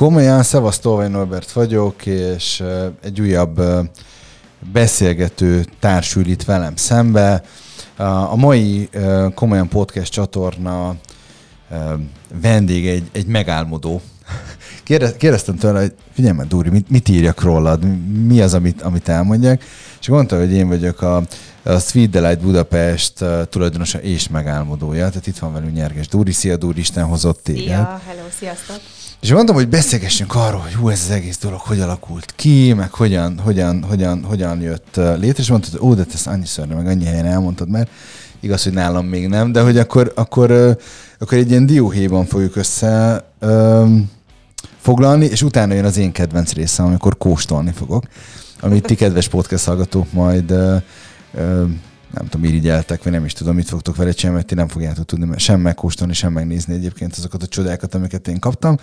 Komolyan, 0.00 0.42
Szevasz 0.42 0.78
Tolvaj 0.78 1.08
Norbert 1.08 1.52
vagyok, 1.52 2.06
és 2.06 2.62
egy 3.02 3.20
újabb 3.20 3.62
beszélgető 4.72 5.64
társül 5.80 6.26
itt 6.26 6.42
velem 6.42 6.76
szembe. 6.76 7.42
A 8.30 8.36
mai 8.36 8.88
Komolyan 9.34 9.68
Podcast 9.68 10.12
csatorna 10.12 10.94
vendég 12.40 12.86
egy, 12.88 13.08
egy 13.12 13.26
megálmodó. 13.26 14.00
Kérdeztem 15.18 15.56
tőle, 15.56 15.80
hogy 15.80 15.94
figyelj 16.12 16.34
már, 16.34 16.46
Dúri, 16.46 16.68
mit, 16.68 16.90
mit 16.90 17.08
írjak 17.08 17.42
rólad? 17.42 17.84
Mi 18.26 18.40
az, 18.40 18.54
amit, 18.54 18.82
amit 18.82 19.08
elmondjak? 19.08 19.62
És 20.00 20.08
mondta, 20.08 20.38
hogy 20.38 20.52
én 20.52 20.68
vagyok 20.68 21.02
a, 21.02 21.16
a 21.62 21.78
Sweet 21.78 22.10
Delight 22.10 22.40
Budapest 22.40 23.24
tulajdonosa 23.48 23.98
és 24.00 24.28
megálmodója. 24.28 25.08
Tehát 25.08 25.26
itt 25.26 25.38
van 25.38 25.52
velünk 25.52 25.74
Nyerges 25.74 26.08
Dúri. 26.08 26.32
Szia, 26.32 26.56
Dúri, 26.56 26.80
Isten 26.80 27.04
hozott 27.04 27.42
téged. 27.42 27.64
Szia, 27.64 28.00
hello, 28.06 28.24
sziasztok. 28.38 28.80
És 29.20 29.32
mondtam, 29.32 29.54
hogy 29.54 29.68
beszélgessünk 29.68 30.34
arról, 30.34 30.60
hogy 30.60 30.74
hú, 30.74 30.88
ez 30.88 31.00
az 31.04 31.10
egész 31.10 31.38
dolog 31.38 31.60
hogy 31.60 31.80
alakult 31.80 32.32
ki, 32.36 32.72
meg 32.72 32.92
hogyan, 32.92 33.38
hogyan, 33.38 33.82
hogyan, 33.82 34.22
hogyan 34.22 34.60
jött 34.60 34.96
létre, 34.96 35.42
és 35.42 35.48
mondtad, 35.48 35.72
hogy 35.72 35.88
ó, 35.88 35.94
de 35.94 36.04
te 36.04 36.12
ezt 36.14 36.26
annyiszor, 36.26 36.66
meg 36.66 36.86
annyi 36.86 37.04
helyen 37.04 37.26
elmondtad 37.26 37.68
már. 37.68 37.88
Igaz, 38.40 38.62
hogy 38.62 38.72
nálam 38.72 39.06
még 39.06 39.28
nem, 39.28 39.52
de 39.52 39.60
hogy 39.60 39.78
akkor, 39.78 40.12
akkor, 40.14 40.50
akkor 41.18 41.38
egy 41.38 41.50
ilyen 41.50 41.66
dióhéjban 41.66 42.24
fogjuk 42.24 42.56
össze 42.56 43.24
um, 43.40 44.10
foglalni, 44.80 45.24
és 45.24 45.42
utána 45.42 45.74
jön 45.74 45.84
az 45.84 45.96
én 45.96 46.12
kedvenc 46.12 46.52
részem, 46.52 46.86
amikor 46.86 47.18
kóstolni 47.18 47.72
fogok, 47.72 48.04
amit 48.60 48.86
ti 48.86 48.94
kedves 48.94 49.28
podcast 49.28 49.64
hallgatók 49.64 50.12
majd 50.12 50.50
uh, 50.50 50.82
nem 52.12 52.28
tudom, 52.28 52.46
irigyeltek, 52.46 53.02
vagy 53.02 53.12
nem 53.12 53.24
is 53.24 53.32
tudom, 53.32 53.54
mit 53.54 53.68
fogtok 53.68 53.96
vele 53.96 54.12
csinálni, 54.12 54.36
mert 54.36 54.48
ti 54.48 54.54
nem 54.54 54.68
fogjátok 54.68 55.04
tudni 55.04 55.38
sem 55.38 55.60
megkóstolni, 55.60 56.12
sem 56.12 56.32
megnézni 56.32 56.74
egyébként 56.74 57.14
azokat 57.16 57.42
a 57.42 57.46
csodákat, 57.46 57.94
amiket 57.94 58.28
én 58.28 58.38
kaptam. 58.38 58.76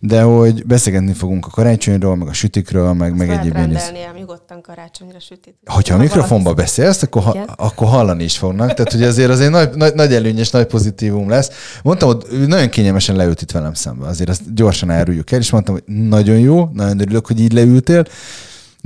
De 0.00 0.22
hogy 0.22 0.66
beszélgetni 0.66 1.12
fogunk 1.12 1.46
a 1.46 1.50
karácsonyról, 1.50 2.16
meg 2.16 2.28
a 2.28 2.32
sütikről, 2.32 2.92
meg, 2.92 3.16
meg 3.16 3.30
egyéb 3.30 3.56
ilyen 3.56 4.14
nyugodtan 4.18 4.60
karácsonyra 4.62 5.20
sütit. 5.20 5.54
Hogyha 5.64 5.94
a 5.94 5.98
mikrofonba 5.98 6.54
beszélsz, 6.54 7.02
akkor, 7.02 7.22
ha, 7.22 7.44
akkor 7.56 7.88
hallani 7.88 8.24
is 8.24 8.38
fognak. 8.38 8.74
Tehát, 8.74 8.92
hogy 8.92 9.02
azért 9.02 9.30
az 9.30 9.40
egy 9.40 9.50
nagy, 9.50 9.70
nagy, 9.74 9.94
nagy 9.94 10.14
előny 10.14 10.38
és 10.38 10.50
nagy 10.50 10.66
pozitívum 10.66 11.28
lesz. 11.28 11.50
Mondtam, 11.82 12.08
hogy 12.08 12.46
nagyon 12.46 12.68
kényelmesen 12.68 13.16
leült 13.16 13.42
itt 13.42 13.50
velem 13.50 13.74
szembe. 13.74 14.06
Azért 14.06 14.28
azt 14.28 14.54
gyorsan 14.54 14.90
elrújjuk 14.90 15.30
el, 15.30 15.38
és 15.38 15.50
mondtam, 15.50 15.74
hogy 15.74 15.94
nagyon 15.94 16.38
jó, 16.38 16.70
nagyon 16.72 17.00
örülök, 17.00 17.26
hogy 17.26 17.40
így 17.40 17.52
leültél 17.52 18.04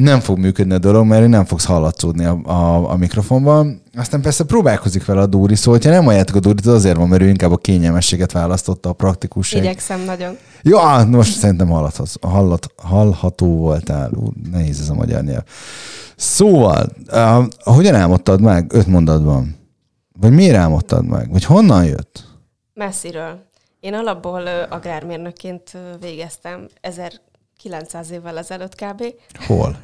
nem 0.00 0.20
fog 0.20 0.38
működni 0.38 0.74
a 0.74 0.78
dolog, 0.78 1.06
mert 1.06 1.28
nem 1.28 1.44
fogsz 1.44 1.64
hallatszódni 1.64 2.24
a, 2.24 2.40
a, 2.44 2.90
a 2.90 2.96
mikrofonban. 2.96 3.82
Aztán 3.94 4.20
persze 4.20 4.44
próbálkozik 4.44 5.04
vele 5.04 5.20
a 5.20 5.26
Dúri, 5.26 5.54
szóval 5.54 5.80
ha 5.82 5.90
nem 5.90 6.04
halljátok 6.04 6.36
a 6.36 6.40
Dúrit, 6.40 6.66
az 6.66 6.74
azért 6.74 6.96
van, 6.96 7.08
mert 7.08 7.22
ő 7.22 7.28
inkább 7.28 7.52
a 7.52 7.56
kényelmességet 7.56 8.32
választotta, 8.32 8.88
a 8.88 8.92
praktikusság. 8.92 9.62
Igyekszem 9.62 10.00
nagyon. 10.00 10.36
Jó, 10.62 10.78
á, 10.78 11.04
most 11.04 11.38
szerintem 11.38 11.68
hallatható, 11.68 12.28
hallat, 12.28 12.66
hallható 12.76 13.56
voltál. 13.56 14.10
Ú, 14.14 14.28
nehéz 14.50 14.80
ez 14.80 14.88
a 14.88 14.94
magyar 14.94 15.22
nyelv. 15.22 15.42
Szóval, 16.16 16.86
uh, 17.12 17.44
hogyan 17.62 17.94
álmodtad 17.94 18.40
meg 18.40 18.72
öt 18.72 18.86
mondatban? 18.86 19.56
Vagy 20.20 20.32
miért 20.32 20.56
álmodtad 20.56 21.06
meg? 21.06 21.30
Vagy 21.30 21.44
honnan 21.44 21.84
jött? 21.84 22.24
Messziről. 22.74 23.48
Én 23.80 23.94
alapból 23.94 24.46
agrármérnökként 24.70 25.78
végeztem 26.00 26.66
900 27.60 28.10
évvel 28.10 28.38
ezelőtt 28.38 28.74
kb. 28.74 29.04
Hol? 29.46 29.80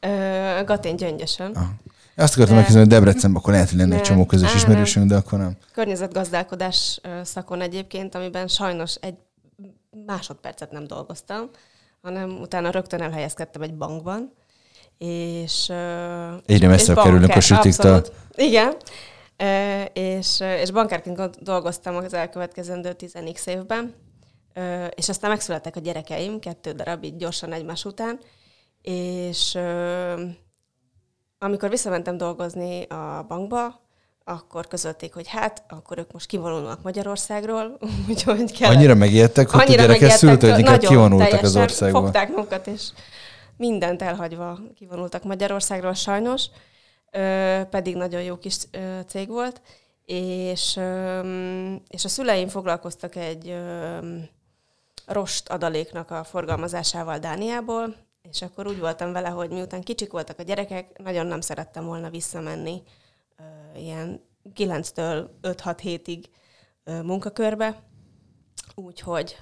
Gatén 0.64 0.96
Gyöngyösön. 0.96 1.50
Ah. 1.54 1.62
Azt 2.16 2.34
akartam 2.34 2.56
megkérdezni, 2.56 2.78
hogy 2.78 2.88
Debrecenben 2.88 3.40
akkor 3.40 3.52
lehet, 3.52 3.68
hogy 3.68 3.78
lenne 3.78 3.96
egy 3.96 4.02
csomó 4.02 4.26
közös 4.26 4.50
á, 4.50 4.54
ismerősünk, 4.54 5.08
de 5.08 5.16
akkor 5.16 5.38
nem. 5.38 5.56
Környezetgazdálkodás 5.72 7.00
szakon 7.22 7.60
egyébként, 7.60 8.14
amiben 8.14 8.48
sajnos 8.48 8.94
egy 8.94 9.14
másodpercet 10.06 10.70
nem 10.70 10.86
dolgoztam, 10.86 11.50
hanem 12.02 12.40
utána 12.40 12.70
rögtön 12.70 13.02
elhelyezkedtem 13.02 13.62
egy 13.62 13.74
bankban, 13.74 14.32
és... 14.98 15.68
Egyre 16.46 16.68
messzebb 16.68 16.96
kerülnek 16.96 17.36
a 17.36 17.40
sütiktől. 17.40 18.04
Igen, 18.34 18.76
és, 19.92 20.40
és 20.60 20.70
bankárként 20.70 21.42
dolgoztam 21.42 21.96
az 21.96 22.14
elkövetkezendő 22.14 22.92
10 22.92 23.16
évben, 23.46 23.94
és 24.94 25.08
aztán 25.08 25.30
megszülettek 25.30 25.76
a 25.76 25.80
gyerekeim, 25.80 26.38
kettő 26.38 26.72
darab 26.72 27.04
így 27.04 27.16
gyorsan 27.16 27.52
egymás 27.52 27.84
után, 27.84 28.18
és 28.82 29.58
amikor 31.38 31.68
visszamentem 31.70 32.16
dolgozni 32.16 32.82
a 32.82 33.24
bankba, 33.28 33.82
akkor 34.24 34.66
közölték, 34.66 35.14
hogy 35.14 35.28
hát, 35.28 35.64
akkor 35.68 35.98
ők 35.98 36.12
most 36.12 36.26
kivonulnak 36.26 36.82
Magyarországról, 36.82 37.78
úgyhogy 38.08 38.58
kell. 38.58 38.70
Annyira 38.70 38.94
megijedtek, 38.94 39.50
hogy 39.50 39.60
Annyira 39.60 39.82
a 39.82 39.86
gyerekek 39.86 40.10
szült, 40.10 40.42
hogy 40.42 40.58
inkább 40.58 40.80
kivonultak 40.80 41.42
az 41.42 41.56
országból. 41.56 42.02
fogták 42.02 42.28
magukat, 42.28 42.66
és 42.66 42.88
mindent 43.56 44.02
elhagyva 44.02 44.58
kivonultak 44.74 45.24
Magyarországról 45.24 45.94
sajnos, 45.94 46.46
pedig 47.70 47.96
nagyon 47.96 48.22
jó 48.22 48.36
kis 48.36 48.56
cég 49.06 49.28
volt, 49.28 49.60
és, 50.04 50.80
és 51.88 52.04
a 52.04 52.08
szüleim 52.08 52.48
foglalkoztak 52.48 53.16
egy 53.16 53.56
rost 55.06 55.48
adaléknak 55.48 56.10
a 56.10 56.24
forgalmazásával 56.24 57.18
Dániából, 57.18 57.96
és 58.30 58.42
akkor 58.42 58.66
úgy 58.66 58.78
voltam 58.78 59.12
vele, 59.12 59.28
hogy 59.28 59.50
miután 59.50 59.82
kicsik 59.82 60.12
voltak 60.12 60.38
a 60.38 60.42
gyerekek, 60.42 60.98
nagyon 61.02 61.26
nem 61.26 61.40
szerettem 61.40 61.84
volna 61.84 62.10
visszamenni 62.10 62.82
uh, 63.38 63.82
ilyen 63.82 64.20
9-től 64.54 65.26
5-6 65.42 65.76
hétig 65.80 66.28
uh, 66.84 67.02
munkakörbe, 67.02 67.82
úgyhogy 68.74 69.36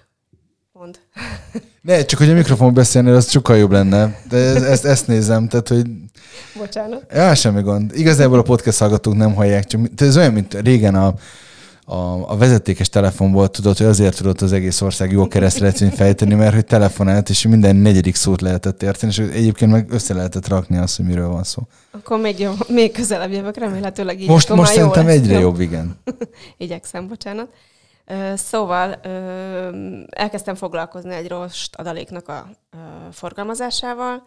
mond. 0.73 0.99
Ne, 1.81 2.05
csak 2.05 2.19
hogy 2.19 2.31
a 2.31 2.35
mikrofon 2.35 2.75
beszélnél, 2.75 3.15
az 3.15 3.31
sokkal 3.31 3.57
jobb 3.57 3.71
lenne. 3.71 4.21
De 4.29 4.37
ezt, 4.67 4.85
ezt 4.85 5.07
nézem, 5.07 5.49
tehát 5.49 5.69
hogy... 5.69 5.87
Bocsánat. 6.59 7.13
Ja, 7.13 7.35
semmi 7.35 7.63
gond. 7.63 7.97
Igazából 7.97 8.39
a 8.39 8.43
podcast 8.43 8.79
hallgatók 8.79 9.15
nem 9.15 9.35
hallják, 9.35 9.65
csak 9.65 9.81
ez 9.97 10.17
olyan, 10.17 10.33
mint 10.33 10.55
régen 10.55 10.95
a 10.95 11.15
a, 11.85 12.31
a 12.31 12.37
vezetékes 12.37 12.89
telefonból 12.89 13.49
tudod, 13.49 13.77
hogy 13.77 13.87
azért 13.87 14.17
tudott 14.17 14.41
az 14.41 14.53
egész 14.53 14.81
ország 14.81 15.13
jó 15.13 15.29
keresztletvényt 15.29 15.95
fejteni, 15.95 16.35
mert 16.35 16.55
hogy 16.55 16.65
telefonált, 16.65 17.29
és 17.29 17.47
minden 17.47 17.77
negyedik 17.77 18.15
szót 18.15 18.41
lehetett 18.41 18.83
érteni, 18.83 19.13
és 19.13 19.19
egyébként 19.19 19.71
meg 19.71 19.91
össze 19.91 20.15
lehetett 20.15 20.49
rakni 20.49 20.77
azt, 20.77 20.97
hogy 20.97 21.07
miről 21.07 21.29
van 21.29 21.45
szó. 21.45 21.63
Akkor 21.91 22.21
még, 22.21 22.39
jó, 22.39 22.53
még 22.69 22.93
közelebb 22.93 23.33
jövök, 23.33 23.57
remélhetőleg 23.57 24.21
így. 24.21 24.29
Most, 24.29 24.49
most 24.49 24.73
szerintem 24.73 25.07
lesz, 25.07 25.15
egyre 25.15 25.39
jobb, 25.39 25.61
igen. 25.61 25.97
Igyekszem, 26.57 27.09
bocsánat. 27.09 27.49
Szóval 28.35 29.01
elkezdtem 30.11 30.55
foglalkozni 30.55 31.15
egy 31.15 31.29
rost 31.29 31.77
adaléknak 31.77 32.29
a 32.29 32.51
forgalmazásával, 33.13 34.23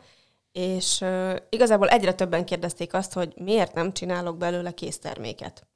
és 0.51 1.03
igazából 1.49 1.87
egyre 1.87 2.13
többen 2.13 2.45
kérdezték 2.45 2.93
azt, 2.93 3.13
hogy 3.13 3.33
miért 3.43 3.73
nem 3.73 3.93
csinálok 3.93 4.37
belőle 4.37 4.71
készterméket 4.71 5.67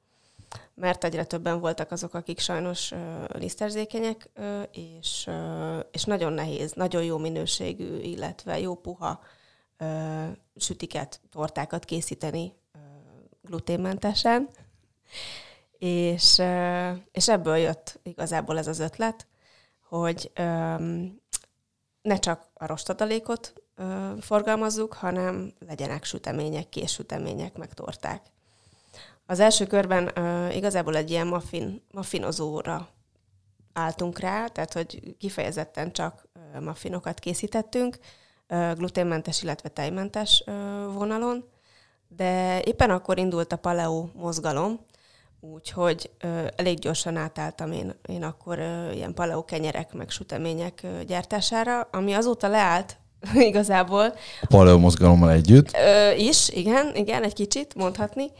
mert 0.80 1.04
egyre 1.04 1.24
többen 1.24 1.60
voltak 1.60 1.90
azok, 1.90 2.14
akik 2.14 2.38
sajnos 2.38 2.92
liszterzékenyek, 3.28 4.30
és, 4.72 5.30
és 5.92 6.04
nagyon 6.04 6.32
nehéz, 6.32 6.72
nagyon 6.72 7.04
jó 7.04 7.18
minőségű, 7.18 7.98
illetve 7.98 8.60
jó 8.60 8.74
puha 8.74 9.10
uh, 9.10 10.28
sütiket, 10.56 11.20
tortákat 11.30 11.84
készíteni 11.84 12.52
gluténmentesen. 13.42 14.48
És, 15.78 16.42
és 17.12 17.28
ebből 17.28 17.56
jött 17.56 18.00
igazából 18.02 18.58
ez 18.58 18.66
az 18.66 18.78
ötlet, 18.78 19.26
hogy 19.88 20.32
ne 22.02 22.18
csak 22.18 22.50
a 22.54 22.66
rostadalékot 22.66 23.52
forgalmazzuk, 24.20 24.92
hanem 24.92 25.52
legyenek 25.58 26.04
sütemények, 26.04 26.68
készsütemények, 26.68 27.56
meg 27.56 27.74
torták. 27.74 28.22
Az 29.30 29.40
első 29.40 29.66
körben 29.66 30.12
uh, 30.16 30.56
igazából 30.56 30.96
egy 30.96 31.10
ilyen 31.10 31.26
muffin, 31.26 31.82
muffinozóra 31.92 32.88
álltunk 33.72 34.18
rá, 34.18 34.46
tehát 34.46 34.72
hogy 34.72 35.16
kifejezetten 35.18 35.92
csak 35.92 36.28
uh, 36.34 36.62
muffinokat 36.62 37.18
készítettünk, 37.18 37.98
uh, 38.48 38.72
gluténmentes, 38.72 39.42
illetve 39.42 39.68
tejmentes 39.68 40.44
uh, 40.46 40.54
vonalon, 40.94 41.44
de 42.08 42.60
éppen 42.62 42.90
akkor 42.90 43.18
indult 43.18 43.52
a 43.52 43.56
paleo 43.56 44.08
mozgalom, 44.14 44.80
úgyhogy 45.40 46.10
uh, 46.24 46.46
elég 46.56 46.78
gyorsan 46.78 47.16
átálltam 47.16 47.72
én, 47.72 47.94
én 48.06 48.22
akkor 48.22 48.58
uh, 48.58 48.96
ilyen 48.96 49.14
paleo 49.14 49.44
kenyerek 49.44 49.92
meg 49.92 50.10
sütemények 50.10 50.80
uh, 50.82 51.00
gyártására, 51.00 51.80
ami 51.80 52.12
azóta 52.12 52.48
leállt 52.48 52.98
igazából. 53.50 54.14
A 54.40 54.46
paleo 54.46 54.78
mozgalommal 54.78 55.30
együtt? 55.30 55.70
Uh, 55.72 56.20
is, 56.20 56.48
igen, 56.48 56.94
igen, 56.94 57.22
egy 57.22 57.34
kicsit 57.34 57.74
mondhatni. 57.74 58.30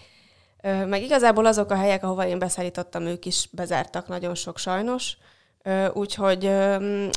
Meg 0.62 1.02
igazából 1.02 1.46
azok 1.46 1.70
a 1.70 1.76
helyek, 1.76 2.02
ahova 2.02 2.26
én 2.26 2.38
beszállítottam, 2.38 3.02
ők 3.02 3.26
is 3.26 3.48
bezártak 3.52 4.08
nagyon 4.08 4.34
sok 4.34 4.58
sajnos. 4.58 5.16
Úgyhogy, 5.92 6.50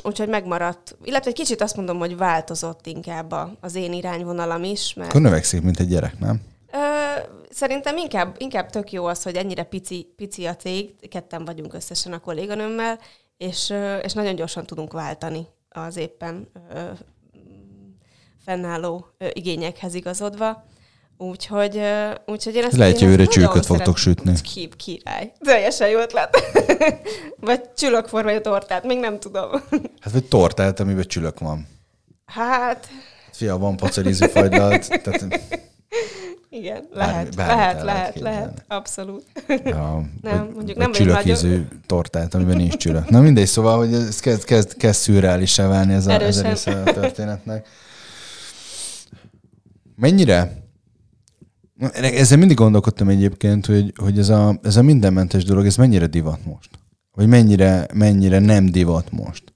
úgyhogy 0.04 0.28
megmaradt, 0.28 0.96
illetve 1.04 1.30
egy 1.30 1.36
kicsit 1.36 1.62
azt 1.62 1.76
mondom, 1.76 1.98
hogy 1.98 2.18
változott 2.18 2.88
inkább 2.88 3.36
az 3.60 3.76
én 3.76 3.94
irányvonalam 3.94 4.64
is. 4.64 4.94
Mert... 4.94 5.10
Akkor 5.10 5.22
növekszik, 5.22 5.62
mint 5.62 5.80
egy 5.80 5.88
gyerek, 5.88 6.20
nem? 6.20 6.42
Szerintem 7.50 7.98
inkább, 7.98 8.36
inkább 8.38 8.70
tök 8.70 8.92
jó 8.92 9.06
az, 9.06 9.24
hogy 9.24 9.36
ennyire 9.36 9.64
pici, 9.64 10.14
pici 10.16 10.46
a 10.46 10.56
cég, 10.56 11.10
ketten 11.10 11.46
vagyunk 11.46 11.74
összesen 11.74 12.14
a 12.14 12.20
kolléganőmmel, 12.20 13.00
és, 13.38 13.74
és 14.02 14.14
nagyon 14.14 14.36
gyorsan 14.36 14.66
tudunk 14.66 14.94
váltani 14.94 15.48
az 15.70 15.98
éppen 15.98 16.48
fennálló 18.46 19.06
igényekhez 19.34 19.94
igazodva. 19.94 20.66
Úgyhogy, 21.30 21.82
úgyhogy 22.26 22.56
én 22.56 22.64
ezt 22.64 22.76
Lehet, 22.78 23.00
jövőre 23.00 23.16
nagyon 23.24 23.32
csülköt 23.32 23.66
fogtok 23.66 23.98
sütni. 23.98 24.34
Ki, 24.54 24.70
király. 24.78 25.32
Teljesen 25.40 25.90
jó 25.90 26.00
ötlet. 26.00 26.38
Vagy 27.40 27.62
csülökformájú 27.78 28.42
tortát, 28.42 28.84
még 28.84 29.00
nem 29.00 29.20
tudom. 29.20 29.50
Hát 30.00 30.14
vagy 30.14 30.26
tortát, 30.26 30.80
amiben 30.80 31.04
csülök 31.08 31.40
van. 31.40 31.68
Hát, 32.26 32.88
Fia, 33.32 33.58
van 33.58 33.78
pacelízű 33.78 34.26
fagylalt. 34.26 34.88
Tehát, 35.04 35.40
igen, 36.50 36.88
Bármi- 36.94 37.36
lehet, 37.36 37.36
lehet, 37.36 37.78
el 37.78 37.84
lehet 37.84 37.84
lehet, 37.84 38.14
képzelni. 38.14 38.36
lehet, 38.38 38.64
abszolút. 38.68 39.24
ja, 39.48 40.02
Nem, 40.22 40.46
vagy, 40.46 40.56
mondjuk 40.56 40.78
nem 40.78 40.92
csülökízű 40.92 41.68
tortát, 41.86 42.34
amiben 42.34 42.58
nincs 42.58 42.76
csülök. 42.76 43.10
Na 43.10 43.22
mindegy, 43.22 43.48
szóval, 43.48 43.78
hogy 43.78 43.94
ez 43.94 44.20
kezd, 44.20 44.44
kezd, 44.44 44.78
kezd 44.78 45.00
szürreálisá 45.00 45.68
válni 45.68 45.94
ez 45.94 46.08
a, 46.08 46.12
ez 46.12 46.18
a 46.20 46.24
Erősen. 46.24 46.44
része 46.44 46.82
a 46.86 46.94
történetnek. 46.94 47.68
Mennyire? 49.96 50.63
Ezzel 51.94 52.38
mindig 52.38 52.58
gondolkodtam 52.58 53.10
egyébként, 53.10 53.66
hogy, 53.66 53.94
hogy 53.96 54.20
ez, 54.20 54.30
a, 54.30 54.60
ez 54.62 54.76
a 54.76 54.82
mindenmentes 54.82 55.44
dolog, 55.44 55.66
ez 55.66 55.76
mennyire 55.76 56.08
divat 56.08 56.46
most? 56.46 56.70
Vagy 57.12 57.28
mennyire, 57.28 57.88
mennyire 57.94 58.40
nem 58.40 58.66
divat 58.66 59.12
most? 59.12 59.54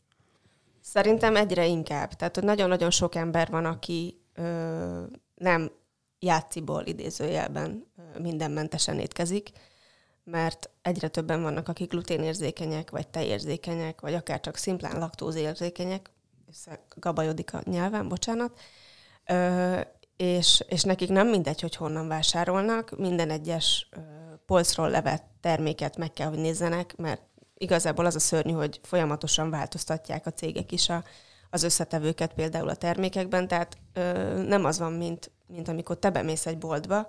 Szerintem 0.82 1.36
egyre 1.36 1.66
inkább. 1.66 2.14
Tehát, 2.14 2.36
hogy 2.36 2.44
nagyon-nagyon 2.44 2.92
sok 2.92 3.16
ember 3.16 3.50
van, 3.50 3.66
aki 3.66 4.22
ö, 4.34 5.04
nem 5.36 5.72
játsziból 6.20 6.86
idézőjelben 6.86 7.86
mindenmentesen 8.22 9.00
étkezik, 9.00 9.50
mert 10.24 10.70
egyre 10.82 11.08
többen 11.08 11.42
vannak, 11.42 11.68
akik 11.68 11.90
gluténérzékenyek, 11.90 12.92
vagy 12.92 13.08
tejérzékenyek, 13.08 14.02
vagy 14.02 14.14
akár 14.14 14.40
csak 14.40 14.58
szimplán 14.58 15.00
laktózérzékenyek, 15.00 16.12
gabajodik 16.96 17.54
a 17.54 17.62
nyelven, 17.64 18.08
bocsánat, 18.08 18.60
ö, 19.26 19.80
és, 20.18 20.64
és 20.68 20.84
nekik 20.84 21.10
nem 21.10 21.28
mindegy, 21.28 21.62
hogy 21.62 21.76
honnan 21.76 22.08
vásárolnak, 22.08 22.98
minden 22.98 23.30
egyes 23.30 23.90
polcról 24.46 24.90
levett 24.90 25.26
terméket 25.42 25.98
meg 25.98 26.14
kell, 26.14 26.28
hogy 26.28 26.40
nézzenek, 26.40 26.96
mert 26.96 27.22
igazából 27.58 28.06
az 28.06 28.16
a 28.16 28.20
szörnyű, 28.20 28.52
hogy 28.54 28.80
folyamatosan 28.84 29.50
változtatják 29.50 30.26
a 30.26 30.32
cégek 30.32 30.72
is 30.72 30.90
a, 30.90 31.04
az 31.50 31.64
összetevőket 31.64 32.34
például 32.34 32.70
a 32.70 32.76
termékekben, 32.76 33.48
tehát 33.48 33.78
ö, 33.94 34.02
nem 34.48 34.66
az 34.66 34.80
van, 34.80 34.94
mint, 34.94 35.32
mint 35.48 35.68
amikor 35.68 35.98
te 35.98 36.10
bemész 36.10 36.46
egy 36.46 36.58
boltba, 36.58 37.08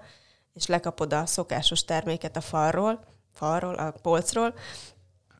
és 0.55 0.67
lekapod 0.67 1.13
a 1.13 1.27
szokásos 1.27 1.85
terméket 1.85 2.37
a 2.37 2.41
falról, 2.41 3.05
falról, 3.33 3.75
a 3.75 3.91
polcról, 4.03 4.55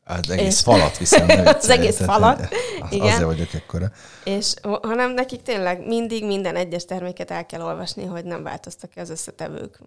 Az 0.09 0.29
egész 0.29 0.55
És- 0.55 0.61
falat 0.61 0.97
viszem. 0.97 1.27
Az 1.45 1.69
egész 1.69 2.03
falat, 2.03 2.39
az- 2.81 2.91
igen. 2.91 3.07
Azért 3.07 3.23
vagyok 3.23 3.53
ekkora. 3.53 3.91
És 4.23 4.53
hanem 4.81 5.11
nekik 5.13 5.41
tényleg 5.41 5.87
mindig 5.87 6.25
minden 6.25 6.55
egyes 6.55 6.85
terméket 6.85 7.31
el 7.31 7.45
kell 7.45 7.61
olvasni, 7.61 8.05
hogy 8.05 8.25
nem 8.25 8.43
változtak 8.43 8.91
az 8.95 9.09
összetevők. 9.09 9.79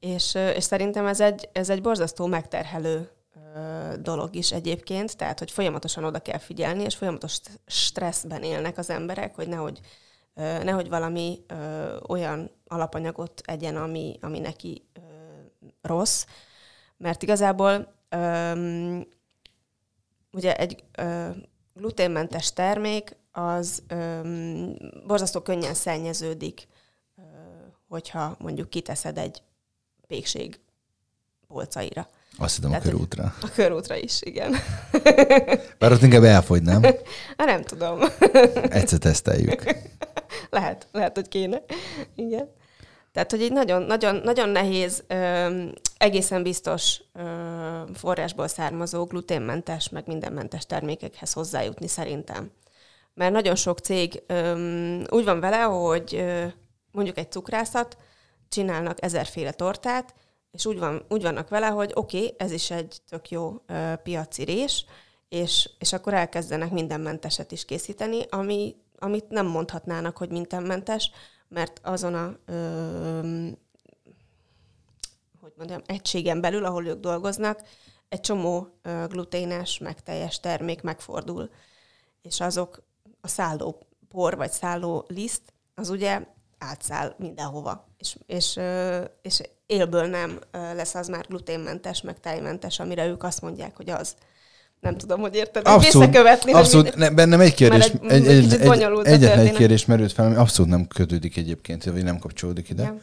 És, 0.00 0.34
és 0.56 0.64
szerintem 0.64 1.06
ez 1.06 1.20
egy, 1.20 1.48
ez 1.52 1.70
egy 1.70 1.80
borzasztó 1.82 2.26
megterhelő 2.26 3.10
dolog 4.00 4.34
is 4.34 4.52
egyébként, 4.52 5.16
tehát 5.16 5.38
hogy 5.38 5.50
folyamatosan 5.50 6.04
oda 6.04 6.18
kell 6.18 6.38
figyelni, 6.38 6.82
és 6.82 6.94
folyamatos 6.94 7.32
st- 7.32 7.60
stresszben 7.66 8.42
élnek 8.42 8.78
az 8.78 8.90
emberek, 8.90 9.34
hogy 9.34 9.48
nehogy, 9.48 9.80
nehogy 10.34 10.88
valami 10.88 11.44
olyan 12.08 12.50
alapanyagot 12.66 13.40
egyen, 13.44 13.76
ami, 13.76 14.18
ami 14.20 14.38
neki 14.38 14.88
rossz, 15.82 16.24
mert 16.96 17.22
igazából 17.22 17.94
ugye 20.36 20.56
egy 20.56 20.84
ö, 20.98 21.28
gluténmentes 21.74 22.52
termék 22.52 23.16
az 23.32 23.82
öm, 23.88 24.76
borzasztó 25.06 25.40
könnyen 25.40 25.74
szennyeződik, 25.74 26.66
ö, 27.16 27.22
hogyha 27.88 28.36
mondjuk 28.38 28.70
kiteszed 28.70 29.18
egy 29.18 29.42
pékség 30.06 30.60
polcaira. 31.48 32.08
Azt 32.38 32.56
hiszem 32.56 32.72
a 32.72 32.78
körútra. 32.78 33.34
A 33.42 33.50
körútra 33.54 33.96
is, 33.96 34.22
igen. 34.22 34.54
Bár 35.78 35.92
ott 35.92 36.02
inkább 36.02 36.22
elfogy, 36.22 36.62
nem? 36.62 36.82
Hát 36.82 37.46
nem 37.54 37.62
tudom. 37.62 38.00
Egyszer 38.68 38.98
teszteljük. 38.98 39.62
lehet, 40.50 40.86
lehet, 40.92 41.14
hogy 41.14 41.28
kéne. 41.28 41.62
Igen. 42.14 42.50
Tehát, 43.12 43.30
hogy 43.30 43.40
így 43.42 43.52
nagyon, 43.52 43.82
nagyon, 43.82 44.16
nagyon 44.16 44.48
nehéz 44.48 45.04
egészen 45.98 46.42
biztos 46.42 47.00
öm, 47.12 47.94
forrásból 47.94 48.48
származó 48.48 49.04
gluténmentes, 49.04 49.88
meg 49.88 50.06
mindenmentes 50.06 50.66
termékekhez 50.66 51.32
hozzájutni 51.32 51.88
szerintem. 51.88 52.50
Mert 53.14 53.32
nagyon 53.32 53.54
sok 53.54 53.78
cég 53.78 54.22
öm, 54.26 55.04
úgy 55.08 55.24
van 55.24 55.40
vele, 55.40 55.60
hogy 55.60 56.14
ö, 56.14 56.46
mondjuk 56.92 57.18
egy 57.18 57.30
cukrászat, 57.30 57.96
csinálnak 58.48 59.02
ezerféle 59.02 59.52
tortát, 59.52 60.14
és 60.50 60.66
úgy, 60.66 60.78
van, 60.78 61.04
úgy 61.08 61.22
vannak 61.22 61.48
vele, 61.48 61.66
hogy 61.66 61.90
oké, 61.94 62.16
okay, 62.16 62.34
ez 62.38 62.52
is 62.52 62.70
egy 62.70 63.00
tök 63.08 63.30
jó 63.30 63.62
ö, 63.66 63.92
piaci 64.02 64.44
rés, 64.44 64.84
és, 65.28 65.70
és 65.78 65.92
akkor 65.92 66.14
elkezdenek 66.14 66.70
mindenmenteset 66.70 67.52
is 67.52 67.64
készíteni, 67.64 68.20
ami, 68.30 68.76
amit 68.98 69.28
nem 69.28 69.46
mondhatnának, 69.46 70.16
hogy 70.16 70.30
mindenmentes, 70.30 71.10
mert 71.48 71.80
azon 71.82 72.14
a 72.14 72.36
ö, 72.46 73.48
mondjam, 75.56 75.82
egységen 75.86 76.40
belül, 76.40 76.64
ahol 76.64 76.86
ők 76.86 77.00
dolgoznak, 77.00 77.60
egy 78.08 78.20
csomó 78.20 78.68
gluténes, 79.08 79.78
meg 79.78 80.02
teljes 80.02 80.40
termék 80.40 80.82
megfordul. 80.82 81.50
És 82.22 82.40
azok 82.40 82.82
a 83.20 83.28
szálló 83.28 83.86
por, 84.08 84.36
vagy 84.36 84.50
szálló 84.50 85.04
liszt, 85.08 85.42
az 85.74 85.88
ugye 85.88 86.20
átszáll 86.58 87.14
mindenhova. 87.18 87.88
És, 87.98 88.16
és, 88.26 88.58
és 89.22 89.40
élből 89.66 90.06
nem 90.06 90.38
lesz 90.52 90.94
az 90.94 91.08
már 91.08 91.26
gluténmentes, 91.28 92.02
meg 92.02 92.20
tejmentes, 92.20 92.78
amire 92.78 93.06
ők 93.06 93.22
azt 93.22 93.40
mondják, 93.40 93.76
hogy 93.76 93.90
az. 93.90 94.14
Nem 94.80 94.96
tudom, 94.96 95.20
hogy 95.20 95.34
érted, 95.34 95.68
hogy 95.68 95.84
visszakövetni. 95.84 96.52
hogy 96.52 96.60
abszolút 96.60 96.84
mit- 96.84 96.94
ne, 96.94 97.10
bennem 97.10 97.40
egy 97.40 97.54
kérdés, 97.54 97.84
egy, 97.84 98.00
egy- 98.02 98.26
egy 98.26 98.52
egy, 98.52 99.06
egyetlen 99.06 99.46
egy 99.46 99.52
kérdés 99.52 99.84
merült 99.84 100.12
fel, 100.12 100.26
ami 100.26 100.34
abszolút 100.34 100.70
nem 100.70 100.86
kötődik 100.86 101.36
egyébként, 101.36 101.84
vagy 101.84 102.04
nem 102.04 102.18
kapcsolódik 102.18 102.68
ide. 102.70 102.82
Ja. 102.82 102.96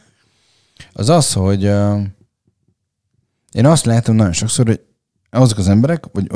Az 0.92 1.08
az, 1.08 1.32
hogy 1.32 1.64
uh, 1.66 2.00
én 3.54 3.66
azt 3.66 3.84
látom 3.84 4.14
nagyon 4.14 4.32
sokszor, 4.32 4.66
hogy 4.66 4.80
azok 5.30 5.58
az 5.58 5.68
emberek, 5.68 6.04
vagy 6.12 6.26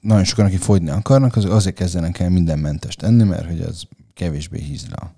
nagyon 0.00 0.24
sokan, 0.24 0.44
akik 0.44 0.60
fogyni 0.60 0.90
akarnak, 0.90 1.36
azok 1.36 1.52
azért 1.52 1.76
kezdenek 1.76 2.18
el 2.18 2.30
mindenmentest 2.30 3.02
enni, 3.02 3.22
mert 3.22 3.46
hogy 3.46 3.60
az 3.60 3.82
kevésbé 4.14 4.58
hízla. 4.58 5.14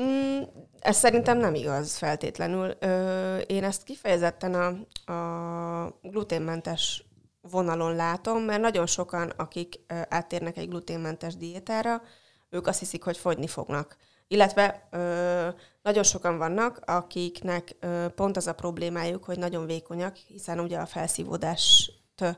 Mm, 0.00 0.42
ez 0.80 0.96
szerintem 0.96 1.38
nem 1.38 1.54
igaz 1.54 1.96
feltétlenül. 1.96 2.76
Ö, 2.80 3.38
én 3.38 3.64
ezt 3.64 3.82
kifejezetten 3.82 4.54
a, 4.54 5.12
a 5.12 5.98
gluténmentes 6.02 7.04
vonalon 7.40 7.94
látom, 7.94 8.42
mert 8.42 8.60
nagyon 8.60 8.86
sokan, 8.86 9.32
akik 9.36 9.80
áttérnek 10.08 10.56
egy 10.56 10.68
gluténmentes 10.68 11.36
diétára, 11.36 12.02
ők 12.50 12.66
azt 12.66 12.78
hiszik, 12.78 13.02
hogy 13.02 13.16
fogyni 13.16 13.46
fognak. 13.46 13.96
Illetve 14.28 14.88
ö, 14.90 15.48
nagyon 15.82 16.02
sokan 16.02 16.38
vannak, 16.38 16.80
akiknek 16.84 17.76
ö, 17.80 18.06
pont 18.14 18.36
az 18.36 18.46
a 18.46 18.52
problémájuk, 18.54 19.24
hogy 19.24 19.38
nagyon 19.38 19.66
vékonyak, 19.66 20.16
hiszen 20.16 20.60
ugye 20.60 20.78
a 20.78 20.86
felszívódást 20.86 21.92
ö, 22.20 22.30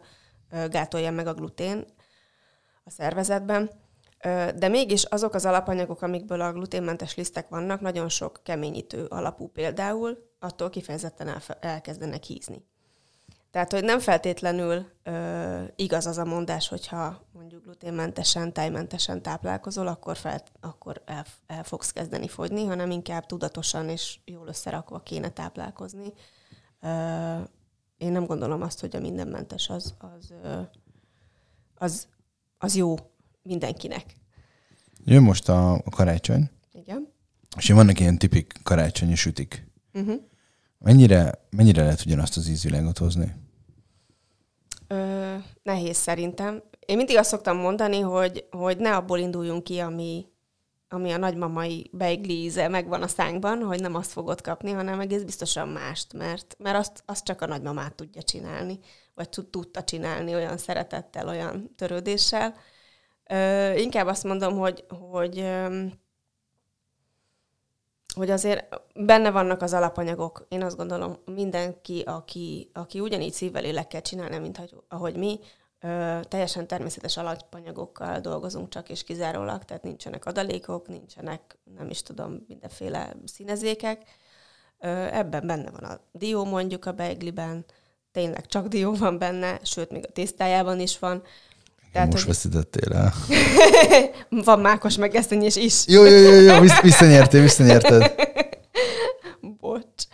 gátolja 0.69 1.11
meg 1.11 1.27
a 1.27 1.35
glutén 1.35 1.85
a 2.85 2.91
szervezetben. 2.91 3.71
Ö, 4.25 4.49
De 4.57 4.69
mégis 4.69 5.05
azok 5.05 5.35
az 5.35 5.45
alapanyagok, 5.45 6.03
amikből 6.03 6.41
a 6.41 6.53
gluténmentes 6.53 7.15
lisztek 7.15 7.49
vannak, 7.49 7.81
nagyon 7.81 8.09
sok 8.09 8.41
keményítő 8.43 9.05
alapú 9.05 9.49
például, 9.49 10.19
attól 10.39 10.71
kifejezetten 10.71 11.29
elfe- 11.29 11.65
elkezdenek 11.65 12.23
hízni. 12.23 12.65
Tehát, 13.51 13.73
hogy 13.73 13.85
nem 13.85 13.99
feltétlenül 13.99 14.87
ö, 15.03 15.63
igaz 15.77 16.07
az 16.07 16.19
a 16.19 16.25
mondás, 16.25 16.69
hogyha 16.69 17.27
mondjuk 17.33 17.65
gluténmentesen, 17.65 18.53
tejmentesen 18.53 19.23
táplálkozol, 19.23 19.87
akkor, 19.87 20.17
fel, 20.17 20.43
akkor 20.61 21.03
el, 21.05 21.25
el 21.47 21.65
fogsz 21.65 21.93
kezdeni 21.93 22.29
fogyni, 22.29 22.65
hanem 22.65 22.91
inkább 22.91 23.27
tudatosan 23.27 23.89
és 23.89 24.19
jól 24.25 24.47
összerakva 24.47 25.01
kéne 25.01 25.29
táplálkozni. 25.29 26.13
Ö, 26.81 26.89
én 27.97 28.13
nem 28.13 28.27
gondolom 28.27 28.63
azt, 28.63 28.81
hogy 28.81 28.97
a 28.97 29.01
mindenmentes 29.01 29.69
az, 29.69 29.95
az, 29.99 30.33
ö, 30.43 30.61
az, 31.75 32.09
az 32.59 32.75
jó 32.75 32.95
mindenkinek. 33.43 34.15
Jön 35.05 35.23
most 35.23 35.49
a, 35.49 35.73
a 35.73 35.91
karácsony, 35.91 36.51
Igen. 36.73 37.13
és 37.57 37.71
vannak 37.71 38.01
ilyen 38.01 38.19
tipik 38.19 38.55
karácsonyi 38.63 39.15
sütik. 39.15 39.67
Uh-huh. 39.93 40.21
Mennyire, 40.79 41.47
mennyire 41.51 41.83
lehet 41.83 42.05
ugyanazt 42.07 42.37
az 42.37 42.49
ízvilágot 42.49 42.99
hozni? 42.99 43.35
Ö, 44.89 45.35
nehéz 45.63 45.97
szerintem. 45.97 46.63
Én 46.87 46.97
mindig 46.97 47.17
azt 47.17 47.29
szoktam 47.29 47.57
mondani, 47.57 48.01
hogy, 48.01 48.47
hogy 48.51 48.79
ne 48.79 48.97
abból 48.97 49.19
induljunk 49.19 49.65
ki, 49.65 49.79
ami, 49.79 50.27
ami 50.89 51.13
a 51.13 51.17
nagymamai 51.17 51.91
beigli 51.93 52.43
íze 52.43 52.69
megvan 52.69 53.03
a 53.03 53.09
szánkban, 53.09 53.63
hogy 53.63 53.81
nem 53.81 53.95
azt 53.95 54.13
fogod 54.13 54.41
kapni, 54.41 54.71
hanem 54.71 55.01
egész 55.01 55.23
biztosan 55.23 55.69
mást, 55.69 56.13
mert, 56.13 56.57
mert 56.59 56.77
azt, 56.77 57.03
azt 57.07 57.25
csak 57.25 57.41
a 57.41 57.47
nagymamát 57.47 57.95
tudja 57.95 58.23
csinálni, 58.23 58.79
vagy 59.15 59.29
tud, 59.29 59.47
tudta 59.47 59.85
csinálni 59.85 60.35
olyan 60.35 60.57
szeretettel, 60.57 61.29
olyan 61.29 61.75
törődéssel. 61.77 62.55
Ö, 63.31 63.73
inkább 63.75 64.07
azt 64.07 64.25
mondom, 64.25 64.59
hogy, 64.59 64.85
hogy, 65.11 65.45
hogy 68.17 68.31
azért 68.31 68.81
benne 68.95 69.31
vannak 69.31 69.63
az 69.63 69.73
alapanyagok. 69.73 70.47
Én 70.49 70.63
azt 70.63 70.77
gondolom, 70.77 71.17
mindenki, 71.25 72.03
aki, 72.07 72.71
aki 72.73 73.01
ugyanígy 73.01 73.33
szívvel 73.33 73.63
lélekkel 73.63 74.03
csinálna, 74.03 74.39
mint 74.39 74.61
ahogy, 74.89 75.17
mi, 75.17 75.39
ö, 75.81 76.19
teljesen 76.29 76.67
természetes 76.67 77.17
alapanyagokkal 77.17 78.21
dolgozunk 78.21 78.69
csak 78.69 78.89
és 78.89 79.05
kizárólag, 79.05 79.65
tehát 79.65 79.83
nincsenek 79.83 80.25
adalékok, 80.25 80.89
nincsenek, 80.89 81.59
nem 81.77 81.91
is 81.91 82.03
tudom, 82.03 82.45
mindenféle 82.49 83.17
színezékek. 83.25 84.03
Ö, 84.79 84.89
ebben 85.13 85.47
benne 85.47 85.71
van 85.71 85.85
a 85.85 86.01
dió 86.13 86.45
mondjuk 86.45 86.85
a 86.85 86.93
beigliben, 86.93 87.65
tényleg 88.13 88.47
csak 88.47 88.67
dió 88.67 88.95
van 88.95 89.19
benne, 89.19 89.59
sőt, 89.63 89.91
még 89.91 90.05
a 90.09 90.13
tésztájában 90.13 90.81
is 90.81 90.99
van. 90.99 91.23
Tehát, 91.93 92.13
Most 92.13 92.25
hogy... 92.25 92.35
veszítettél 92.35 92.93
el. 92.93 93.13
van 94.45 94.61
mákos 94.61 94.97
meg 94.97 95.11
gesztenyés 95.11 95.57
is. 95.57 95.87
Jó, 95.87 96.05
jó, 96.05 96.17
jó, 96.17 96.41
jó, 96.41 96.61
visszanyertél, 96.83 97.41
visszanyerted. 97.41 98.15
Bocs. 99.61 100.05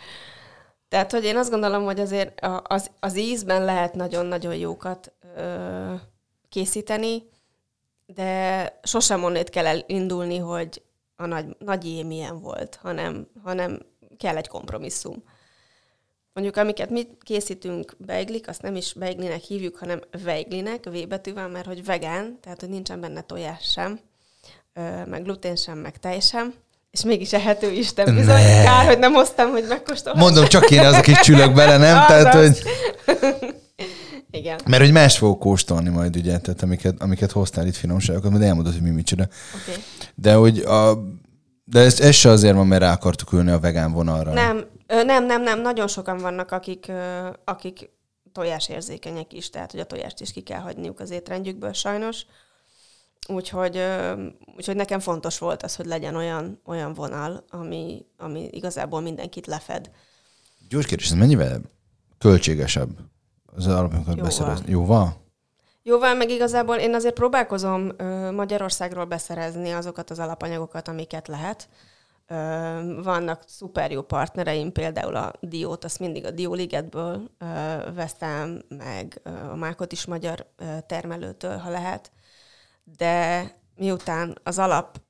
Tehát, 0.89 1.11
hogy 1.11 1.23
én 1.23 1.37
azt 1.37 1.49
gondolom, 1.49 1.83
hogy 1.83 1.99
azért 1.99 2.39
az, 2.63 2.89
az 2.99 3.17
ízben 3.17 3.63
lehet 3.65 3.95
nagyon-nagyon 3.95 4.55
jókat 4.55 5.13
ö, 5.37 5.93
készíteni, 6.49 7.23
de 8.05 8.79
sosem 8.83 9.23
onnét 9.23 9.49
kell 9.49 9.65
elindulni, 9.65 10.37
hogy 10.37 10.81
a 11.15 11.25
nagy, 11.25 11.55
nagy 11.59 12.03
milyen 12.05 12.39
volt, 12.39 12.79
hanem, 12.81 13.27
hanem 13.43 13.79
kell 14.17 14.37
egy 14.37 14.47
kompromisszum. 14.47 15.23
Mondjuk, 16.33 16.57
amiket 16.57 16.89
mi 16.89 17.07
készítünk 17.21 17.95
beiglik, 17.97 18.47
azt 18.47 18.61
nem 18.61 18.75
is 18.75 18.93
beiglinek 18.93 19.41
hívjuk, 19.41 19.77
hanem 19.77 19.99
veiglinek, 20.23 20.83
V 20.85 21.07
betűvel, 21.07 21.47
mert 21.47 21.65
hogy 21.65 21.85
vegán, 21.85 22.37
tehát 22.41 22.59
hogy 22.59 22.69
nincsen 22.69 23.01
benne 23.01 23.21
tojás 23.21 23.71
sem, 23.71 23.99
meg 25.05 25.23
glutén 25.23 25.55
sem, 25.55 25.77
meg 25.77 25.97
tej 25.97 26.19
sem, 26.19 26.53
és 26.91 27.03
mégis 27.03 27.33
ehető 27.33 27.71
Isten 27.71 28.15
bizony. 28.15 28.41
Ne. 28.41 28.63
Kár, 28.63 28.85
hogy 28.85 28.99
nem 28.99 29.13
hoztam, 29.13 29.51
hogy 29.51 29.65
megkóstolhassam. 29.67 30.29
Mondom, 30.29 30.49
csak 30.49 30.71
én 30.71 30.85
az, 30.85 30.93
aki 30.93 31.11
csülök 31.11 31.53
bele, 31.53 31.77
nem? 31.77 32.05
tehát, 32.07 32.33
hogy... 32.33 32.61
Igen. 34.31 34.59
Mert 34.65 34.83
hogy 34.83 34.91
más 34.91 35.17
fogok 35.17 35.39
kóstolni 35.39 35.89
majd, 35.89 36.15
ugye, 36.15 36.37
tehát 36.37 36.63
amiket, 36.63 37.01
amiket 37.01 37.31
hoztál 37.31 37.67
itt 37.67 37.75
finomságokat, 37.75 38.31
majd 38.31 38.43
elmondod, 38.43 38.73
hogy 38.73 38.81
mi 38.81 38.89
micsoda. 38.89 39.27
Okay. 39.61 39.83
De 40.15 40.33
hogy 40.33 40.59
a, 40.59 41.03
de 41.65 41.79
ez, 41.79 41.99
ez 41.99 42.15
se 42.15 42.29
azért 42.29 42.55
van, 42.55 42.67
mert 42.67 42.81
rá 42.81 42.91
akartuk 42.91 43.31
ülni 43.31 43.51
a 43.51 43.59
vegán 43.59 43.91
vonalra. 43.91 44.33
Nem, 44.33 44.65
nem, 45.05 45.25
nem, 45.25 45.41
nem. 45.41 45.61
Nagyon 45.61 45.87
sokan 45.87 46.17
vannak, 46.17 46.51
akik, 46.51 46.91
akik 47.43 47.89
tojásérzékenyek 48.31 49.33
is, 49.33 49.49
tehát 49.49 49.71
hogy 49.71 49.79
a 49.79 49.85
tojást 49.85 50.21
is 50.21 50.31
ki 50.31 50.41
kell 50.41 50.59
hagyniuk 50.59 50.99
az 50.99 51.09
étrendjükből 51.09 51.73
sajnos. 51.73 52.25
Úgyhogy, 53.27 53.83
úgyhogy 54.55 54.75
nekem 54.75 54.99
fontos 54.99 55.37
volt 55.37 55.63
az, 55.63 55.75
hogy 55.75 55.85
legyen 55.85 56.15
olyan, 56.15 56.61
olyan 56.65 56.93
vonal, 56.93 57.45
ami, 57.49 58.05
ami 58.17 58.49
igazából 58.51 59.01
mindenkit 59.01 59.47
lefed. 59.47 59.91
Gyors 60.69 60.85
kérdés, 60.85 61.11
ez 61.11 61.17
mennyivel 61.17 61.61
költségesebb 62.17 62.89
az 63.45 63.67
alapanyagokat 63.67 64.21
beszerezni? 64.21 64.71
Jóval? 64.71 65.21
Jóval, 65.83 66.15
meg 66.15 66.29
igazából 66.29 66.75
én 66.75 66.93
azért 66.93 67.13
próbálkozom 67.13 67.91
ö, 67.97 68.31
Magyarországról 68.31 69.05
beszerezni 69.05 69.71
azokat 69.71 70.09
az 70.09 70.19
alapanyagokat, 70.19 70.87
amiket 70.87 71.27
lehet. 71.27 71.69
Vannak 73.03 73.43
szuper 73.47 73.91
jó 73.91 74.01
partnereim, 74.01 74.71
például 74.71 75.15
a 75.15 75.33
Diót, 75.39 75.83
azt 75.83 75.99
mindig 75.99 76.25
a 76.25 76.31
Dióligetből 76.31 77.29
veszem, 77.93 78.61
meg 78.67 79.21
a 79.51 79.55
Mákot 79.55 79.91
is 79.91 80.05
magyar 80.05 80.47
termelőtől, 80.85 81.57
ha 81.57 81.69
lehet. 81.69 82.11
De 82.83 83.45
miután 83.75 84.39
az 84.43 84.59
alap 84.59 85.01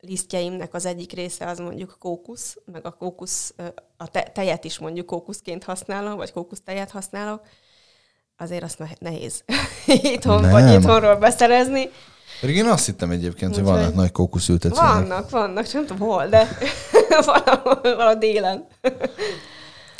lisztjeimnek 0.00 0.74
az 0.74 0.86
egyik 0.86 1.12
része 1.12 1.46
az 1.46 1.58
mondjuk 1.58 1.96
kókusz, 1.98 2.58
meg 2.64 2.86
a 2.86 2.92
kókusz, 2.92 3.54
a 3.96 4.10
te- 4.10 4.30
tejet 4.30 4.64
is 4.64 4.78
mondjuk 4.78 5.06
kókuszként 5.06 5.64
használom, 5.64 6.16
vagy 6.16 6.32
kókusztejet 6.32 6.90
használok, 6.90 7.46
azért 8.36 8.62
azt 8.62 8.82
nehéz 8.98 9.44
itthon 10.14 10.40
Nem. 10.40 10.50
vagy 10.50 10.72
itthonról 10.72 11.16
beszerezni. 11.16 11.88
Pedig 12.40 12.56
én 12.56 12.66
azt 12.66 12.86
hittem 12.86 13.10
egyébként, 13.10 13.50
Úgy 13.50 13.56
hogy 13.56 13.64
vannak 13.64 13.86
vagy... 13.86 13.94
nagy 13.94 14.12
kókuszültetvények. 14.12 14.92
Vannak, 14.92 15.30
vannak, 15.30 15.72
nem 15.72 15.86
tudom 15.86 16.08
hol, 16.08 16.26
de 16.26 16.48
valahol, 17.26 17.80
valahol 17.82 18.14
délen. 18.14 18.66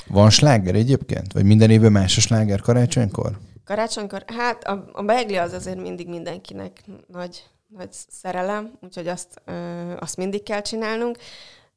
Van 0.06 0.30
sláger 0.30 0.74
egyébként? 0.74 1.32
Vagy 1.32 1.44
minden 1.44 1.70
évben 1.70 1.92
más 1.92 2.16
a 2.16 2.20
sláger 2.20 2.60
karácsonykor? 2.60 3.38
Karácsonykor? 3.64 4.24
Hát 4.26 4.64
a, 4.64 4.84
a 4.92 5.02
beigli 5.02 5.36
az 5.36 5.52
azért 5.52 5.80
mindig 5.80 6.08
mindenkinek 6.08 6.84
nagy, 7.06 7.44
nagy 7.68 7.88
szerelem, 8.08 8.72
úgyhogy 8.80 9.08
azt, 9.08 9.42
ö, 9.44 9.52
azt 9.98 10.16
mindig 10.16 10.42
kell 10.42 10.60
csinálnunk. 10.60 11.18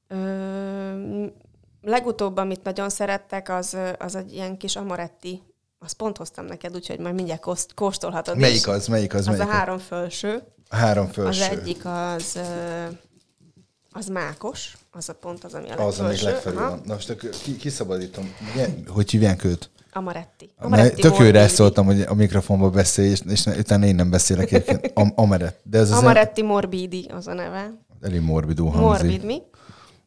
Ö, 0.08 1.26
legutóbb, 1.82 2.38
amit 2.38 2.64
nagyon 2.64 2.90
szerettek, 2.90 3.50
az, 3.50 3.78
az 3.98 4.16
egy 4.16 4.34
ilyen 4.34 4.58
kis 4.58 4.76
amaretti 4.76 5.42
azt 5.80 5.94
pont 5.94 6.18
hoztam 6.18 6.46
neked, 6.46 6.76
úgyhogy 6.76 7.00
majd 7.00 7.16
mindjárt 7.16 7.42
kóst, 7.42 7.74
kóstolhatod 7.74 8.38
Melyik 8.38 8.56
is. 8.56 8.66
az? 8.66 8.88
Melyik 8.88 9.14
az? 9.14 9.20
Az 9.20 9.38
melyik 9.38 9.42
a 9.42 9.56
három 9.56 9.78
felső. 9.78 10.44
A 10.70 10.76
három 10.76 11.08
felső. 11.08 11.44
Az 11.44 11.50
egyik 11.50 11.86
az, 11.86 12.40
az 13.92 14.08
mákos, 14.08 14.78
az 14.92 15.10
a 15.10 15.14
pont 15.14 15.44
az, 15.44 15.54
ami 15.54 15.64
a 15.64 15.68
legfelső. 15.68 15.90
Az, 15.90 16.00
ami 16.00 16.22
legfelül 16.22 16.60
van. 16.60 16.82
Na 16.86 16.94
most 16.94 17.16
ki, 17.44 17.56
kiszabadítom. 17.56 18.34
Hogy 18.88 19.12
hívják 19.12 19.44
őt? 19.44 19.70
Amaretti. 19.94 20.50
Amaretti 20.58 21.02
Tök 21.02 21.18
jó 21.18 21.30
rá 21.30 21.48
szóltam, 21.48 21.86
hogy 21.86 22.02
a 22.02 22.14
mikrofonba 22.14 22.70
beszélj, 22.70 23.10
és, 23.10 23.22
és 23.28 23.46
utána 23.46 23.86
én 23.86 23.96
nem 23.96 24.10
beszélek 24.10 24.52
egyébként. 24.52 24.92
Am- 25.00 25.14
Amaret. 25.16 25.60
De 25.64 25.78
ez 25.78 25.92
az 25.92 25.98
Amaretti 25.98 26.42
en... 26.42 26.48
morbidi 26.48 27.06
az 27.14 27.28
a 27.28 27.34
neve. 27.34 27.74
Elég 28.02 28.22
morbidó 28.22 28.68
hangzik. 28.68 29.04
Morbid 29.04 29.24
mi? 29.24 29.42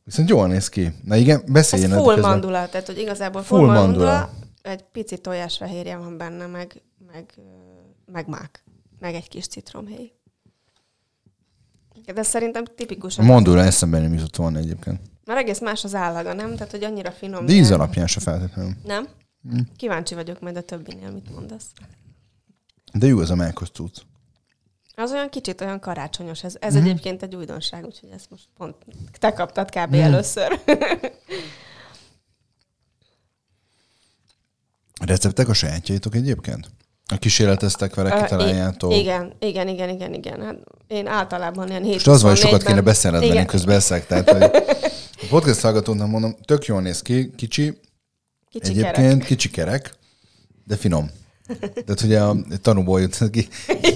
Viszont 0.04 0.28
jól 0.28 0.46
néz 0.46 0.68
ki. 0.68 0.94
Na 1.04 1.16
igen, 1.16 1.42
beszéljen. 1.46 1.92
Ez 1.92 1.98
full 1.98 2.20
mandula, 2.20 2.68
tehát 2.68 2.86
hogy 2.86 2.98
igazából 2.98 3.42
full, 3.42 3.58
full 3.58 3.68
mandula, 3.68 4.04
mandula 4.04 4.30
egy 4.62 4.82
pici 4.92 5.18
tojásfehérje 5.18 5.96
van 5.96 6.16
benne, 6.16 6.46
meg, 6.46 6.82
meg, 7.12 7.34
meg 8.12 8.28
mák, 8.28 8.64
meg 8.98 9.14
egy 9.14 9.28
kis 9.28 9.46
citromhéj. 9.46 10.12
De 12.14 12.22
szerintem 12.22 12.64
tipikus. 12.64 13.16
Mondóra 13.16 13.60
eszembe 13.60 13.98
nem 13.98 14.12
jutott 14.14 14.36
volna 14.36 14.58
egyébként. 14.58 15.00
Mert 15.24 15.38
egész 15.38 15.60
más 15.60 15.84
az 15.84 15.94
állaga, 15.94 16.32
nem? 16.32 16.52
Tehát, 16.52 16.70
hogy 16.70 16.84
annyira 16.84 17.10
finom. 17.10 17.46
Díz 17.46 17.70
alapján 17.70 18.06
se 18.06 18.20
feltétlenül. 18.20 18.72
Nem? 18.84 19.08
Mm. 19.48 19.60
Kíváncsi 19.76 20.14
vagyok 20.14 20.40
majd 20.40 20.56
a 20.56 20.60
többinél, 20.60 21.10
mit 21.10 21.34
mondasz. 21.34 21.66
De 22.92 23.06
jó 23.06 23.18
az 23.18 23.30
a 23.30 23.34
mákos 23.34 23.70
cucc. 23.70 23.96
Az 24.94 25.12
olyan 25.12 25.28
kicsit 25.28 25.60
olyan 25.60 25.80
karácsonyos. 25.80 26.44
Ez, 26.44 26.56
ez 26.60 26.74
mm. 26.74 26.78
egyébként 26.78 27.22
egy 27.22 27.36
újdonság, 27.36 27.84
úgyhogy 27.84 28.10
ezt 28.10 28.30
most 28.30 28.48
pont 28.56 28.76
te 29.18 29.32
kaptad 29.32 29.70
kb. 29.70 29.96
Mm. 29.96 30.00
először. 30.00 30.60
Receptek 35.06 35.48
a 35.48 35.52
sajátjaitok 35.52 36.14
egyébként? 36.14 36.70
A 37.06 37.18
kísérleteztek 37.18 37.94
vele, 37.94 38.22
kitaláljátok? 38.22 38.94
Igen, 38.94 39.32
igen, 39.38 39.68
igen, 39.68 39.88
igen, 39.88 40.14
igen. 40.14 40.40
Hát 40.40 40.56
én 40.86 41.06
általában 41.06 41.68
ilyen 41.68 41.82
7 41.82 41.92
Most 41.92 42.06
az 42.06 42.22
van, 42.22 42.30
hogy 42.30 42.40
sokat 42.40 42.62
kéne 42.62 42.80
beszélned 42.80 43.28
velünk 43.28 43.46
közben 43.46 43.76
eszek. 43.76 44.06
Tehát, 44.06 44.30
hogy 44.30 44.42
a 44.42 45.26
podcast 45.28 45.60
hallgatónak 45.60 46.08
mondom, 46.08 46.36
tök 46.44 46.64
jól 46.64 46.80
néz 46.80 47.02
ki, 47.02 47.30
kicsi, 47.36 47.80
kicsi 48.50 48.70
egyébként 48.70 48.94
kerek. 48.94 49.24
kicsi 49.24 49.50
kerek, 49.50 49.94
de 50.64 50.76
finom. 50.76 51.10
Tehát 51.60 52.02
ugye 52.02 52.20
a 52.20 52.36
tanúból 52.62 53.00
jut 53.00 53.30
ki. 53.30 53.48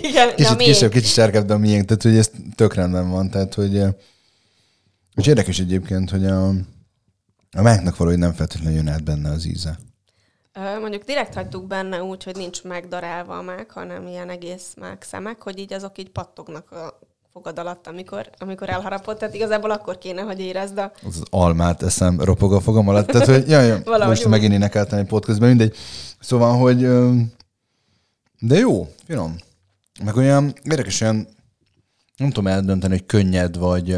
Igen, 0.03 0.35
kicsit 0.35 0.57
kisebb, 0.57 0.91
kicsit 0.91 1.13
sárkább, 1.13 1.47
de 1.47 1.55
a 1.55 1.59
miénk. 1.59 1.85
Tehát, 1.85 2.03
hogy 2.03 2.17
ez 2.17 2.31
tök 2.55 2.75
rendben 2.75 3.11
van. 3.11 3.31
Tehát, 3.31 3.55
hogy 3.55 3.83
és 5.15 5.27
érdekes 5.27 5.59
egyébként, 5.59 6.11
hogy 6.11 6.27
a, 6.27 6.49
a 7.57 7.63
máknak 7.63 7.97
valahogy 7.97 8.19
nem 8.19 8.33
feltétlenül 8.33 8.77
jön 8.77 8.89
át 8.89 9.05
benne 9.05 9.31
az 9.31 9.45
íze. 9.45 9.79
Mondjuk 10.81 11.03
direkt 11.05 11.35
hagytuk 11.35 11.67
benne 11.67 12.03
úgy, 12.03 12.25
hogy 12.25 12.37
nincs 12.37 12.63
megdarálva 12.63 13.39
a 13.39 13.43
mák, 13.43 13.71
hanem 13.71 14.07
ilyen 14.07 14.31
egész 14.31 14.75
mák 14.81 15.03
szemek, 15.03 15.43
hogy 15.43 15.59
így 15.59 15.73
azok 15.73 15.99
így 15.99 16.11
pattognak 16.11 16.71
a 16.71 16.99
fogad 17.33 17.59
alatt, 17.59 17.87
amikor, 17.87 18.31
amikor 18.39 18.69
elharapott. 18.69 19.19
Tehát 19.19 19.35
igazából 19.35 19.71
akkor 19.71 19.99
kéne, 19.99 20.21
hogy 20.21 20.41
érezd 20.41 20.79
a... 20.79 20.93
Az, 21.07 21.23
almát 21.31 21.83
eszem, 21.83 22.21
ropog 22.21 22.53
a 22.53 22.61
fogam 22.61 22.89
alatt. 22.89 23.07
Tehát, 23.07 23.27
hogy 23.27 23.49
jaj, 23.49 23.67
jaj 23.67 24.07
most 24.07 24.25
úgy. 24.25 24.31
megint 24.31 24.53
énekeltem 24.53 24.99
egy 24.99 25.07
podcastben, 25.07 25.49
mindegy. 25.49 25.77
Szóval, 26.21 26.59
hogy 26.59 26.81
de 28.41 28.59
jó, 28.59 28.89
finom. 29.07 29.37
Meg 30.05 30.17
olyan 30.17 30.55
érdekes, 30.63 31.01
olyan 31.01 31.29
nem 32.17 32.29
tudom 32.29 32.47
eldönteni, 32.47 32.93
hogy 32.93 33.07
könnyed, 33.07 33.57
vagy 33.57 33.97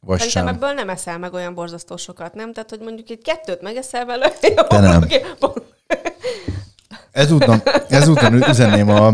vagy 0.00 0.18
Szerintem 0.18 0.46
sem. 0.46 0.54
ebből 0.54 0.72
nem 0.72 0.88
eszel 0.88 1.18
meg 1.18 1.32
olyan 1.32 1.54
borzasztó 1.54 1.96
sokat, 1.96 2.34
nem? 2.34 2.52
Tehát, 2.52 2.70
hogy 2.70 2.80
mondjuk 2.80 3.10
egy 3.10 3.22
kettőt 3.22 3.62
megeszel 3.62 4.04
vele. 4.04 4.28
Te 4.68 4.80
nem. 4.80 5.06
Ezúton, 7.12 7.62
ezúton 7.88 8.34
üzenném 8.34 8.88
a, 8.88 9.06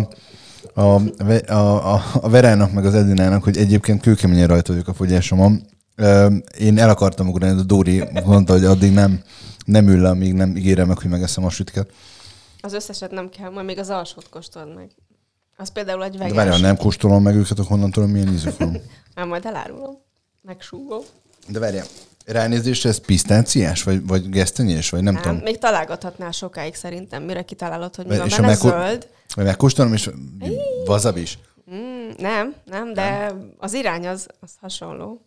a, 0.75 1.01
a, 1.47 1.93
a, 1.93 2.03
a 2.21 2.29
Verának 2.29 2.73
meg 2.73 2.85
az 2.87 2.95
Edinának, 2.95 3.45
hogy 3.45 3.57
egyébként 3.57 4.03
kőkeményen 4.03 4.47
rajta 4.47 4.73
vagyok 4.73 4.89
a 4.89 4.95
fogyásomon. 4.95 5.67
Én 6.59 6.79
el 6.79 6.89
akartam 6.89 7.29
ugrani, 7.29 7.55
de 7.55 7.63
Dóri 7.63 8.05
mondta, 8.25 8.53
hogy 8.53 8.65
addig 8.65 8.93
nem, 8.93 9.21
nem 9.65 9.89
ül 9.89 10.01
le, 10.01 10.09
amíg 10.09 10.33
nem 10.33 10.57
ígérem 10.57 10.87
meg, 10.87 10.99
hogy 10.99 11.11
megeszem 11.11 11.45
a 11.45 11.51
sütket. 11.51 11.91
Az 12.61 12.73
összeset 12.73 13.11
nem 13.11 13.29
kell, 13.29 13.51
majd 13.51 13.67
még 13.67 13.79
az 13.79 13.89
alsót 13.91 14.29
kóstold 14.29 14.75
meg. 14.75 14.91
Az 15.57 15.69
például 15.73 16.05
egy 16.05 16.11
De 16.11 16.19
vegáns. 16.19 16.37
várjál, 16.37 16.59
nem 16.59 16.77
kóstolom 16.77 17.23
meg 17.23 17.35
őket, 17.37 17.59
akkor 17.59 17.67
honnan 17.71 17.91
tudom, 17.91 18.11
milyen 18.11 18.33
ízük 18.33 18.59
van. 18.59 18.81
Már 19.15 19.27
majd 19.27 19.45
elárulom. 19.47 20.05
Megsúgom. 20.47 21.03
De 21.49 21.59
várjál, 21.59 21.87
ránézésre 22.25 22.89
ez 22.89 22.99
pisztáciás, 23.01 23.83
vagy, 23.83 24.07
vagy 24.07 24.29
gesztenyés, 24.31 24.91
vagy 24.91 25.03
nem, 25.03 25.15
Nem, 25.15 25.23
tudom. 25.23 25.39
még 25.39 25.59
találgathatnál 25.59 26.31
sokáig 26.31 26.75
szerintem, 26.75 27.23
mire 27.23 27.43
kitalálod, 27.45 27.95
hogy 27.95 28.07
mi 28.07 28.17
van 28.17 28.27
és 28.27 28.35
benne. 28.37 28.47
megko- 28.47 28.71
Zöld. 28.71 29.09
Megkóstolom, 29.37 29.93
és 29.95 30.11
vazab 30.85 31.17
is. 31.17 31.39
Mm, 31.71 32.09
nem, 32.19 32.55
nem, 32.65 32.93
de 32.93 33.33
az 33.59 33.73
irány 33.73 34.07
az, 34.07 34.29
az 34.41 34.51
hasonló. 34.61 35.21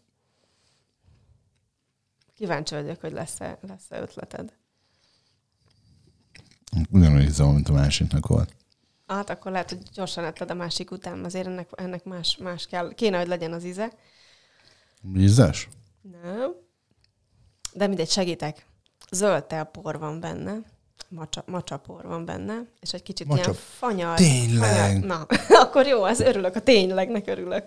Kíváncsi 2.35 2.75
vagyok, 2.75 3.01
hogy 3.01 3.11
lesz-e, 3.11 3.57
lesz-e 3.67 4.01
ötleted. 4.01 4.53
Ugyanúgy 6.91 7.23
ízom, 7.23 7.53
mint 7.53 7.69
a 7.69 7.73
másiknak 7.73 8.27
volt. 8.27 8.53
Hát 9.07 9.29
akkor 9.29 9.51
lehet, 9.51 9.69
hogy 9.69 9.79
gyorsan 9.93 10.23
etted 10.23 10.51
a 10.51 10.53
másik 10.53 10.91
után, 10.91 11.23
azért 11.25 11.47
ennek, 11.47 11.69
ennek 11.75 12.03
más, 12.03 12.37
más 12.37 12.65
kell. 12.67 12.93
Kéne, 12.93 13.17
hogy 13.17 13.27
legyen 13.27 13.53
az 13.53 13.63
íze. 13.63 13.91
Ízes? 15.17 15.69
Nem. 16.23 16.51
De 17.73 17.87
mindegy, 17.87 18.09
segítek. 18.09 18.65
Zöld 19.11 19.43
telpor 19.43 19.99
van 19.99 20.19
benne, 20.19 20.61
macsa, 21.09 21.43
macsapor 21.47 22.03
van 22.03 22.25
benne, 22.25 22.65
és 22.79 22.93
egy 22.93 23.03
kicsit 23.03 23.27
Macsa- 23.27 23.45
ilyen 23.45 23.57
fanyar. 23.77 24.17
Tényleg? 24.17 24.91
Fanyar. 24.91 25.03
Na, 25.05 25.27
akkor 25.63 25.87
jó, 25.87 26.03
az 26.03 26.19
örülök, 26.19 26.55
a 26.55 26.59
ténylegnek 26.61 27.27
örülök. 27.27 27.63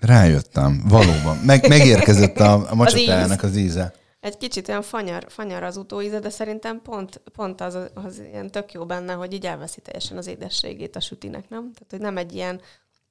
Rájöttem, 0.00 0.82
valóban. 0.88 1.36
Meg, 1.36 1.68
megérkezett 1.68 2.38
a, 2.38 2.70
a 2.70 2.74
macsatájának 2.74 3.42
íz. 3.42 3.50
az 3.50 3.56
íze. 3.56 3.94
Egy 4.20 4.36
kicsit 4.36 4.68
olyan 4.68 4.82
fanyar, 4.82 5.26
fanyar 5.28 5.62
az 5.62 5.76
utóíze, 5.76 6.18
de 6.18 6.30
szerintem 6.30 6.82
pont, 6.82 7.20
pont 7.32 7.60
az, 7.60 7.78
az 7.94 8.18
ilyen 8.18 8.50
tök 8.50 8.72
jó 8.72 8.86
benne, 8.86 9.12
hogy 9.12 9.32
így 9.32 9.46
elveszi 9.46 9.80
teljesen 9.80 10.16
az 10.16 10.26
édességét 10.26 10.96
a 10.96 11.00
sütinek, 11.00 11.48
nem? 11.48 11.60
Tehát, 11.72 11.90
hogy 11.90 12.00
nem 12.00 12.16
egy 12.16 12.34
ilyen 12.34 12.60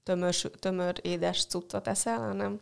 tömör, 0.03 0.35
tömör 0.59 0.99
édes 1.01 1.45
cuccot 1.45 1.87
eszel, 1.87 2.17
hanem 2.17 2.59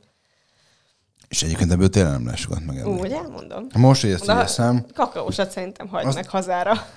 És 1.31 1.43
egyébként 1.43 1.71
ebből 1.71 1.89
tényleg 1.89 2.11
nem 2.11 2.23
lehet 2.23 2.39
sokat 2.39 2.65
megenni. 2.65 2.99
úgy 2.99 3.11
elmondom. 3.11 3.67
Most, 3.75 4.01
hogy 4.01 4.11
ezt 4.11 4.23
így 4.23 4.29
eszem, 4.29 4.85
Kakaósat 4.93 5.51
szerintem 5.51 5.87
hagyd 5.87 6.05
Azt- 6.07 6.15
meg 6.15 6.29
hazára. 6.29 6.73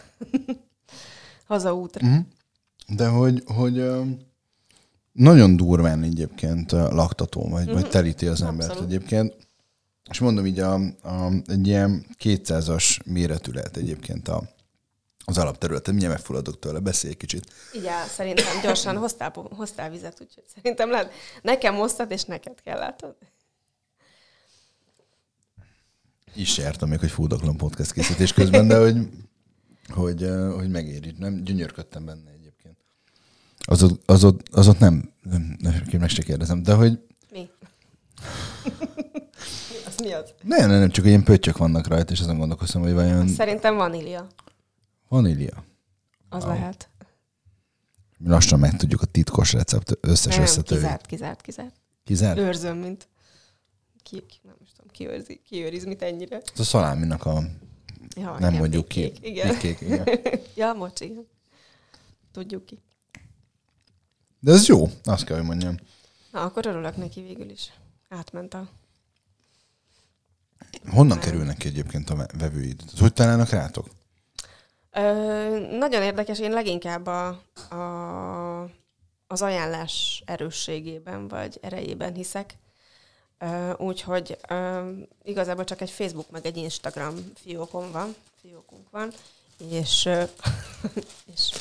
Hazaútra. 1.46 2.06
Mhm. 2.06 2.18
de 2.86 3.06
hogy, 3.08 3.42
hogy 3.46 3.90
nagyon 5.12 5.56
durván 5.56 6.02
egyébként 6.02 6.72
laktató, 6.72 7.48
vagy, 7.48 7.72
vagy 7.72 7.88
telíti 7.88 8.26
az 8.26 8.42
embert 8.42 8.70
Abszolút. 8.70 8.92
egyébként. 8.92 9.36
És 10.10 10.18
mondom 10.18 10.46
így, 10.46 10.58
a, 10.58 10.74
a, 11.02 11.30
egy 11.46 11.66
ilyen 11.66 12.06
200-as 12.22 13.04
méretű 13.04 13.52
lehet 13.52 13.76
egyébként 13.76 14.28
a, 14.28 14.42
az 15.24 15.38
alapterület. 15.38 15.86
Mindjárt 15.86 16.14
megfulladok 16.14 16.58
tőle, 16.58 16.78
beszélj 16.78 17.14
kicsit. 17.14 17.44
Áll, 17.86 18.06
szerintem 18.06 18.60
gyorsan 18.62 18.96
hoztál, 18.96 19.32
hoztál 19.56 19.90
vizet, 19.90 20.20
úgyhogy 20.20 20.44
szerintem 20.54 20.90
lehet. 20.90 21.12
Nekem 21.42 21.74
hoztad, 21.74 22.10
és 22.10 22.24
neked 22.24 22.60
kell, 22.64 22.78
látod? 22.78 23.14
Is 26.34 26.56
jártam 26.58 26.88
még, 26.88 26.98
hogy 26.98 27.10
Foodaklon 27.10 27.56
podcast 27.56 27.92
készítés 27.92 28.32
közben, 28.32 28.66
de 28.68 28.78
hogy, 28.78 29.08
hogy, 29.88 30.28
hogy 30.56 30.70
megéri. 30.70 31.14
Nem 31.18 31.44
gyönyörködtem 31.44 32.04
benne 32.04 32.30
egyébként. 32.30 32.76
Az 33.66 33.82
ott, 33.82 34.10
az 34.10 34.24
ott, 34.24 34.48
az 34.50 34.68
ott 34.68 34.78
nem, 34.78 35.12
nem, 35.22 35.56
nem, 35.58 35.82
meg 35.98 36.08
se 36.08 36.22
kérdezem, 36.22 36.62
de 36.62 36.74
hogy 36.74 36.98
Mi? 37.30 37.48
az 39.86 39.94
mi 40.02 40.12
az? 40.12 40.34
nem, 40.42 40.68
nem, 40.70 40.78
nem, 40.78 40.90
csak 40.90 41.04
ilyen 41.04 41.22
pöttyök 41.24 41.56
vannak 41.56 41.86
rajta, 41.86 42.12
és 42.12 42.20
azon 42.20 42.38
gondolkoztam, 42.38 42.82
hogy 42.82 42.92
vajon 42.92 43.28
Szerintem 43.28 43.76
vanília. 43.76 44.26
vanília. 45.09 45.64
Az 46.28 46.42
Wow. 46.44 46.52
lehet. 46.52 46.88
Mi 48.18 48.28
lassan 48.28 48.59
megtudjuk 48.59 49.02
a 49.02 49.06
titkos 49.06 49.52
recept 49.52 49.98
összes 50.00 50.35
Nem, 50.35 50.42
összetőjét. 50.42 50.82
kizárt, 50.82 51.06
kizárt, 51.06 51.40
kizárt. 51.40 51.74
Kizárt? 52.04 52.38
Őrzöm, 52.38 52.76
mint 52.78 53.09
ki, 54.02 54.16
ki 54.26 54.37
nem 54.42 54.54
is 54.98 55.07
tudom, 55.07 55.09
ki, 55.09 55.09
őrzi, 55.09 55.40
ki 55.46 55.62
őriz 55.64 55.85
mit 55.85 56.02
ennyire. 56.02 56.37
Ez 56.37 56.61
a 56.61 56.64
szaláminak 56.64 57.24
a, 57.26 57.42
Ja, 58.16 58.30
nem 58.38 58.48
igen, 58.48 58.54
mondjuk 58.54 58.88
ki. 58.88 59.12
Igen. 59.20 59.48
Pikkék, 59.48 59.80
igen. 59.80 60.09
ja, 60.57 60.72
mocs, 60.72 61.00
igen. 61.00 61.26
Tudjuk 62.33 62.66
ki. 62.66 62.83
De 64.40 64.52
ez 64.52 64.66
jó, 64.66 64.88
azt 65.04 65.24
kell, 65.24 65.37
hogy 65.37 65.46
mondjam. 65.46 65.76
Na, 66.33 66.42
akkor 66.42 66.66
örülök 66.66 66.96
neki 66.96 67.22
végül 67.22 67.50
is. 67.50 67.72
Átment 68.09 68.54
a... 68.54 68.68
Honnan 70.87 71.18
kerülnek 71.18 71.57
ki 71.57 71.68
egyébként 71.68 72.11
a 72.11 72.14
ve- 72.14 72.33
vevőid? 72.38 72.83
Hogy 72.98 73.12
találnak 73.12 73.48
rátok? 73.48 73.87
Ö, 74.90 75.76
nagyon 75.78 76.02
érdekes, 76.02 76.38
én 76.38 76.50
leginkább 76.50 77.07
a, 77.07 77.26
a, 77.74 78.62
az 79.26 79.42
ajánlás 79.42 80.22
erősségében 80.26 81.28
vagy 81.28 81.59
erejében 81.62 82.14
hiszek. 82.14 82.59
Úgyhogy 83.77 84.38
igazából 85.23 85.64
csak 85.64 85.81
egy 85.81 85.90
Facebook 85.90 86.31
meg 86.31 86.47
egy 86.47 86.57
Instagram 86.57 87.14
fiókom 87.42 87.92
van, 87.92 88.14
fiókunk 88.40 88.90
van, 88.90 89.11
és, 89.70 90.09
és, 91.35 91.51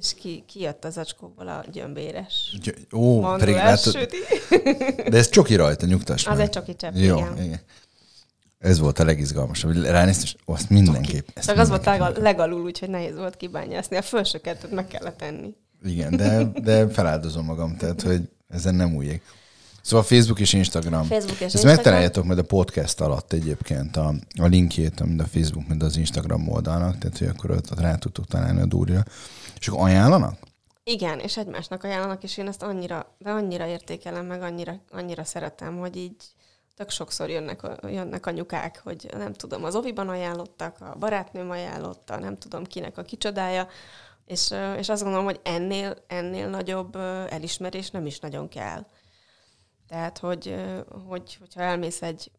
és 0.00 0.14
ki, 0.14 0.44
kijött 0.46 0.84
az 0.84 0.98
acskóból 0.98 1.48
a 1.48 1.64
gyömbéres. 1.72 2.56
Gy- 2.62 2.86
Ó, 2.94 3.20
pedig 3.36 3.54
látod, 3.54 3.94
de 5.10 5.16
ez 5.16 5.28
csoki 5.28 5.54
rajta, 5.54 5.86
nyugtass 5.86 6.26
Az 6.26 6.36
meg. 6.36 6.46
egy 6.46 6.52
csoki 6.52 6.76
csepp, 6.76 6.94
Jó, 6.94 7.16
igen. 7.18 7.42
igen. 7.42 7.60
Ez 8.58 8.78
volt 8.78 8.98
a 8.98 9.04
legizgalmasabb. 9.04 9.72
Ránéztem, 9.84 10.24
és 10.24 10.36
azt 10.44 10.70
mindenképp. 10.70 11.28
Csak 11.38 11.58
az 11.58 11.68
volt 11.68 12.16
legalul, 12.18 12.62
úgyhogy 12.62 12.88
nehéz 12.90 13.16
volt 13.16 13.36
kibányászni. 13.36 13.96
A 13.96 14.02
felső 14.02 14.38
kettőt 14.40 14.70
meg 14.70 14.86
kellett 14.86 15.16
tenni. 15.16 15.54
Igen, 15.84 16.16
de, 16.16 16.44
de 16.44 16.88
feláldozom 16.88 17.44
magam, 17.44 17.76
tehát, 17.76 18.02
hogy 18.02 18.28
ezen 18.48 18.74
nem 18.74 18.94
újjék. 18.94 19.22
Szóval 19.82 20.04
Facebook 20.04 20.40
és 20.40 20.52
Instagram. 20.52 21.04
Facebook 21.04 21.30
és 21.30 21.44
Ezt 21.44 21.54
Instagram. 21.54 21.74
megtaláljátok 21.74 22.24
majd 22.24 22.38
a 22.38 22.42
podcast 22.42 23.00
alatt 23.00 23.32
egyébként 23.32 23.96
a, 23.96 24.14
a 24.40 24.46
linkjét, 24.46 25.00
mind 25.00 25.20
a 25.20 25.26
Facebook, 25.26 25.68
mind 25.68 25.82
az 25.82 25.96
Instagram 25.96 26.48
oldalnak, 26.48 26.98
tehát 26.98 27.18
hogy 27.18 27.26
akkor 27.26 27.50
ott, 27.50 27.80
rá 27.80 27.94
tudtok 27.94 28.26
találni 28.26 28.60
a 28.60 28.66
durra. 28.66 29.04
És 29.58 29.68
akkor 29.68 29.88
ajánlanak? 29.88 30.38
Igen, 30.84 31.18
és 31.18 31.36
egymásnak 31.36 31.84
ajánlanak, 31.84 32.22
és 32.22 32.36
én 32.36 32.46
ezt 32.46 32.62
annyira, 32.62 33.14
de 33.18 33.30
annyira 33.30 33.66
értékelem, 33.66 34.26
meg 34.26 34.42
annyira, 34.42 34.80
annyira 34.90 35.24
szeretem, 35.24 35.78
hogy 35.78 35.96
így 35.96 36.16
tök 36.76 36.90
sokszor 36.90 37.28
jönnek, 37.28 37.60
jönnek 37.82 38.26
anyukák, 38.26 38.80
hogy 38.84 39.08
nem 39.16 39.32
tudom, 39.32 39.64
az 39.64 39.74
oviban 39.74 40.08
ajánlottak, 40.08 40.76
a 40.80 40.96
barátnőm 40.98 41.50
ajánlotta, 41.50 42.18
nem 42.18 42.38
tudom 42.38 42.64
kinek 42.64 42.98
a 42.98 43.02
kicsodája, 43.02 43.68
és, 44.28 44.54
és 44.78 44.88
azt 44.88 45.02
gondolom, 45.02 45.26
hogy 45.26 45.40
ennél, 45.42 45.96
ennél 46.06 46.48
nagyobb 46.48 46.96
elismerés 47.28 47.90
nem 47.90 48.06
is 48.06 48.18
nagyon 48.18 48.48
kell. 48.48 48.86
Tehát, 49.88 50.18
hogy, 50.18 50.54
hogy 51.08 51.36
hogyha 51.40 51.60
elmész 51.60 52.02
egy 52.02 52.30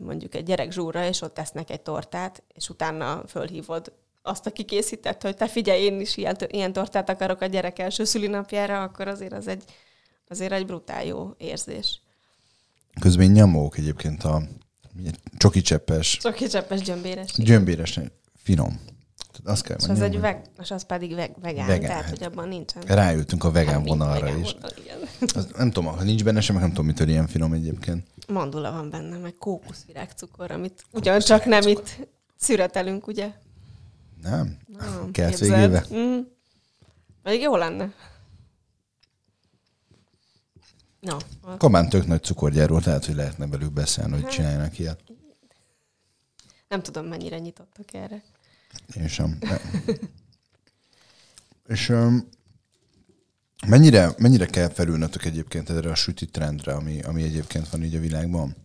mondjuk 0.00 0.34
egy 0.34 0.44
gyerek 0.44 0.72
zsúra, 0.72 1.04
és 1.06 1.20
ott 1.20 1.34
tesznek 1.34 1.70
egy 1.70 1.80
tortát, 1.80 2.42
és 2.54 2.68
utána 2.68 3.22
fölhívod 3.26 3.92
azt, 4.22 4.46
aki 4.46 4.64
készített, 4.64 5.22
hogy 5.22 5.36
te 5.36 5.48
figyelj, 5.48 5.82
én 5.82 6.00
is 6.00 6.16
ilyen, 6.16 6.36
ilyen 6.48 6.72
tortát 6.72 7.08
akarok 7.08 7.40
a 7.40 7.46
gyerek 7.46 7.78
első 7.78 8.04
szülinapjára, 8.04 8.82
akkor 8.82 9.08
azért 9.08 9.32
az 9.32 9.46
egy, 9.48 9.64
azért 10.28 10.52
egy 10.52 10.66
brutál 10.66 11.04
jó 11.04 11.34
érzés. 11.36 12.00
Közben 13.00 13.30
nyomók 13.30 13.78
egyébként 13.78 14.24
a 14.24 14.42
csoki 15.36 15.60
cseppes, 15.60 16.16
Csoki 16.16 16.46
cseppes 16.46 16.80
gyömbéres. 16.80 17.32
gyömbéres, 17.36 18.00
finom. 18.36 18.80
Azt 19.44 19.62
kell 19.62 19.76
És 19.80 19.88
az 19.88 20.00
egy 20.00 20.20
veg, 20.20 20.44
és 20.62 20.70
az 20.70 20.82
pedig 20.82 21.14
veg, 21.14 21.34
vegán, 21.40 21.66
Vegán, 21.66 21.88
tehát, 21.88 22.02
hát. 22.04 22.10
hogy 22.10 22.22
abban 22.22 22.48
nincsen. 22.48 22.82
rájöttünk 22.82 23.44
a 23.44 23.50
vegán 23.50 23.74
semmi 23.74 23.88
vonalra 23.88 24.24
vegán 24.24 24.40
is. 24.40 24.52
vonal, 24.52 24.70
igen. 24.78 24.98
Az, 25.34 25.48
nem 25.56 25.70
tudom, 25.70 25.96
ha 25.96 26.02
nincs 26.02 26.24
benne 26.24 26.40
sem, 26.40 26.56
nem 26.58 26.68
tudom, 26.68 26.86
mitől 26.86 27.08
ilyen 27.08 27.26
finom 27.26 27.52
egyébként. 27.52 28.06
Mandula 28.28 28.72
van 28.72 28.90
benne, 28.90 29.16
meg 29.18 29.34
kókuszvirágcukor, 29.38 30.50
amit 30.50 30.84
ugyancsak 30.92 31.44
nem 31.44 31.66
itt 31.66 32.06
szüretelünk, 32.36 33.06
ugye? 33.06 33.32
Nem? 34.22 34.58
Nem, 34.78 35.10
képzeld. 35.12 35.40
végébe? 35.52 35.84
Mm. 35.94 36.18
Pedig 37.22 37.40
jó 37.40 37.56
lenne. 37.56 37.92
No, 41.00 41.16
Kabán 41.58 41.88
tök 41.88 42.06
nagy 42.06 42.22
cukorgyárról, 42.22 42.80
tehát, 42.80 43.04
hogy 43.04 43.14
lehetne 43.14 43.46
velük 43.46 43.72
beszélni, 43.72 44.12
Hát. 44.12 44.20
hogy 44.22 44.30
csináljanak 44.30 44.78
ilyet. 44.78 45.00
nem 46.68 46.82
tudom, 46.82 47.06
mennyire 47.06 47.38
nyitottak 47.38 47.94
erre. 47.94 48.22
Én 48.94 49.08
sem. 49.08 49.36
De. 49.40 49.60
És 51.68 51.88
um, 51.88 52.28
mennyire, 53.66 54.14
mennyire 54.18 54.46
kell 54.46 54.68
felülnötök 54.68 55.24
egyébként 55.24 55.70
erre 55.70 55.90
a 55.90 55.94
süti 55.94 56.26
trendre, 56.26 56.72
ami, 56.72 57.00
ami 57.00 57.22
egyébként 57.22 57.68
van 57.68 57.82
így 57.82 57.94
a 57.94 58.00
világban? 58.00 58.56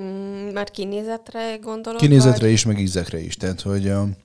Mm, 0.00 0.52
mert 0.52 0.70
kinézetre 0.70 1.56
gondolok? 1.56 2.00
Kinézetre 2.00 2.44
vagy? 2.44 2.52
is, 2.52 2.64
meg 2.64 2.78
ízekre 2.78 3.18
is. 3.18 3.36
Tehát, 3.36 3.60
hogy, 3.60 3.88
um, 3.88 4.16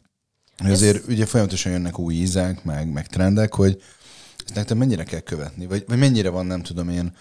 hogy 0.58 0.72
azért 0.72 1.08
ugye 1.08 1.26
folyamatosan 1.26 1.72
jönnek 1.72 2.00
új 2.00 2.13
ízek, 2.13 2.63
meg, 2.63 2.91
meg 2.91 3.08
trendek, 3.08 3.54
hogy 3.54 3.82
ezt 4.46 4.56
nektek 4.56 4.78
mennyire 4.78 5.04
kell 5.04 5.20
követni? 5.20 5.65
Vagy, 5.65 5.84
vagy 5.88 5.98
mennyire 5.98 6.30
van, 6.30 6.46
nem 6.46 6.62
tudom 6.62 6.89
én, 6.89 7.15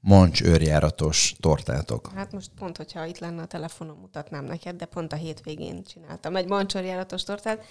mancs 0.00 0.42
őrjáratos 0.42 1.34
tortátok? 1.40 2.10
Hát 2.14 2.32
most 2.32 2.50
pont, 2.58 2.76
hogyha 2.76 3.04
itt 3.04 3.18
lenne 3.18 3.42
a 3.42 3.46
telefonom, 3.46 3.98
mutatnám 4.00 4.44
neked, 4.44 4.76
de 4.76 4.84
pont 4.84 5.12
a 5.12 5.16
hétvégén 5.16 5.82
csináltam 5.84 6.36
egy 6.36 6.48
mancsőrjáratos 6.48 7.22
tortát, 7.22 7.64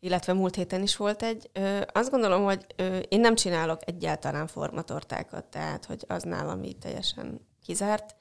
illetve 0.00 0.32
múlt 0.32 0.54
héten 0.54 0.82
is 0.82 0.96
volt 0.96 1.22
egy. 1.22 1.50
Ö, 1.52 1.80
azt 1.92 2.10
gondolom, 2.10 2.44
hogy 2.44 2.66
ö, 2.76 2.96
én 2.96 3.20
nem 3.20 3.34
csinálok 3.34 3.80
egyáltalán 3.84 4.46
formatortákat, 4.46 5.44
tehát 5.44 5.84
hogy 5.84 6.04
az 6.06 6.22
nálam 6.22 6.62
így 6.62 6.78
teljesen 6.78 7.46
kizárt. 7.64 8.16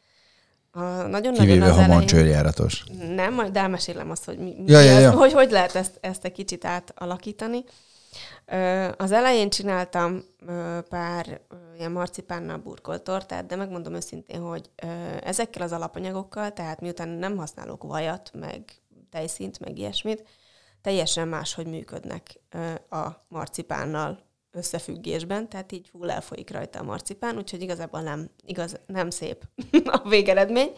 A, 0.71 0.81
nagyon 0.83 1.33
Kivéve, 1.33 1.67
nagyon 1.67 1.83
ha 1.83 1.87
mancsőrjáratos. 1.87 2.83
Nem, 3.15 3.33
majd 3.33 3.57
elmesélem 3.57 4.11
azt, 4.11 4.25
hogy 4.25 4.37
mi, 4.37 4.55
mi 4.57 4.71
Ja, 4.71 4.79
ja, 4.79 4.95
az, 4.95 5.01
ja. 5.01 5.11
Hogy, 5.11 5.33
hogy 5.33 5.51
lehet 5.51 5.75
ezt, 5.75 5.97
ezt 6.01 6.25
egy 6.25 6.31
kicsit 6.31 6.65
átalakítani. 6.65 7.63
Az 8.97 9.11
elején 9.11 9.49
csináltam 9.49 10.23
pár 10.89 11.41
ilyen 11.77 11.91
marcipánnal 11.91 12.57
burkolt 12.57 13.03
tortát, 13.03 13.45
de 13.45 13.55
megmondom 13.55 13.93
őszintén, 13.93 14.41
hogy 14.41 14.69
ezekkel 15.23 15.61
az 15.61 15.71
alapanyagokkal, 15.71 16.53
tehát 16.53 16.81
miután 16.81 17.09
nem 17.09 17.37
használok 17.37 17.83
vajat, 17.83 18.31
meg 18.33 18.63
tejszínt, 19.09 19.59
meg 19.59 19.77
ilyesmit, 19.77 20.23
teljesen 20.81 21.27
máshogy 21.27 21.67
működnek 21.67 22.39
a 22.89 23.07
marcipánnal 23.27 24.25
összefüggésben, 24.51 25.49
tehát 25.49 25.71
így 25.71 25.89
full 25.91 26.09
elfolyik 26.09 26.51
rajta 26.51 26.79
a 26.79 26.83
marcipán, 26.83 27.37
úgyhogy 27.37 27.61
igazából 27.61 28.01
nem, 28.01 28.29
igaz, 28.45 28.79
nem 28.85 29.09
szép 29.09 29.47
a 30.01 30.09
végeredmény. 30.09 30.71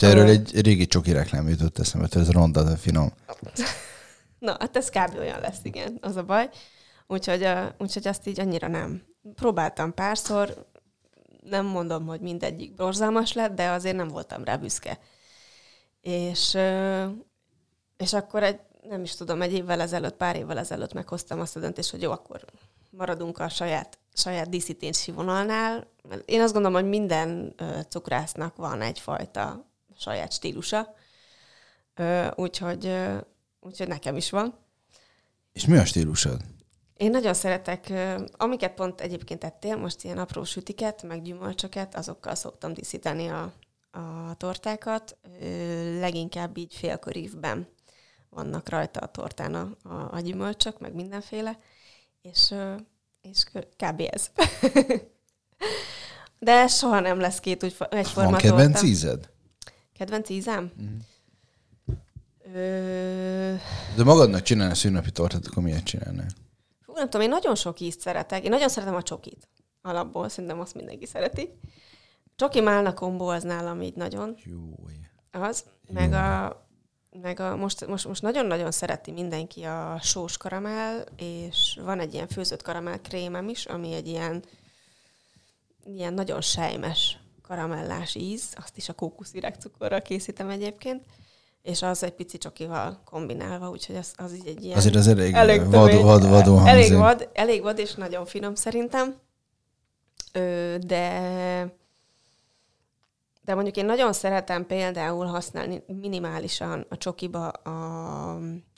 Erről 0.00 0.26
Ö. 0.26 0.30
egy 0.30 0.60
régi 0.60 0.86
csoki 0.86 1.12
reklám 1.12 1.48
jutott 1.48 1.78
eszembe, 1.78 2.08
ez 2.10 2.30
ronda, 2.30 2.62
de 2.62 2.76
finom. 2.76 3.12
Na, 4.44 4.56
hát 4.58 4.76
ez 4.76 4.88
kb. 4.88 5.18
olyan 5.18 5.40
lesz, 5.40 5.58
igen, 5.62 5.98
az 6.00 6.16
a 6.16 6.22
baj. 6.22 6.50
Úgyhogy, 7.06 7.48
úgyhogy 7.78 8.08
azt 8.08 8.26
így 8.26 8.40
annyira 8.40 8.68
nem. 8.68 9.02
Próbáltam 9.34 9.94
párszor, 9.94 10.66
nem 11.40 11.66
mondom, 11.66 12.06
hogy 12.06 12.20
mindegyik 12.20 12.74
borzalmas 12.74 13.32
lett, 13.32 13.54
de 13.54 13.70
azért 13.70 13.96
nem 13.96 14.08
voltam 14.08 14.44
rá 14.44 14.56
büszke. 14.56 14.98
És, 16.00 16.56
és 17.96 18.12
akkor 18.12 18.42
egy, 18.42 18.60
nem 18.88 19.02
is 19.02 19.14
tudom, 19.14 19.42
egy 19.42 19.52
évvel 19.52 19.80
ezelőtt, 19.80 20.16
pár 20.16 20.36
évvel 20.36 20.58
ezelőtt 20.58 20.92
meghoztam 20.92 21.40
azt 21.40 21.56
a 21.56 21.60
döntést, 21.60 21.90
hogy 21.90 22.02
jó, 22.02 22.10
akkor 22.10 22.44
maradunk 22.90 23.38
a 23.38 23.48
saját, 23.48 23.98
saját 24.14 24.48
díszítési 24.48 25.12
vonalnál. 25.12 25.86
Én 26.24 26.40
azt 26.40 26.52
gondolom, 26.52 26.80
hogy 26.80 26.88
minden 26.88 27.54
cukrásznak 27.88 28.56
van 28.56 28.80
egyfajta 28.80 29.64
saját 29.96 30.32
stílusa, 30.32 30.94
úgyhogy, 32.34 32.96
úgyhogy 33.64 33.88
nekem 33.88 34.16
is 34.16 34.30
van. 34.30 34.54
És 35.52 35.66
mi 35.66 35.76
a 35.76 35.84
stílusod? 35.84 36.40
Én 36.96 37.10
nagyon 37.10 37.34
szeretek, 37.34 37.92
amiket 38.32 38.74
pont 38.74 39.00
egyébként 39.00 39.40
tettél, 39.40 39.76
most 39.76 40.04
ilyen 40.04 40.18
apró 40.18 40.44
sütiket, 40.44 41.02
meg 41.02 41.22
gyümölcsöket, 41.22 41.94
azokkal 41.94 42.34
szoktam 42.34 42.72
díszíteni 42.72 43.26
a, 43.26 43.52
a 43.90 44.34
tortákat. 44.36 45.16
Leginkább 45.98 46.56
így 46.56 46.74
félkörívben 46.74 47.68
vannak 48.30 48.68
rajta 48.68 49.00
a 49.00 49.06
tortán 49.10 49.54
a, 49.54 49.76
a, 49.82 50.14
a 50.14 50.20
gyümölcsök, 50.20 50.80
meg 50.80 50.94
mindenféle, 50.94 51.58
és, 52.22 52.54
és 53.22 53.44
kb. 53.76 54.02
ez. 54.10 54.30
De 56.38 56.66
soha 56.66 57.00
nem 57.00 57.20
lesz 57.20 57.40
két 57.40 57.64
úgy 57.64 57.76
egyforma 57.90 58.30
Van 58.30 58.38
kedvenc 58.38 58.72
torta. 58.72 58.86
ízed? 58.86 59.30
Kedvenc 59.92 60.28
ízem? 60.28 60.72
Ö, 62.54 63.54
De 63.96 64.04
magadnak 64.04 64.42
csinálna 64.42 64.74
szűnnapi 64.74 65.10
tortát, 65.10 65.46
akkor 65.46 65.62
miért 65.62 65.84
csinálnál? 65.84 66.28
Fú, 66.80 66.92
nem 66.92 67.04
tudom, 67.04 67.20
én 67.20 67.28
nagyon 67.28 67.54
sok 67.54 67.80
ízt 67.80 68.00
szeretek. 68.00 68.44
Én 68.44 68.50
nagyon 68.50 68.68
szeretem 68.68 68.94
a 68.94 69.02
csokit. 69.02 69.48
Alapból 69.82 70.28
szerintem 70.28 70.60
azt 70.60 70.74
mindenki 70.74 71.06
szereti. 71.06 71.58
Csoki 72.36 72.60
málna 72.60 72.94
kombó 72.94 73.28
az 73.28 73.42
nálam 73.42 73.82
így 73.82 73.94
nagyon 73.94 74.36
Jó. 74.44 74.74
az. 75.30 75.64
Meg 75.88 76.12
a, 76.12 76.56
meg 77.22 77.40
a 77.40 77.56
most, 77.56 77.86
most, 77.86 78.06
most 78.06 78.22
nagyon-nagyon 78.22 78.70
szereti 78.70 79.10
mindenki 79.10 79.62
a 79.62 79.98
sós 80.02 80.36
karamell, 80.36 81.04
és 81.16 81.78
van 81.84 82.00
egy 82.00 82.14
ilyen 82.14 82.28
főzött 82.28 82.62
karamell 82.62 82.98
krémem 83.00 83.48
is, 83.48 83.66
ami 83.66 83.92
egy 83.92 84.08
ilyen, 84.08 84.44
ilyen 85.84 86.14
nagyon 86.14 86.40
sejmes 86.40 87.18
karamellás 87.42 88.14
íz, 88.14 88.52
azt 88.56 88.76
is 88.76 88.88
a 88.88 88.92
kókuszvirágcukorral 88.92 90.02
készítem 90.02 90.48
egyébként, 90.48 91.04
és 91.64 91.82
az 91.82 92.02
egy 92.02 92.12
pici 92.14 92.38
csokival 92.38 93.00
kombinálva, 93.04 93.70
úgyhogy 93.70 93.96
az, 93.96 94.12
az 94.16 94.34
így 94.34 94.46
egy 94.46 94.64
ilyen... 94.64 94.76
Azért 94.76 94.94
az 94.94 95.06
elég, 95.06 95.34
Elég 95.34 95.60
vad, 95.60 95.88
tömény. 95.88 96.04
vad, 96.04 96.28
vadó 96.28 96.58
Elég 96.66 96.92
vad, 96.92 97.28
elég 97.32 97.62
vad, 97.62 97.78
és 97.78 97.94
nagyon 97.94 98.26
finom 98.26 98.54
szerintem. 98.54 99.14
Ö, 100.32 100.76
de 100.86 101.22
de 103.44 103.54
mondjuk 103.54 103.76
én 103.76 103.84
nagyon 103.84 104.12
szeretem 104.12 104.66
például 104.66 105.26
használni 105.26 105.82
minimálisan 105.86 106.86
a 106.88 106.96
csokiba 106.96 107.48
a, 107.48 108.34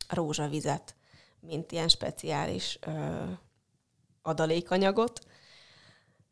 a 0.09 0.15
rózsavizet, 0.15 0.95
mint 1.41 1.73
ilyen 1.73 1.89
speciális 1.89 2.79
ö, 2.87 2.91
adalékanyagot. 4.23 5.21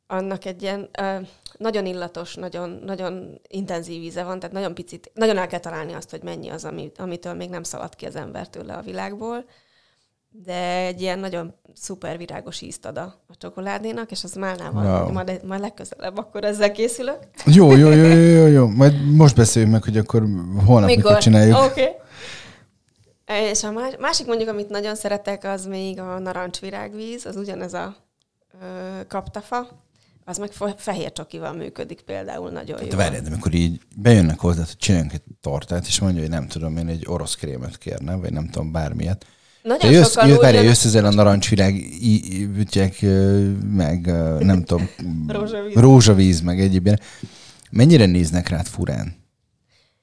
Annak 0.06 0.44
egy 0.44 0.62
ilyen 0.62 0.88
ö, 0.98 1.16
nagyon 1.58 1.86
illatos, 1.86 2.34
nagyon, 2.34 2.70
nagyon 2.84 3.40
intenzív 3.48 4.02
íze 4.02 4.22
van, 4.24 4.38
tehát 4.38 4.54
nagyon 4.54 4.74
picit, 4.74 5.10
nagyon 5.14 5.36
el 5.36 5.46
kell 5.46 5.60
találni 5.60 5.92
azt, 5.92 6.10
hogy 6.10 6.22
mennyi 6.22 6.48
az, 6.48 6.64
ami, 6.64 6.90
amitől 6.96 7.34
még 7.34 7.50
nem 7.50 7.62
szalad 7.62 7.94
ki 7.94 8.06
az 8.06 8.16
ember 8.16 8.48
tőle 8.48 8.74
a 8.74 8.82
világból 8.82 9.44
de 10.42 10.84
egy 10.86 11.00
ilyen 11.00 11.18
nagyon 11.18 11.54
szuper 11.74 12.18
virágos 12.18 12.60
ízt 12.60 12.86
ad 12.86 12.98
a, 12.98 13.14
a 13.28 13.36
csokoládénak, 13.38 14.10
és 14.10 14.24
az 14.24 14.34
málnával, 14.34 15.02
Wow. 15.02 15.12
majd, 15.12 15.44
majd 15.44 15.60
legközelebb 15.60 16.18
akkor 16.18 16.44
ezzel 16.44 16.72
készülök. 16.72 17.18
Jó, 17.44 17.76
jó, 17.76 17.90
jó, 17.90 18.04
jó, 18.04 18.18
jó, 18.18 18.46
jó. 18.46 18.66
Majd 18.66 19.14
most 19.14 19.36
beszéljünk 19.36 19.72
meg, 19.74 19.82
hogy 19.84 19.96
akkor 19.96 20.20
holnap 20.66 20.88
mikor, 20.88 21.04
mikor 21.04 21.18
csináljuk. 21.18 21.56
Oké. 21.58 21.82
Okay. 21.82 23.50
És 23.50 23.64
a 23.64 23.70
más- 23.70 23.96
másik 23.98 24.26
mondjuk, 24.26 24.48
amit 24.48 24.68
nagyon 24.68 24.94
szeretek, 24.94 25.44
az 25.44 25.66
még 25.66 26.00
a 26.00 26.18
narancsvirágvíz, 26.18 27.26
az 27.26 27.36
ugyanez 27.36 27.74
a 27.74 27.96
ö, 28.62 28.66
kaptafa, 29.08 29.68
az 30.24 30.38
meg 30.38 30.52
fe- 30.52 30.80
fehér 30.80 31.12
csokival 31.12 31.52
működik 31.52 32.00
például 32.00 32.50
nagyon 32.50 32.76
De 32.78 32.84
jó. 32.90 32.96
várjál, 32.96 33.22
de 33.22 33.28
amikor 33.28 33.54
így 33.54 33.80
bejönnek 33.96 34.38
hozzá, 34.38 34.62
hogy 34.64 34.76
csináljunk 34.76 35.12
egy 35.12 35.22
tortát, 35.40 35.86
és 35.86 36.00
mondja, 36.00 36.20
hogy 36.20 36.30
nem 36.30 36.48
tudom, 36.48 36.76
én 36.76 36.88
egy 36.88 37.04
orosz 37.06 37.34
krémet 37.34 37.78
kérne, 37.78 38.14
vagy 38.14 38.32
nem 38.32 38.48
tudom, 38.50 38.72
bármilyet. 38.72 39.26
Nagyon 39.62 39.90
jössz, 39.90 40.10
sokan 40.12 40.28
jössz, 40.28 40.38
várjál, 40.40 40.62
jön- 40.62 40.64
jössz 40.72 40.84
ezzel 40.84 41.04
a 41.04 41.10
narancsvirág 41.10 41.74
ö, 43.02 43.50
meg 43.66 44.06
nem 44.38 44.64
tudom, 44.64 44.88
Rózsavíz. 45.28 45.74
rózsavíz, 45.74 46.40
meg 46.40 46.60
egyéb. 46.60 46.88
Mennyire 47.70 48.06
néznek 48.06 48.48
rád 48.48 48.66
furán? 48.66 49.16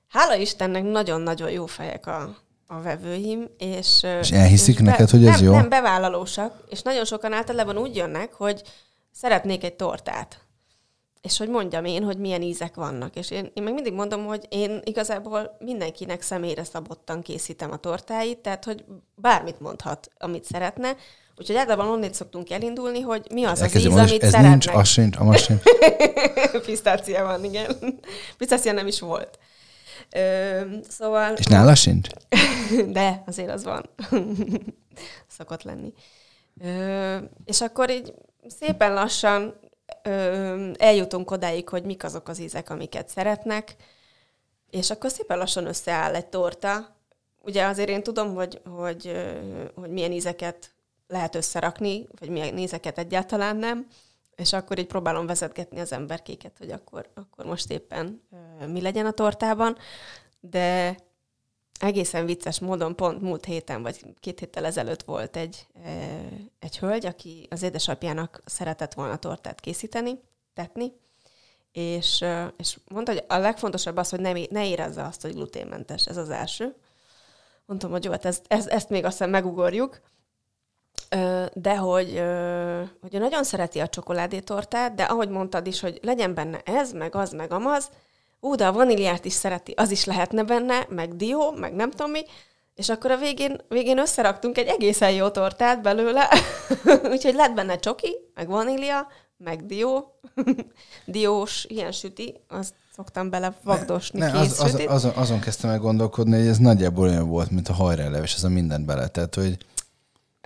Hála 0.07 0.35
Istennek 0.35 0.83
nagyon-nagyon 0.83 1.51
jó 1.51 1.65
fejek 1.65 2.07
a, 2.07 2.35
a 2.67 2.81
vevőim, 2.81 3.47
és... 3.57 4.05
És 4.21 4.31
elhiszik 4.31 4.79
neked, 4.79 5.09
hogy 5.09 5.25
ez 5.25 5.35
nem, 5.35 5.43
jó? 5.43 5.51
Nem, 5.53 5.69
bevállalósak, 5.69 6.63
és 6.69 6.81
nagyon 6.81 7.05
sokan 7.05 7.33
általában 7.33 7.77
úgy 7.77 7.95
jönnek, 7.95 8.33
hogy 8.33 8.61
szeretnék 9.11 9.63
egy 9.63 9.75
tortát. 9.75 10.45
És 11.21 11.37
hogy 11.37 11.49
mondjam 11.49 11.85
én, 11.85 12.03
hogy 12.03 12.17
milyen 12.17 12.41
ízek 12.41 12.75
vannak. 12.75 13.15
És 13.15 13.31
én, 13.31 13.51
én 13.53 13.63
meg 13.63 13.73
mindig 13.73 13.93
mondom, 13.93 14.25
hogy 14.25 14.45
én 14.49 14.81
igazából 14.83 15.57
mindenkinek 15.59 16.21
személyre 16.21 16.63
szabottan 16.63 17.21
készítem 17.21 17.71
a 17.71 17.77
tortáit, 17.77 18.37
tehát 18.37 18.63
hogy 18.65 18.85
bármit 19.15 19.59
mondhat, 19.59 20.09
amit 20.17 20.43
szeretne. 20.43 20.95
Úgyhogy 21.37 21.55
általában 21.55 21.87
onnét 21.87 22.13
szoktunk 22.13 22.49
elindulni, 22.49 23.01
hogy 23.01 23.27
mi 23.33 23.43
az 23.43 23.51
az 23.51 23.61
Elkezdem 23.61 23.91
íz, 23.91 23.97
mondani, 23.97 24.09
amit 24.09 24.23
ez 24.23 24.29
szeretnek. 24.29 24.51
nincs, 24.51 24.67
az 24.67 24.87
sincs, 24.87 25.17
az 25.19 25.41
sincs. 25.41 25.61
Pisztácia 26.65 27.23
van, 27.23 27.43
igen. 27.43 27.75
Pisztácia 28.37 28.71
nem 28.71 28.87
is 28.87 28.99
volt. 28.99 29.39
Ö, 30.15 30.61
szóval... 30.89 31.33
És 31.33 31.45
nála 31.45 31.75
sincs? 31.75 32.07
De 32.87 33.23
azért 33.25 33.49
az 33.49 33.63
van. 33.63 33.89
Szokott 35.37 35.63
lenni. 35.63 35.93
Ö, 36.63 37.17
és 37.45 37.61
akkor 37.61 37.89
így 37.89 38.13
szépen 38.47 38.93
lassan 38.93 39.59
ö, 40.03 40.71
eljutunk 40.77 41.31
odáig, 41.31 41.69
hogy 41.69 41.83
mik 41.83 42.03
azok 42.03 42.27
az 42.27 42.39
ízek, 42.39 42.69
amiket 42.69 43.09
szeretnek, 43.09 43.75
és 44.69 44.89
akkor 44.89 45.09
szépen 45.09 45.37
lassan 45.37 45.65
összeáll 45.65 46.15
egy 46.15 46.27
torta. 46.27 46.95
Ugye 47.39 47.65
azért 47.65 47.89
én 47.89 48.03
tudom, 48.03 48.35
hogy, 48.35 48.61
hogy, 48.65 49.11
hogy 49.75 49.89
milyen 49.89 50.11
ízeket 50.11 50.73
lehet 51.07 51.35
összerakni, 51.35 52.07
vagy 52.19 52.29
milyen 52.29 52.57
ízeket 52.57 52.97
egyáltalán 52.97 53.55
nem, 53.55 53.87
és 54.35 54.53
akkor 54.53 54.79
így 54.79 54.87
próbálom 54.87 55.25
vezetgetni 55.25 55.79
az 55.79 55.91
emberkéket, 55.91 56.57
hogy 56.57 56.71
akkor, 56.71 57.09
akkor 57.13 57.45
most 57.45 57.71
éppen 57.71 58.21
mi 58.67 58.81
legyen 58.81 59.05
a 59.05 59.11
tortában, 59.11 59.77
de 60.39 60.97
egészen 61.81 62.25
vicces 62.25 62.59
módon 62.59 62.95
pont 62.95 63.21
múlt 63.21 63.45
héten, 63.45 63.81
vagy 63.81 64.05
két 64.19 64.39
héttel 64.39 64.65
ezelőtt 64.65 65.03
volt 65.03 65.35
egy, 65.35 65.67
egy 66.59 66.77
hölgy, 66.79 67.05
aki 67.05 67.47
az 67.49 67.63
édesapjának 67.63 68.41
szeretett 68.45 68.93
volna 68.93 69.17
tortát 69.17 69.59
készíteni, 69.59 70.19
tetni, 70.53 70.93
és, 71.71 72.25
és 72.57 72.77
mondta, 72.87 73.11
hogy 73.11 73.23
a 73.27 73.37
legfontosabb 73.37 73.97
az, 73.97 74.09
hogy 74.09 74.19
ne, 74.19 74.31
ne 74.49 74.67
érezze 74.67 75.03
azt, 75.03 75.21
hogy 75.21 75.33
gluténmentes. 75.33 76.05
Ez 76.05 76.17
az 76.17 76.29
első. 76.29 76.75
Mondtam, 77.65 77.91
hogy 77.91 78.03
jó, 78.03 78.11
hát 78.11 78.25
ezt, 78.25 78.45
ezt, 78.47 78.67
ezt 78.67 78.89
még 78.89 79.05
aztán 79.05 79.29
megugorjuk. 79.29 80.01
de 81.53 81.77
hogy, 81.77 82.23
hogy 83.01 83.19
nagyon 83.19 83.43
szereti 83.43 83.79
a 83.79 83.87
csokoládétortát, 83.87 84.93
de 84.93 85.03
ahogy 85.03 85.29
mondtad 85.29 85.67
is, 85.67 85.79
hogy 85.79 85.99
legyen 86.01 86.33
benne 86.33 86.61
ez, 86.65 86.91
meg 86.91 87.15
az, 87.15 87.31
meg 87.31 87.51
amaz, 87.51 87.89
ú, 88.41 88.55
de 88.55 88.67
a 88.67 88.71
vaníliát 88.71 89.25
is 89.25 89.33
szereti, 89.33 89.73
az 89.75 89.91
is 89.91 90.05
lehetne 90.05 90.43
benne, 90.43 90.85
meg 90.89 91.15
dió, 91.15 91.51
meg 91.51 91.73
nem 91.73 91.91
tudom 91.91 92.11
mi, 92.11 92.21
és 92.75 92.89
akkor 92.89 93.11
a 93.11 93.17
végén, 93.17 93.61
végén 93.69 93.99
összeraktunk 93.99 94.57
egy 94.57 94.67
egészen 94.67 95.11
jó 95.11 95.29
tortát 95.29 95.81
belőle, 95.81 96.29
úgyhogy 97.11 97.33
lett 97.33 97.53
benne 97.53 97.79
csoki, 97.79 98.17
meg 98.33 98.47
vanília, 98.47 99.07
meg 99.37 99.65
dió, 99.65 100.19
diós, 101.05 101.65
ilyen 101.67 101.91
süti, 101.91 102.41
azt 102.47 102.73
szoktam 102.95 103.29
bele 103.29 103.53
vagdosni 103.63 104.19
ne, 104.19 104.31
az, 104.31 104.59
az, 104.59 104.83
azon, 104.87 105.11
azon 105.15 105.39
kezdtem 105.39 105.69
el 105.69 105.79
gondolkodni, 105.79 106.37
hogy 106.37 106.47
ez 106.47 106.57
nagyjából 106.57 107.07
olyan 107.07 107.29
volt, 107.29 107.51
mint 107.51 107.67
a 107.67 107.73
hajreleves, 107.73 108.35
ez 108.35 108.43
a 108.43 108.49
mindent 108.49 108.85
bele. 108.85 109.07
Tehát, 109.07 109.35
hogy... 109.35 109.57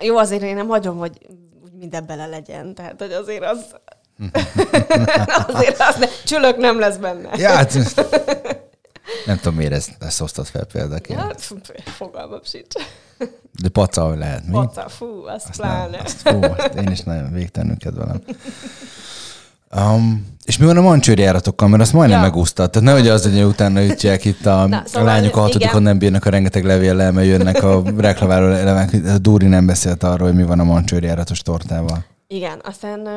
Jó, 0.02 0.16
azért 0.16 0.42
én 0.42 0.54
nem 0.54 0.68
hagyom, 0.68 0.98
hogy 0.98 1.26
úgy 1.64 1.72
minden 1.72 2.06
bele 2.06 2.26
legyen. 2.26 2.74
Tehát, 2.74 3.00
hogy 3.00 3.12
azért 3.12 3.44
az... 3.44 3.76
azért 5.52 5.80
az 5.80 5.96
ne, 5.98 6.06
csülök 6.24 6.56
nem 6.56 6.78
lesz 6.78 6.96
benne. 6.96 7.30
ja, 7.36 7.50
hát, 7.50 7.74
nem 9.26 9.36
tudom, 9.36 9.54
miért 9.54 9.72
ezt, 9.72 9.90
ezt 10.00 10.18
hoztad 10.18 10.46
fel 10.46 10.64
példaként. 10.64 11.18
Ja, 11.18 11.30
fogalmam 11.84 12.40
sincs. 12.44 12.74
De 13.62 13.68
paca, 13.68 14.08
hogy 14.08 14.18
lehet, 14.18 14.46
mi? 14.46 14.52
Paca, 14.52 14.88
fú, 14.88 15.06
azt, 15.06 15.48
azt 15.48 15.60
pláne. 15.60 15.90
Nem, 15.90 16.00
azt, 16.04 16.20
fú, 16.20 16.42
azt 16.42 16.74
én 16.74 16.90
is 16.90 17.00
nagyon 17.00 17.32
végtelenül 17.32 17.76
kedvelem. 17.76 18.22
Um, 19.76 20.36
és 20.44 20.56
mi 20.56 20.66
van 20.66 20.76
a 20.76 20.80
mancsőri 20.80 21.22
járatokkal, 21.22 21.68
mert 21.68 21.82
azt 21.82 21.92
majdnem 21.92 22.18
ja. 22.18 22.24
megúsztad. 22.24 22.70
Tehát 22.70 22.88
nehogy 22.88 23.08
az 23.08 23.24
legyen, 23.24 23.46
utána 23.46 23.84
ütják 23.84 24.24
itt 24.24 24.46
a, 24.46 24.66
Na, 24.66 24.82
szóval 24.86 25.08
a 25.08 25.12
lányok 25.12 25.36
a 25.36 25.40
hatodikon 25.40 25.82
nem 25.82 25.98
bírnak 25.98 26.24
a 26.24 26.30
rengeteg 26.30 26.64
levéllel, 26.64 27.12
mert 27.12 27.26
jönnek 27.26 27.62
a 27.62 27.82
reklamáló 27.96 28.46
elemek. 28.46 28.96
Dúri 28.96 29.46
nem 29.46 29.66
beszélt 29.66 30.02
arról, 30.02 30.26
hogy 30.26 30.36
mi 30.36 30.42
van 30.42 30.60
a 30.60 30.64
mancsőri 30.64 31.06
járatos 31.06 31.40
tortával. 31.40 32.04
Igen, 32.26 32.60
aztán 32.64 33.08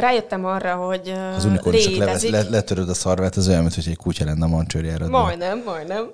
rájöttem 0.00 0.44
arra, 0.44 0.74
hogy 0.74 1.08
Az 1.36 1.44
unikorn 1.44 1.76
csak 1.76 1.96
levesz, 1.96 2.28
le, 2.28 2.42
letöröd 2.42 2.88
a 2.88 2.94
szarvát, 2.94 3.36
az 3.36 3.48
olyan, 3.48 3.60
mint 3.60 3.74
hogy 3.74 3.88
egy 3.88 3.96
kutya 3.96 4.24
lenne 4.24 4.44
a 4.44 4.48
mancsőri 4.48 4.86
járatban. 4.86 5.22
Majdnem, 5.22 5.62
majdnem. 5.64 6.10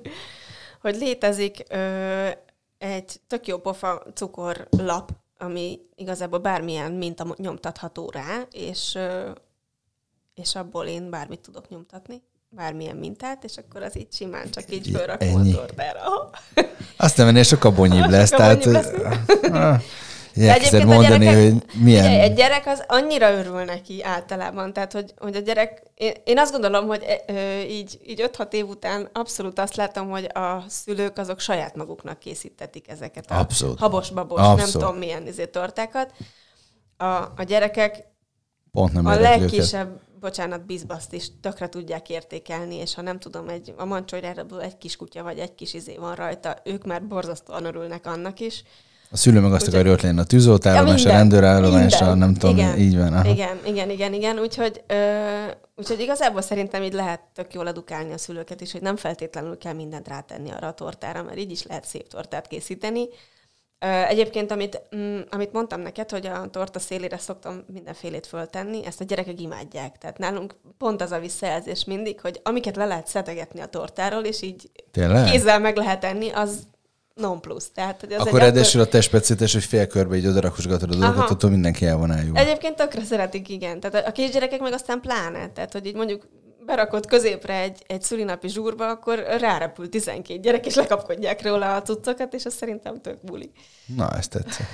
hogy 0.82 0.96
létezik 0.96 1.62
uh, 1.70 2.30
egy 2.78 3.20
tök 3.26 3.46
jó 3.46 3.58
pofa 3.58 4.02
cukorlap, 4.14 5.10
ami 5.38 5.80
igazából 5.94 6.38
bármilyen 6.38 6.92
minta 6.92 7.34
nyomtatható 7.36 8.10
rá, 8.10 8.46
és, 8.50 8.98
és 10.34 10.54
abból 10.54 10.86
én 10.86 11.10
bármit 11.10 11.40
tudok 11.40 11.68
nyomtatni, 11.68 12.22
bármilyen 12.48 12.96
mintát, 12.96 13.44
és 13.44 13.56
akkor 13.56 13.82
az 13.82 13.98
így 13.98 14.12
simán 14.12 14.50
csak 14.50 14.74
így 14.74 14.90
fölrakom 14.90 15.34
a 15.34 15.54
tortára. 15.54 16.30
Azt 16.96 17.16
nem 17.16 17.28
ennél 17.28 17.42
sokkal 17.42 17.70
bonyibb 17.80 18.10
lesz. 18.10 18.30
tehát, 18.30 18.64
lesz. 18.64 18.90
Elkezded 20.36 20.84
mondani, 20.84 21.24
gyerekek, 21.24 21.52
hogy 21.52 21.82
milyen... 21.82 22.04
Ugye, 22.04 22.20
egy 22.20 22.34
gyerek 22.34 22.66
az 22.66 22.84
annyira 22.86 23.32
örül 23.32 23.64
neki 23.64 24.02
általában, 24.02 24.72
tehát 24.72 24.92
hogy, 24.92 25.14
hogy 25.18 25.36
a 25.36 25.40
gyerek, 25.40 25.82
én, 25.94 26.12
én 26.24 26.38
azt 26.38 26.52
gondolom, 26.52 26.86
hogy 26.86 27.04
ö, 27.26 27.60
így, 27.60 27.98
így 28.06 28.30
5-6 28.36 28.52
év 28.52 28.68
után 28.68 29.08
abszolút 29.12 29.58
azt 29.58 29.76
látom, 29.76 30.10
hogy 30.10 30.24
a 30.32 30.64
szülők 30.68 31.18
azok 31.18 31.40
saját 31.40 31.76
maguknak 31.76 32.18
készítetik 32.18 32.88
ezeket 32.88 33.30
a 33.30 33.46
habos-babos, 33.78 34.40
nem 34.40 34.70
tudom 34.70 34.96
milyen 34.96 35.26
izé, 35.26 35.46
tortákat. 35.46 36.12
A, 36.96 37.04
a 37.36 37.42
gyerekek 37.46 38.04
Pont 38.72 38.92
nem 38.92 39.06
a 39.06 39.20
legkisebb, 39.20 39.88
őket. 39.88 40.18
bocsánat, 40.20 40.66
bizbaszt 40.66 41.12
is 41.12 41.30
tökre 41.40 41.68
tudják 41.68 42.08
értékelni, 42.08 42.74
és 42.74 42.94
ha 42.94 43.02
nem 43.02 43.18
tudom, 43.18 43.48
egy, 43.48 43.74
a 43.76 43.84
mancsonyrából 43.84 44.62
egy 44.62 44.78
kis 44.78 44.96
kutya 44.96 45.22
vagy 45.22 45.38
egy 45.38 45.54
kis 45.54 45.74
izé 45.74 45.96
van 45.96 46.14
rajta, 46.14 46.56
ők 46.64 46.84
már 46.84 47.06
borzasztóan 47.06 47.64
örülnek 47.64 48.06
annak 48.06 48.40
is. 48.40 48.64
A 49.10 49.16
szülő 49.16 49.40
meg 49.40 49.52
azt 49.52 49.68
akarja, 49.68 49.90
hogy 49.90 50.02
legyen 50.02 50.18
a 50.18 50.24
tűzoltállomás, 50.24 51.02
ja, 51.04 51.10
a 51.10 51.12
rendőrállomás, 51.12 52.00
a 52.00 52.14
nem 52.14 52.34
tudom, 52.34 52.56
igen, 52.56 52.78
így 52.78 52.96
van. 52.96 53.12
Aha. 53.12 53.28
Igen, 53.28 53.58
igen, 53.66 53.90
igen, 53.90 54.12
igen. 54.12 54.38
Úgyhogy, 54.38 54.82
ö, 54.86 55.24
úgyhogy 55.76 56.00
igazából 56.00 56.40
szerintem 56.40 56.82
így 56.82 56.92
lehet 56.92 57.20
tök 57.34 57.54
jól 57.54 57.68
edukálni 57.68 58.12
a 58.12 58.18
szülőket 58.18 58.60
is, 58.60 58.72
hogy 58.72 58.80
nem 58.80 58.96
feltétlenül 58.96 59.58
kell 59.58 59.72
mindent 59.72 60.08
rátenni 60.08 60.50
arra 60.50 60.66
a 60.66 60.72
tortára, 60.72 61.22
mert 61.22 61.38
így 61.38 61.50
is 61.50 61.62
lehet 61.62 61.84
szép 61.84 62.08
tortát 62.08 62.46
készíteni. 62.46 63.08
Ö, 63.78 63.86
egyébként, 63.86 64.50
amit, 64.50 64.82
mm, 64.96 65.20
amit 65.30 65.52
mondtam 65.52 65.80
neked, 65.80 66.10
hogy 66.10 66.26
a 66.26 66.48
torta 66.50 66.78
szélére 66.78 67.18
szoktam 67.18 67.64
mindenfélét 67.72 68.26
föltenni, 68.26 68.86
ezt 68.86 69.00
a 69.00 69.04
gyerekek 69.04 69.40
imádják. 69.40 69.98
Tehát 69.98 70.18
nálunk 70.18 70.54
pont 70.78 71.02
az 71.02 71.12
a 71.12 71.18
visszajelzés 71.18 71.84
mindig, 71.84 72.20
hogy 72.20 72.40
amiket 72.42 72.76
le 72.76 72.84
lehet 72.84 73.06
szedegetni 73.06 73.60
a 73.60 73.66
tortáról, 73.66 74.22
és 74.22 74.42
így 74.42 74.70
Tényleg? 74.90 75.30
kézzel 75.30 75.58
meg 75.58 75.76
lehet 75.76 76.04
enni, 76.04 76.30
az 76.30 76.66
non 77.20 77.40
plus. 77.40 77.64
Tehát, 77.74 78.00
hogy 78.00 78.12
az 78.12 78.26
Akkor 78.26 78.40
ráadásul 78.40 78.80
a 78.80 78.86
testpecítés, 78.86 79.52
hogy 79.52 79.64
fél 79.64 79.86
körbe 79.86 80.16
így 80.16 80.26
odarakosgatod 80.26 80.90
a 80.90 80.94
dolgokat, 80.94 81.30
attól 81.30 81.50
mindenki 81.50 81.86
el 81.86 81.96
van 81.96 82.10
állva. 82.10 82.38
Egyébként 82.38 82.76
tökre 82.76 83.04
szeretik, 83.04 83.48
igen. 83.48 83.80
Tehát 83.80 84.06
a 84.06 84.12
kisgyerekek 84.12 84.60
meg 84.60 84.72
aztán 84.72 85.00
pláne. 85.00 85.48
Tehát, 85.48 85.72
hogy 85.72 85.86
így 85.86 85.94
mondjuk 85.94 86.28
berakott 86.66 87.06
középre 87.06 87.60
egy, 87.60 87.84
egy 87.86 88.02
szülinapi 88.02 88.48
zsúrba, 88.48 88.88
akkor 88.88 89.18
rárepül 89.38 89.88
12 89.88 90.40
gyerek, 90.40 90.66
és 90.66 90.74
lekapkodják 90.74 91.42
róla 91.42 91.74
a 91.74 91.82
cuccokat, 91.82 92.34
és 92.34 92.44
az 92.44 92.54
szerintem 92.54 93.00
tök 93.00 93.24
buli. 93.24 93.50
Na, 93.96 94.10
ezt 94.10 94.30
tetszett. 94.30 94.66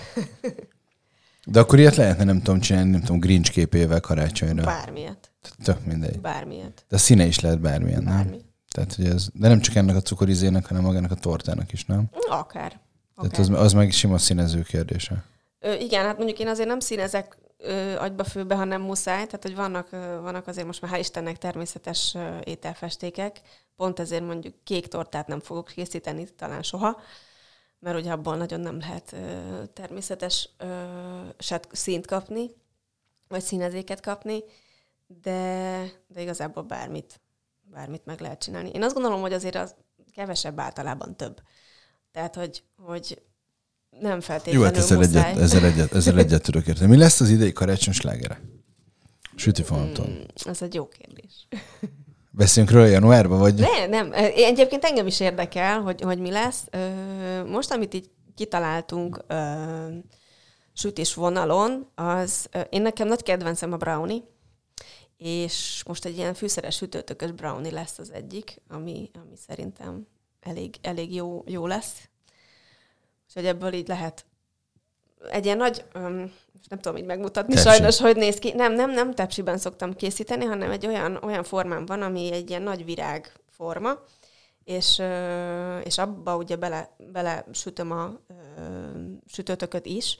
De 1.44 1.60
akkor 1.60 1.78
ilyet 1.78 1.96
lehetne, 1.96 2.24
nem 2.24 2.38
tudom 2.42 2.60
csinálni, 2.60 2.90
nem 2.90 3.00
tudom, 3.00 3.18
Grinch 3.18 3.50
képével 3.50 4.00
karácsonyra. 4.00 4.64
Bármilyet. 4.64 5.30
Tök 5.64 5.84
mindegy. 5.84 6.20
Bármilyet. 6.20 6.84
De 6.88 6.96
a 6.96 6.98
színe 6.98 7.24
is 7.24 7.40
lehet 7.40 7.60
bármilyen, 7.60 8.04
Bármi. 8.04 8.30
nem? 8.30 8.51
Tehát, 8.72 8.94
hogy 8.94 9.06
ez, 9.06 9.28
de 9.32 9.48
nem 9.48 9.60
csak 9.60 9.74
ennek 9.74 9.96
a 9.96 10.00
cukorizének, 10.00 10.66
hanem 10.66 10.82
magának 10.82 11.10
a 11.10 11.14
tortának 11.14 11.72
is, 11.72 11.84
nem? 11.84 12.10
Akár. 12.28 12.80
Tehát 13.16 13.38
az, 13.38 13.50
az 13.50 13.72
meg 13.72 13.90
sima 13.90 14.18
színező 14.18 14.62
kérdése. 14.62 15.24
Ö, 15.58 15.72
igen, 15.72 16.04
hát 16.04 16.16
mondjuk 16.16 16.38
én 16.38 16.48
azért 16.48 16.68
nem 16.68 16.80
színezek 16.80 17.36
ö, 17.58 17.96
agyba 17.96 18.24
főbe, 18.24 18.54
hanem 18.54 18.82
muszáj, 18.82 19.24
tehát 19.24 19.42
hogy 19.42 19.54
vannak, 19.54 19.88
ö, 19.90 20.20
vannak 20.20 20.46
azért 20.46 20.66
most 20.66 20.82
már 20.82 20.92
hál' 20.92 20.98
Istennek 20.98 21.38
természetes 21.38 22.14
ö, 22.14 22.38
ételfestékek, 22.44 23.40
pont 23.76 24.00
ezért 24.00 24.26
mondjuk 24.26 24.54
kék 24.64 24.86
tortát 24.86 25.26
nem 25.26 25.40
fogok 25.40 25.70
készíteni, 25.74 26.28
talán 26.36 26.62
soha, 26.62 27.00
mert 27.78 27.98
ugye 27.98 28.12
abból 28.12 28.36
nagyon 28.36 28.60
nem 28.60 28.78
lehet 28.78 29.12
ö, 29.12 29.18
természetes 29.72 30.48
ö, 30.58 31.54
színt 31.72 32.06
kapni, 32.06 32.50
vagy 33.28 33.42
színezéket 33.42 34.00
kapni, 34.00 34.42
de, 35.22 35.82
de 36.06 36.20
igazából 36.20 36.62
bármit 36.62 37.20
bármit 37.72 38.04
meg 38.04 38.20
lehet 38.20 38.42
csinálni. 38.42 38.70
Én 38.72 38.82
azt 38.82 38.94
gondolom, 38.94 39.20
hogy 39.20 39.32
azért 39.32 39.54
az 39.54 39.74
kevesebb 40.14 40.60
általában 40.60 41.16
több. 41.16 41.40
Tehát, 42.12 42.34
hogy, 42.34 42.62
hogy 42.76 43.22
nem 44.00 44.20
feltétlenül 44.20 44.60
Jó, 44.60 44.66
hát 44.66 44.76
ezzel 44.76 44.98
muszáj. 44.98 45.30
egyet, 45.30 45.42
ezzel 45.42 45.64
egyet, 45.64 45.94
ezzel 45.94 46.18
egyet 46.18 46.42
tudok 46.42 46.66
érteni. 46.66 46.90
Mi 46.90 46.96
lesz 46.96 47.20
az 47.20 47.28
idei 47.28 47.52
karácsony 47.52 47.92
slágere? 47.92 48.40
Süti 49.36 49.62
Hmm, 49.62 50.24
ez 50.44 50.62
egy 50.62 50.74
jó 50.74 50.88
kérdés. 50.88 51.48
Beszéljünk 52.30 52.74
róla 52.74 52.86
januárban, 52.86 53.38
vagy? 53.38 53.54
Ne, 53.54 53.86
nem. 53.86 54.10
Egyébként 54.34 54.84
engem 54.84 55.06
is 55.06 55.20
érdekel, 55.20 55.80
hogy, 55.80 56.00
hogy 56.00 56.18
mi 56.18 56.30
lesz. 56.30 56.64
Most, 57.46 57.72
amit 57.72 57.94
így 57.94 58.10
kitaláltunk 58.34 59.24
sütés 60.72 61.14
vonalon, 61.14 61.90
az 61.94 62.48
én 62.70 62.82
nekem 62.82 63.08
nagy 63.08 63.22
kedvencem 63.22 63.72
a 63.72 63.76
brownie, 63.76 64.20
és 65.24 65.82
most 65.86 66.04
egy 66.04 66.16
ilyen 66.16 66.34
fűszeres 66.34 66.76
sütőtökös 66.76 67.30
brownie 67.30 67.72
lesz 67.72 67.98
az 67.98 68.10
egyik, 68.10 68.60
ami, 68.68 69.10
ami 69.14 69.36
szerintem 69.46 70.06
elég, 70.40 70.76
elég 70.82 71.14
jó, 71.14 71.42
jó 71.46 71.66
lesz. 71.66 72.08
És 73.28 73.34
hogy 73.34 73.46
ebből 73.46 73.72
így 73.72 73.88
lehet 73.88 74.24
egy 75.30 75.44
ilyen 75.44 75.56
nagy, 75.56 75.84
um, 75.94 76.32
nem 76.68 76.78
tudom 76.80 76.96
így 76.96 77.04
megmutatni 77.04 77.54
Tepsi. 77.54 77.68
sajnos, 77.68 78.00
hogy 78.00 78.16
néz 78.16 78.38
ki. 78.38 78.52
Nem, 78.52 78.72
nem, 78.72 78.90
nem 78.90 79.14
tepsiben 79.14 79.58
szoktam 79.58 79.94
készíteni, 79.94 80.44
hanem 80.44 80.70
egy 80.70 80.86
olyan, 80.86 81.18
olyan 81.22 81.44
formán 81.44 81.86
van, 81.86 82.02
ami 82.02 82.32
egy 82.32 82.50
ilyen 82.50 82.62
nagy 82.62 82.84
virág 82.84 83.32
forma, 83.48 83.98
és, 84.64 85.02
és 85.84 85.98
abba 85.98 86.36
ugye 86.36 86.56
bele, 86.56 86.96
bele 87.12 87.44
sütöm 87.52 87.90
a 87.90 88.20
sütőtököt 89.26 89.86
is, 89.86 90.18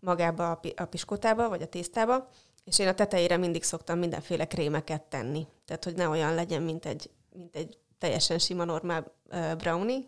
magába 0.00 0.50
a, 0.50 0.60
a 0.76 0.84
piskótába, 0.84 1.48
vagy 1.48 1.62
a 1.62 1.66
tésztába, 1.66 2.28
és 2.66 2.78
én 2.78 2.88
a 2.88 2.94
tetejére 2.94 3.36
mindig 3.36 3.62
szoktam 3.62 3.98
mindenféle 3.98 4.46
krémeket 4.46 5.02
tenni. 5.02 5.46
Tehát, 5.64 5.84
hogy 5.84 5.94
ne 5.94 6.08
olyan 6.08 6.34
legyen, 6.34 6.62
mint 6.62 6.86
egy, 6.86 7.10
mint 7.32 7.56
egy 7.56 7.78
teljesen 7.98 8.38
sima 8.38 8.64
normál 8.64 9.12
uh, 9.30 9.54
brownie, 9.54 10.00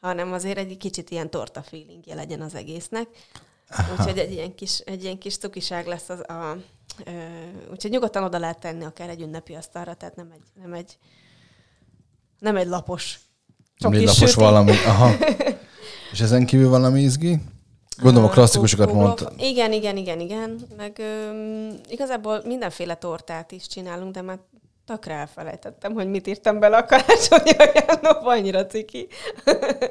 hanem 0.00 0.32
azért 0.32 0.58
egy 0.58 0.76
kicsit 0.76 1.10
ilyen 1.10 1.30
torta 1.30 1.62
feelingje 1.62 2.14
legyen 2.14 2.40
az 2.40 2.54
egésznek. 2.54 3.08
Aha. 3.68 3.92
Úgyhogy 3.92 4.18
egy 4.18 4.32
ilyen 4.32 4.54
kis, 4.54 4.78
egy 4.78 5.02
ilyen 5.02 5.18
kis 5.18 5.36
cukiság 5.36 5.86
lesz 5.86 6.08
az 6.08 6.28
a... 6.28 6.56
Uh, 7.06 7.70
úgyhogy 7.70 7.90
nyugodtan 7.90 8.22
oda 8.22 8.38
lehet 8.38 8.60
tenni 8.60 8.84
akár 8.84 9.08
egy 9.08 9.20
ünnepi 9.20 9.54
asztalra, 9.54 9.94
tehát 9.94 10.16
nem 10.16 10.30
egy, 10.30 10.62
nem 10.62 10.72
egy, 10.72 10.98
nem 12.38 12.56
egy 12.56 12.66
lapos 12.66 13.20
nem 13.80 13.92
egy 13.92 14.04
lapos 14.04 14.34
valami. 14.34 14.72
Aha. 14.86 15.12
És 16.12 16.20
ezen 16.20 16.46
kívül 16.46 16.68
valami 16.68 17.00
izgi? 17.00 17.40
Gondolom 18.00 18.28
a 18.28 18.32
klasszikusokat 18.32 18.92
mondta. 18.92 19.32
Igen, 19.38 19.72
igen, 19.72 19.96
igen, 19.96 20.20
igen. 20.20 20.60
Meg 20.76 20.96
ö, 20.98 21.30
igazából 21.88 22.42
mindenféle 22.44 22.94
tortát 22.94 23.52
is 23.52 23.66
csinálunk, 23.66 24.14
de 24.14 24.22
már 24.22 24.38
takra 24.84 25.12
elfelejtettem, 25.12 25.92
hogy 25.92 26.10
mit 26.10 26.26
írtam 26.26 26.58
bele 26.58 26.76
a 26.76 26.84
karácsonyi 26.84 27.50
ajándóba, 27.50 28.30
annyira 28.30 28.66
ciki. 28.66 29.08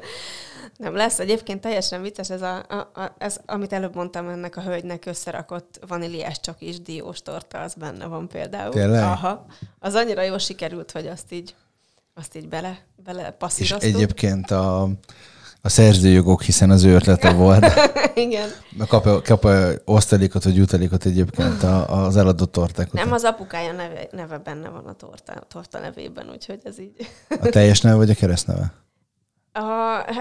Nem, 0.76 0.94
lesz 0.96 1.18
egyébként 1.18 1.60
teljesen 1.60 2.02
vicces, 2.02 2.30
ez, 2.30 2.42
a, 2.42 2.64
a, 2.68 3.00
a, 3.00 3.14
ez 3.18 3.40
amit 3.46 3.72
előbb 3.72 3.94
mondtam 3.94 4.28
ennek 4.28 4.56
a 4.56 4.60
hölgynek 4.60 5.06
összerakott 5.06 5.80
vaníliás 5.86 6.40
csak 6.40 6.60
is 6.60 6.80
diós 6.80 7.22
torta, 7.22 7.60
az 7.60 7.74
benne 7.74 8.06
van 8.06 8.28
például. 8.28 8.72
Tényleg? 8.72 9.02
Aha. 9.02 9.46
Az 9.78 9.94
annyira 9.94 10.22
jól 10.22 10.38
sikerült, 10.38 10.90
hogy 10.90 11.06
azt 11.06 11.32
így, 11.32 11.54
azt 12.14 12.36
így 12.36 12.48
bele, 12.48 12.78
bele 13.04 13.26
És 13.26 13.34
passzíroztuk. 13.38 13.94
egyébként 13.94 14.50
a, 14.50 14.88
a 15.62 15.68
szerzőjogok, 15.68 16.42
hiszen 16.42 16.70
az 16.70 16.84
ő 16.84 16.94
ötlete 16.94 17.32
volt. 17.32 17.64
Igen. 18.14 18.48
Kap, 18.88 19.22
kap 19.22 19.46
osztalékot 19.84 20.44
vagy 20.44 20.56
jutalékot 20.56 21.04
egyébként 21.04 21.62
az 21.86 22.16
eladott 22.16 22.52
torták 22.52 22.92
Nem, 22.92 23.12
az 23.12 23.24
apukája 23.24 23.72
neve, 23.72 24.08
neve 24.10 24.38
benne 24.38 24.68
van 24.68 24.86
a 24.86 24.92
torta, 24.92 25.32
torta 25.48 25.78
nevében, 25.78 26.30
úgyhogy 26.30 26.60
ez 26.64 26.78
így... 26.78 27.10
A 27.28 27.48
teljes 27.48 27.80
neve 27.80 27.96
vagy 27.96 28.10
a 28.10 28.14
keresztneve? 28.14 28.72
A, 29.52 29.62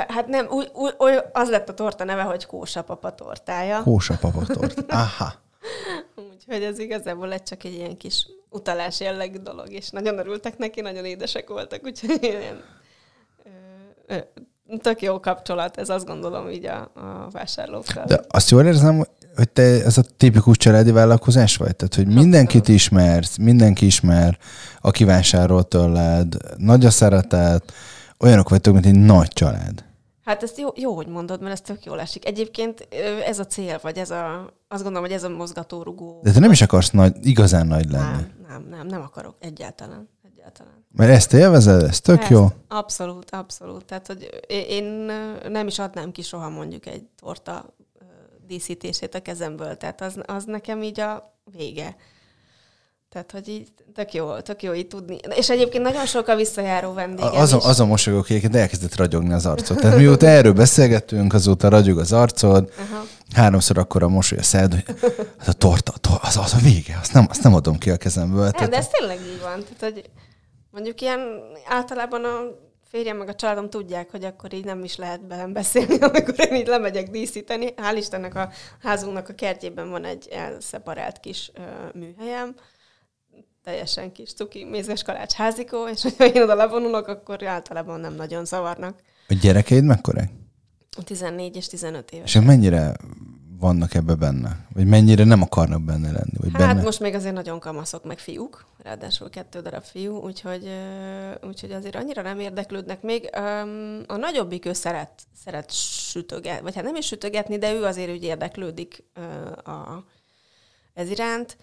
hát 0.07 0.27
nem, 0.27 0.47
úgy, 0.49 0.71
úgy, 0.97 1.19
az 1.33 1.49
lett 1.49 1.69
a 1.69 1.73
torta 1.73 2.03
neve, 2.03 2.21
hogy 2.21 2.45
Kósa 2.45 2.81
papa 2.81 3.15
tortája. 3.15 3.81
Kósa 3.83 4.17
papa 4.17 4.45
torta. 4.45 4.95
Aha. 4.95 5.33
Úgyhogy 6.31 6.63
ez 6.63 6.79
igazából 6.79 7.33
egy 7.33 7.43
csak 7.43 7.63
egy 7.63 7.73
ilyen 7.73 7.97
kis 7.97 8.27
utalás 8.49 8.99
jellegű 8.99 9.37
dolog, 9.37 9.71
és 9.71 9.89
nagyon 9.89 10.17
örültek 10.17 10.57
neki, 10.57 10.81
nagyon 10.81 11.05
édesek 11.05 11.49
voltak, 11.49 11.81
úgyhogy 11.83 12.17
ilyen, 12.21 12.63
tök 14.77 15.01
jó 15.01 15.19
kapcsolat, 15.19 15.77
ez 15.77 15.89
azt 15.89 16.05
gondolom 16.05 16.49
így 16.49 16.65
a, 16.65 16.91
a 16.95 17.27
vásárlókkal. 17.31 18.05
De 18.05 18.21
azt 18.29 18.49
jól 18.49 18.65
érzem, 18.65 19.05
hogy 19.35 19.49
te 19.49 19.61
ez 19.61 19.97
a 19.97 20.03
tipikus 20.17 20.57
családi 20.57 20.91
vállalkozás 20.91 21.57
vagy? 21.57 21.75
Tehát, 21.75 21.95
hogy 21.95 22.07
mindenkit 22.07 22.67
ismersz, 22.67 23.37
mindenki 23.37 23.85
ismer, 23.85 24.37
aki 24.81 25.03
vásárol 25.03 25.63
tőled, 25.63 26.35
nagy 26.57 26.85
a 26.85 26.89
szeretet, 26.89 27.73
olyanok 28.19 28.49
vagytok, 28.49 28.73
mint 28.73 28.85
egy 28.85 28.99
nagy 28.99 29.27
család. 29.27 29.83
Hát 30.25 30.43
ezt 30.43 30.57
jó, 30.57 30.67
jó, 30.75 30.95
hogy 30.95 31.07
mondod, 31.07 31.41
mert 31.41 31.53
ez 31.53 31.61
tök 31.61 31.85
jól 31.85 31.99
esik. 31.99 32.27
Egyébként 32.27 32.87
ez 33.25 33.39
a 33.39 33.45
cél, 33.45 33.79
vagy 33.81 33.97
ez 33.97 34.09
a, 34.11 34.53
azt 34.67 34.83
gondolom, 34.83 35.07
hogy 35.07 35.17
ez 35.17 35.23
a 35.23 35.29
mozgatórugó. 35.29 36.19
De 36.23 36.31
te 36.31 36.39
nem 36.39 36.51
is 36.51 36.61
akarsz 36.61 36.89
nagy, 36.89 37.15
igazán 37.21 37.67
nagy 37.67 37.91
lenni. 37.91 38.11
nem, 38.11 38.35
nem, 38.47 38.65
nem, 38.69 38.87
nem 38.87 39.01
akarok 39.01 39.35
egyáltalán. 39.39 40.09
Egyáltalán. 40.39 40.85
Mert 40.91 41.11
ezt 41.11 41.33
élvezed, 41.33 41.83
ez 41.83 42.01
tök 42.01 42.17
Persze, 42.17 42.33
jó. 42.33 42.47
Abszolút, 42.67 43.29
abszolút. 43.29 43.85
Tehát, 43.85 44.07
hogy 44.07 44.29
én 44.47 44.83
nem 45.49 45.67
is 45.67 45.79
adnám 45.79 46.11
ki 46.11 46.21
soha 46.21 46.49
mondjuk 46.49 46.85
egy 46.85 47.07
torta 47.21 47.75
díszítését 48.47 49.15
a 49.15 49.21
kezemből. 49.21 49.77
Tehát 49.77 50.01
az, 50.01 50.21
az 50.25 50.43
nekem 50.43 50.83
így 50.83 50.99
a 50.99 51.39
vége. 51.51 51.95
Tehát, 53.09 53.31
hogy 53.31 53.47
így 53.47 53.67
tök 53.93 54.13
jó, 54.13 54.39
tök 54.39 54.63
jó 54.63 54.73
így 54.73 54.87
tudni. 54.87 55.17
És 55.35 55.49
egyébként 55.49 55.83
nagyon 55.83 56.05
sok 56.05 56.27
a 56.27 56.35
visszajáró 56.35 56.93
vendégem 56.93 57.31
Az 57.35 57.53
a, 57.53 57.57
is. 57.57 57.63
az 57.63 57.79
a 57.79 57.85
mosolyog, 57.85 58.25
egyébként 58.29 58.55
elkezdett 58.55 58.95
ragyogni 58.95 59.33
az 59.33 59.45
arcod. 59.45 59.77
Tehát 59.77 59.97
mióta 59.97 60.25
erről 60.27 60.53
beszélgettünk, 60.53 61.33
azóta 61.33 61.69
ragyog 61.69 61.97
az 61.99 62.11
arcod, 62.13 62.73
Aha. 62.79 63.03
háromszor 63.35 63.77
akkor 63.77 64.03
a 64.03 64.07
mosoly 64.07 64.37
a 64.37 64.43
szed, 64.43 64.73
hogy 64.73 64.95
az 65.39 65.47
a 65.47 65.53
torta, 65.53 65.91
to- 66.01 66.23
az, 66.23 66.37
az 66.37 66.53
a 66.53 66.57
vége, 66.63 66.97
azt 67.01 67.13
nem, 67.13 67.25
azt 67.29 67.43
nem 67.43 67.53
adom 67.53 67.77
ki 67.77 67.89
a 67.89 67.97
kezemből. 67.97 68.43
Nem, 68.43 68.51
Tehát, 68.51 68.69
de 68.69 68.77
ez 68.77 68.87
tényleg 68.87 69.17
így 69.19 69.41
van. 69.41 69.63
Tehát, 69.77 69.93
hogy 69.95 70.09
mondjuk 70.71 71.01
ilyen 71.01 71.19
általában 71.67 72.23
a 72.23 72.39
férjem 72.89 73.17
meg 73.17 73.27
a 73.29 73.35
családom 73.35 73.69
tudják, 73.69 74.11
hogy 74.11 74.23
akkor 74.23 74.53
így 74.53 74.65
nem 74.65 74.83
is 74.83 74.95
lehet 74.95 75.21
velem 75.27 75.53
beszélni, 75.53 75.97
amikor 76.09 76.33
én 76.37 76.55
így 76.55 76.67
lemegyek 76.67 77.09
díszíteni. 77.09 77.73
Hál' 77.77 77.95
Istennek 77.97 78.35
a 78.35 78.49
házunknak 78.81 79.29
a 79.29 79.33
kertjében 79.33 79.89
van 79.89 80.05
egy 80.05 80.27
elszeparált 80.31 81.19
kis 81.19 81.51
ö, 81.53 81.61
műhelyem, 81.99 82.55
teljesen 83.63 84.11
kis 84.11 84.33
cuki, 84.33 84.63
mézes 84.65 85.03
kalács 85.03 85.33
házikó, 85.33 85.87
és 85.87 86.01
hogyha 86.01 86.25
én 86.25 86.41
oda 86.41 86.55
levonulok, 86.55 87.07
akkor 87.07 87.43
általában 87.43 87.99
nem 87.99 88.13
nagyon 88.13 88.45
zavarnak. 88.45 88.99
a 89.27 89.33
gyerekeid 89.33 89.83
mekkorák? 89.83 90.29
14 91.03 91.55
és 91.55 91.67
15 91.67 92.11
éves. 92.11 92.35
És 92.35 92.41
mennyire 92.41 92.95
vannak 93.59 93.93
ebbe 93.93 94.15
benne? 94.15 94.65
Vagy 94.73 94.85
mennyire 94.87 95.23
nem 95.23 95.41
akarnak 95.41 95.81
benne 95.81 96.11
lenni? 96.11 96.37
Vagy 96.37 96.49
Hát 96.53 96.67
benne? 96.67 96.81
most 96.81 96.99
még 96.99 97.13
azért 97.13 97.33
nagyon 97.33 97.59
kamaszok, 97.59 98.03
meg 98.03 98.19
fiúk, 98.19 98.65
ráadásul 98.77 99.29
kettő 99.29 99.59
darab 99.61 99.83
fiú, 99.83 100.15
úgyhogy, 100.17 100.69
úgyhogy 101.47 101.71
azért 101.71 101.95
annyira 101.95 102.21
nem 102.21 102.39
érdeklődnek 102.39 103.01
még. 103.01 103.29
A 104.07 104.15
nagyobbik 104.15 104.65
ő 104.65 104.73
szeret, 104.73 105.09
szeret 105.43 105.71
sütögetni, 105.71 106.61
vagy 106.61 106.75
hát 106.75 106.83
nem 106.83 106.95
is 106.95 107.05
sütögetni, 107.05 107.57
de 107.57 107.73
ő 107.73 107.83
azért 107.83 108.11
úgy 108.11 108.23
érdeklődik 108.23 109.03
a, 109.63 110.03
ez 110.93 111.09
iránt. 111.09 111.57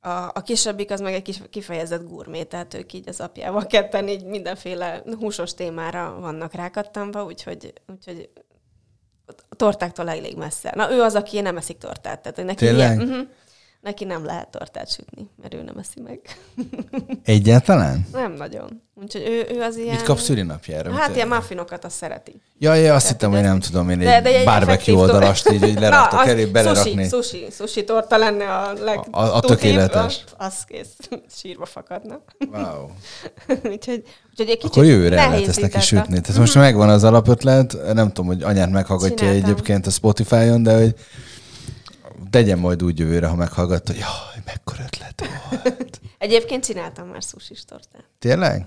A, 0.00 0.08
a 0.08 0.42
kisebbik 0.44 0.90
az 0.90 1.00
meg 1.00 1.14
egy 1.14 1.22
kis 1.22 1.42
kifejezett 1.50 2.08
gurmé, 2.08 2.42
tehát 2.42 2.74
ők 2.74 2.92
így 2.92 3.08
az 3.08 3.20
apjával 3.20 3.66
ketten 3.66 4.08
így 4.08 4.24
mindenféle 4.24 5.02
húsos 5.18 5.54
témára 5.54 6.16
vannak 6.20 6.52
rákattanva, 6.52 7.24
úgyhogy, 7.24 7.72
úgyhogy 7.86 8.30
a 9.48 9.54
tortáktól 9.56 10.08
elég 10.08 10.36
messze. 10.36 10.72
Na, 10.76 10.92
ő 10.92 11.02
az, 11.02 11.14
aki 11.14 11.40
nem 11.40 11.56
eszik 11.56 11.78
tortát. 11.78 12.22
Tehát 12.22 12.36
neki, 12.44 12.64
Tényleg? 12.64 12.96
ilyen, 12.96 13.08
uh-huh, 13.08 13.28
neki 13.80 14.04
nem 14.04 14.24
lehet 14.24 14.48
tortát 14.48 14.90
sütni, 14.92 15.28
mert 15.42 15.54
ő 15.54 15.62
nem 15.62 15.78
eszi 15.78 16.00
meg. 16.00 16.20
Egyáltalán? 17.24 18.06
Nem 18.12 18.32
nagyon. 18.32 18.82
Úgyhogy 18.94 19.22
ő, 19.28 19.54
ő 19.56 19.60
az 19.62 19.76
ilyen... 19.76 19.94
Mit 19.94 20.02
kapsz 20.02 20.22
szülinapjára? 20.22 20.92
Hát 20.92 21.14
ilyen 21.14 21.28
muffinokat 21.28 21.84
azt 21.84 21.96
szereti. 21.96 22.40
Ja, 22.58 22.74
ja, 22.74 22.94
azt 22.94 23.08
hittem, 23.08 23.30
hogy 23.30 23.40
nem 23.40 23.60
tudom, 23.60 23.90
én 23.90 23.98
De- 23.98 24.16
egy 24.16 24.22
de 24.22 24.38
egy 24.38 24.44
barbecue 24.44 24.96
oldalast 24.96 25.50
így, 25.50 25.60
hogy 25.60 25.80
leraktok 25.80 26.26
elé, 26.26 26.44
belerakni. 26.44 27.08
Sushi, 27.08 27.36
sushi, 27.38 27.46
sushi 27.50 27.84
torta 27.84 28.16
lenne 28.16 28.44
a 28.56 28.72
leg... 28.72 28.98
A- 29.10 29.20
a 29.20 29.40
tutibb, 29.40 29.56
tökéletes. 29.56 30.24
Az, 30.36 30.46
az 30.46 30.64
kész. 30.64 30.96
Sírva 31.38 31.64
fakadna. 31.66 32.20
Wow. 32.52 32.88
úgyhogy, 33.48 34.02
úgyhogy 34.30 34.48
egy 34.48 34.56
kicsit 34.56 34.64
Akkor 34.64 34.84
jövőre 34.84 35.14
lehet 35.14 35.46
ezt 35.48 35.60
neki 35.60 35.80
sütni. 35.80 36.20
Tehát 36.20 36.40
most 36.40 36.54
megvan 36.54 36.88
az 36.88 37.04
alapötlet, 37.04 37.76
nem 37.92 38.06
tudom, 38.08 38.26
hogy 38.26 38.42
anyád 38.42 38.70
meghallgatja 38.70 39.28
egyébként 39.28 39.86
a 39.86 39.90
Spotify-on, 39.90 40.62
de 40.62 40.78
hogy 40.78 40.94
tegyen 42.30 42.58
majd 42.58 42.82
úgy 42.82 42.98
jövőre, 42.98 43.26
ha 43.26 43.34
meghallgatta, 43.34 43.92
hogy 43.92 44.00
jaj, 44.00 44.42
mekkora 44.44 44.82
ötlet 44.82 45.24
volt. 45.50 46.00
Egyébként 46.18 46.64
csináltam 46.64 47.08
már 47.08 47.22
sushi 47.22 47.54
tortát. 47.66 48.04
Tényleg? 48.18 48.66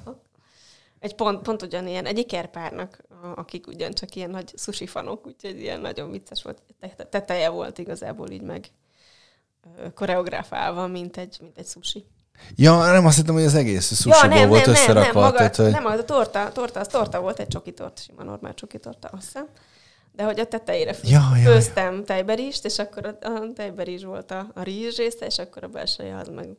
Egy 0.99 1.15
pont, 1.15 1.41
pont 1.41 1.61
ugyanilyen, 1.61 2.05
egy 2.05 2.17
ikerpárnak, 2.17 2.97
akik 3.35 3.67
ugyancsak 3.67 4.15
ilyen 4.15 4.29
nagy 4.29 4.53
sushi 4.57 4.87
fanok, 4.87 5.27
úgyhogy 5.27 5.59
ilyen 5.59 5.79
nagyon 5.79 6.11
vicces 6.11 6.43
volt. 6.43 6.61
Te- 6.79 7.03
Teteje 7.03 7.49
volt 7.49 7.77
igazából 7.77 8.29
így 8.29 8.41
meg 8.41 8.67
ö, 9.77 9.93
koreográfálva, 9.93 10.87
mint 10.87 11.17
egy, 11.17 11.37
mint 11.41 11.57
egy 11.57 11.67
sushi. 11.67 12.05
Ja, 12.55 12.91
nem 12.91 13.05
azt 13.05 13.17
hittem, 13.17 13.33
hogy 13.33 13.43
az 13.43 13.55
egész 13.55 14.01
sushiból 14.01 14.47
volt 14.47 14.67
összerakva. 14.67 15.19
nem, 15.19 15.23
maga, 15.23 15.37
tehát, 15.37 15.55
hogy... 15.55 15.71
nem, 15.71 15.85
az 15.85 15.99
a 15.99 16.05
torta, 16.05 16.51
torta, 16.51 16.79
az 16.79 16.87
torta 16.87 17.21
volt, 17.21 17.39
egy 17.39 17.47
csoki 17.47 17.73
torta, 17.73 18.01
sima 18.01 18.23
normál 18.23 18.53
csoki 18.53 18.79
torta, 18.79 19.07
azt 19.07 19.23
hiszem. 19.23 19.47
De 20.15 20.23
hogy 20.23 20.39
a 20.39 20.45
tetejére 20.47 20.93
fő, 20.93 21.07
Ja, 21.07 21.29
ja, 21.31 21.37
ja. 21.37 21.43
főztem 21.51 22.03
tejberist, 22.03 22.65
és 22.65 22.79
akkor 22.79 23.05
a, 23.05 23.27
a 23.27 23.51
tejberizs 23.55 24.03
volt 24.03 24.31
a, 24.31 24.51
a 24.55 24.61
rizs 24.63 24.97
része, 24.97 25.25
és 25.25 25.37
akkor 25.37 25.63
a 25.63 25.67
belseje 25.67 26.17
az 26.17 26.27
meg 26.27 26.49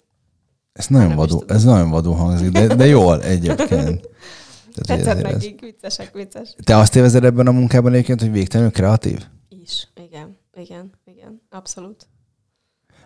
Ez 0.73 0.87
nagyon 0.87 1.15
vadó, 1.15 1.45
ez 1.49 1.65
nagyon 1.65 1.91
vadó 1.91 2.13
hangzik, 2.13 2.51
de, 2.51 2.75
de 2.75 2.87
jól 2.87 3.23
egyébként. 3.23 4.09
Tehát, 4.75 5.03
tetszett 5.03 5.25
ez- 5.25 5.33
nekik, 5.33 5.61
viccesek, 5.61 6.13
vicces. 6.15 6.55
Te 6.65 6.77
azt 6.77 6.97
évezed 6.97 7.25
ebben 7.25 7.47
a 7.47 7.51
munkában 7.53 7.93
egyébként, 7.93 8.21
hogy 8.21 8.31
végtelenül 8.33 8.73
kreatív? 8.73 9.27
Is, 9.49 9.89
igen, 9.95 10.39
igen, 10.55 10.93
igen, 11.05 11.43
abszolút. 11.51 12.07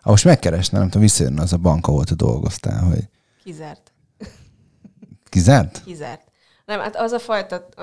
Ha 0.01 0.11
most 0.11 0.25
megkeresne, 0.25 0.79
nem 0.79 0.87
tudom, 0.87 1.03
visszajönne 1.03 1.43
az 1.43 1.53
a 1.53 1.57
bank, 1.57 1.87
ahol 1.87 2.05
te 2.05 2.15
dolgoztál, 2.15 2.83
hogy 2.85 3.09
Kizárt. 3.45 3.93
kizárt? 5.29 5.83
Kizárt. 5.85 6.23
Nem, 6.67 6.81
hát 6.81 6.97
az 6.97 7.13
a 7.13 7.19
fajta 7.19 7.69
ö, 7.77 7.83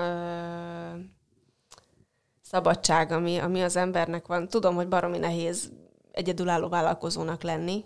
szabadság, 2.48 3.12
ami, 3.12 3.38
ami 3.38 3.62
az 3.62 3.76
embernek 3.76 4.26
van. 4.26 4.48
Tudom, 4.48 4.74
hogy 4.74 4.88
baromi 4.88 5.18
nehéz 5.18 5.72
egyedülálló 6.12 6.68
vállalkozónak 6.68 7.42
lenni, 7.42 7.84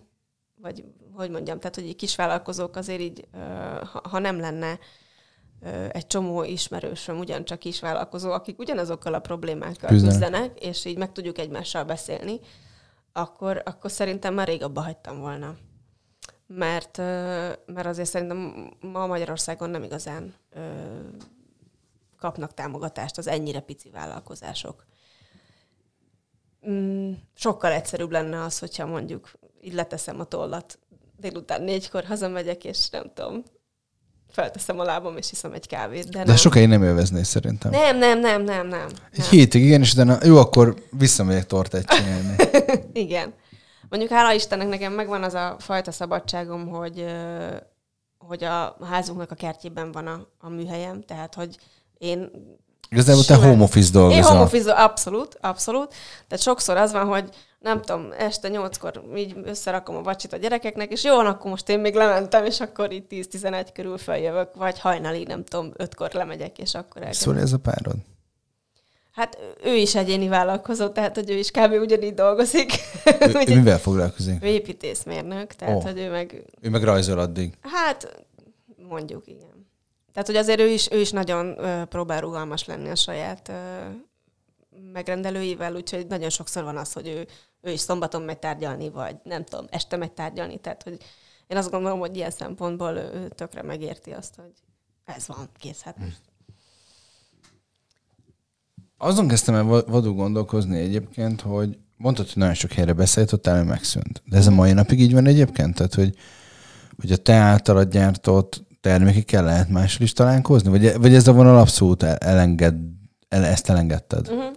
vagy 0.54 0.84
hogy 1.12 1.30
mondjam, 1.30 1.58
tehát, 1.58 1.74
hogy 1.74 1.86
így 1.86 1.96
kisvállalkozók 1.96 2.76
azért 2.76 3.00
így, 3.00 3.28
ha, 4.02 4.18
nem 4.18 4.40
lenne 4.40 4.78
egy 5.92 6.06
csomó 6.06 6.42
ismerősöm, 6.42 7.18
ugyancsak 7.18 7.58
kisvállalkozó, 7.58 8.30
akik 8.30 8.58
ugyanazokkal 8.58 9.14
a 9.14 9.20
problémákkal 9.20 9.88
Küzdenek. 9.88 10.18
küzdenek, 10.20 10.58
és 10.58 10.84
így 10.84 10.98
meg 10.98 11.12
tudjuk 11.12 11.38
egymással 11.38 11.84
beszélni, 11.84 12.40
akkor, 13.12 13.62
akkor 13.64 13.90
szerintem 13.90 14.34
már 14.34 14.46
rég 14.46 14.62
abba 14.62 14.80
hagytam 14.80 15.20
volna. 15.20 15.56
Mert, 16.46 16.96
mert 17.66 17.86
azért 17.86 18.08
szerintem 18.08 18.70
ma 18.80 19.06
Magyarországon 19.06 19.70
nem 19.70 19.82
igazán 19.82 20.34
kapnak 22.20 22.54
támogatást 22.54 23.18
az 23.18 23.26
ennyire 23.26 23.60
pici 23.60 23.90
vállalkozások. 23.90 24.84
Mm, 26.68 27.12
sokkal 27.34 27.72
egyszerűbb 27.72 28.10
lenne 28.10 28.42
az, 28.42 28.58
hogyha 28.58 28.86
mondjuk 28.86 29.30
így 29.60 29.72
leteszem 29.72 30.20
a 30.20 30.24
tollat, 30.24 30.78
délután 31.16 31.62
négykor 31.62 32.04
hazamegyek, 32.04 32.64
és 32.64 32.88
nem 32.90 33.10
tudom, 33.14 33.42
felteszem 34.28 34.78
a 34.78 34.84
lábam, 34.84 35.16
és 35.16 35.32
iszom 35.32 35.52
egy 35.52 35.66
kávét. 35.66 36.08
De, 36.08 36.18
De 36.18 36.24
nem. 36.24 36.36
sokáig 36.36 36.68
nem 36.68 36.82
élveznéd 36.82 37.24
szerintem. 37.24 37.70
nem, 37.70 37.98
nem, 37.98 38.20
nem, 38.20 38.42
nem, 38.42 38.66
nem. 38.66 38.86
Egy 39.12 39.18
nem. 39.18 39.28
hétig, 39.28 39.64
igen, 39.64 39.80
és 39.80 39.92
utána 39.92 40.18
jó, 40.24 40.36
akkor 40.36 40.74
visszamegyek 40.90 41.46
tortát 41.46 41.84
csinálni. 41.84 42.34
Igen. 42.92 43.34
Mondjuk 43.88 44.12
hála 44.12 44.32
Istennek 44.32 44.68
nekem 44.68 44.92
megvan 44.92 45.22
az 45.22 45.34
a 45.34 45.56
fajta 45.58 45.92
szabadságom, 45.92 46.68
hogy, 46.68 47.04
hogy 48.18 48.44
a 48.44 48.76
házunknak 48.84 49.30
a 49.30 49.34
kertjében 49.34 49.92
van 49.92 50.06
a, 50.06 50.26
a 50.38 50.48
műhelyem, 50.48 51.02
tehát 51.02 51.34
hogy 51.34 51.56
én 52.00 52.30
Igazából 52.90 53.24
te 53.24 53.34
home 53.34 53.62
office 53.62 53.90
dolgozol. 53.90 54.18
Én 54.18 54.24
home 54.24 54.40
office, 54.40 54.72
abszolút, 54.72 55.38
abszolút. 55.40 55.94
Tehát 56.28 56.44
sokszor 56.44 56.76
az 56.76 56.92
van, 56.92 57.06
hogy 57.06 57.28
nem 57.58 57.80
tudom, 57.82 58.08
este 58.18 58.48
nyolckor 58.48 59.02
így 59.16 59.36
összerakom 59.44 59.96
a 59.96 60.02
vacsit 60.02 60.32
a 60.32 60.36
gyerekeknek, 60.36 60.90
és 60.90 61.04
jó, 61.04 61.18
akkor 61.18 61.50
most 61.50 61.68
én 61.68 61.78
még 61.78 61.94
lementem, 61.94 62.44
és 62.44 62.60
akkor 62.60 62.92
itt 62.92 63.10
10-11 63.10 63.68
körül 63.72 63.98
feljövök, 63.98 64.54
vagy 64.54 64.78
hajnali, 64.78 65.22
nem 65.22 65.44
tudom, 65.44 65.72
ötkor 65.76 66.10
lemegyek, 66.12 66.58
és 66.58 66.74
akkor 66.74 67.02
elkezdem. 67.02 67.28
Szóval 67.28 67.42
ez 67.42 67.52
a 67.52 67.58
párod? 67.58 67.96
Hát 69.12 69.38
ő 69.64 69.74
is 69.74 69.94
egyéni 69.94 70.28
vállalkozó, 70.28 70.88
tehát 70.88 71.14
hogy 71.14 71.30
ő 71.30 71.36
is 71.38 71.50
kb. 71.50 71.72
ugyanígy 71.72 72.14
dolgozik. 72.14 72.72
Ő, 73.04 73.26
Úgyhogy 73.26 73.56
mivel 73.56 73.78
foglalkozik? 73.78 74.44
ő 74.44 74.46
építészmérnök, 74.46 75.52
tehát 75.52 75.76
Ó. 75.76 75.80
hogy 75.80 75.98
ő 75.98 76.10
meg, 76.10 76.44
Ő 76.60 76.70
meg 76.70 76.82
rajzol 76.82 77.18
addig. 77.18 77.54
hát 77.62 78.24
mondjuk 78.88 79.26
igen. 79.26 79.49
Tehát, 80.12 80.26
hogy 80.26 80.36
azért 80.36 80.60
ő 80.60 80.68
is, 80.68 80.90
ő 80.90 81.00
is 81.00 81.10
nagyon 81.10 81.56
próbál 81.88 82.20
rugalmas 82.20 82.64
lenni 82.64 82.88
a 82.88 82.94
saját 82.94 83.52
megrendelőivel, 84.92 85.74
úgyhogy 85.74 86.06
nagyon 86.06 86.30
sokszor 86.30 86.64
van 86.64 86.76
az, 86.76 86.92
hogy 86.92 87.06
ő, 87.08 87.26
ő 87.60 87.70
is 87.70 87.80
szombaton 87.80 88.22
megy 88.22 88.38
tárgyalni, 88.38 88.90
vagy 88.90 89.16
nem 89.22 89.44
tudom, 89.44 89.66
este 89.70 89.96
megy 89.96 90.12
tárgyalni, 90.12 90.58
tehát 90.58 90.82
hogy 90.82 90.98
én 91.46 91.56
azt 91.56 91.70
gondolom, 91.70 91.98
hogy 91.98 92.16
ilyen 92.16 92.30
szempontból 92.30 92.96
ő 92.96 93.10
ő 93.14 93.28
tökre 93.28 93.62
megérti 93.62 94.10
azt, 94.10 94.34
hogy 94.36 94.52
ez 95.04 95.26
van, 95.26 95.48
kész, 95.58 95.80
hát. 95.80 95.96
Azon 98.96 99.28
kezdtem 99.28 99.54
el 99.54 99.62
va- 99.64 99.86
vadul 99.88 100.12
gondolkozni 100.12 100.78
egyébként, 100.78 101.40
hogy 101.40 101.78
mondtad, 101.96 102.26
hogy 102.26 102.36
nagyon 102.36 102.54
sok 102.54 102.72
helyre 102.72 102.92
beszállítottál, 102.92 103.58
ami 103.58 103.66
megszűnt. 103.66 104.22
De 104.24 104.36
ez 104.36 104.46
a 104.46 104.50
mai 104.50 104.72
napig 104.72 105.00
így 105.00 105.12
van 105.12 105.26
egyébként? 105.26 105.74
Tehát, 105.74 105.94
hogy, 105.94 106.16
hogy 107.00 107.12
a 107.12 107.16
te 107.16 107.34
általad 107.34 107.90
gyártott 107.90 108.62
termékekkel 108.80 109.44
lehet 109.44 109.68
máshol 109.68 110.02
is 110.02 110.12
találkozni? 110.12 110.70
Vagy, 110.70 110.98
vagy 110.98 111.14
ez 111.14 111.28
a 111.28 111.32
vonal 111.32 111.58
abszolút 111.58 112.02
el- 112.02 112.16
elenged, 112.16 112.74
el, 113.28 113.44
ezt 113.44 113.70
elengedted? 113.70 114.28
Uh-huh. 114.28 114.56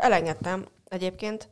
Elengedtem 0.00 0.66
egyébként, 0.88 1.48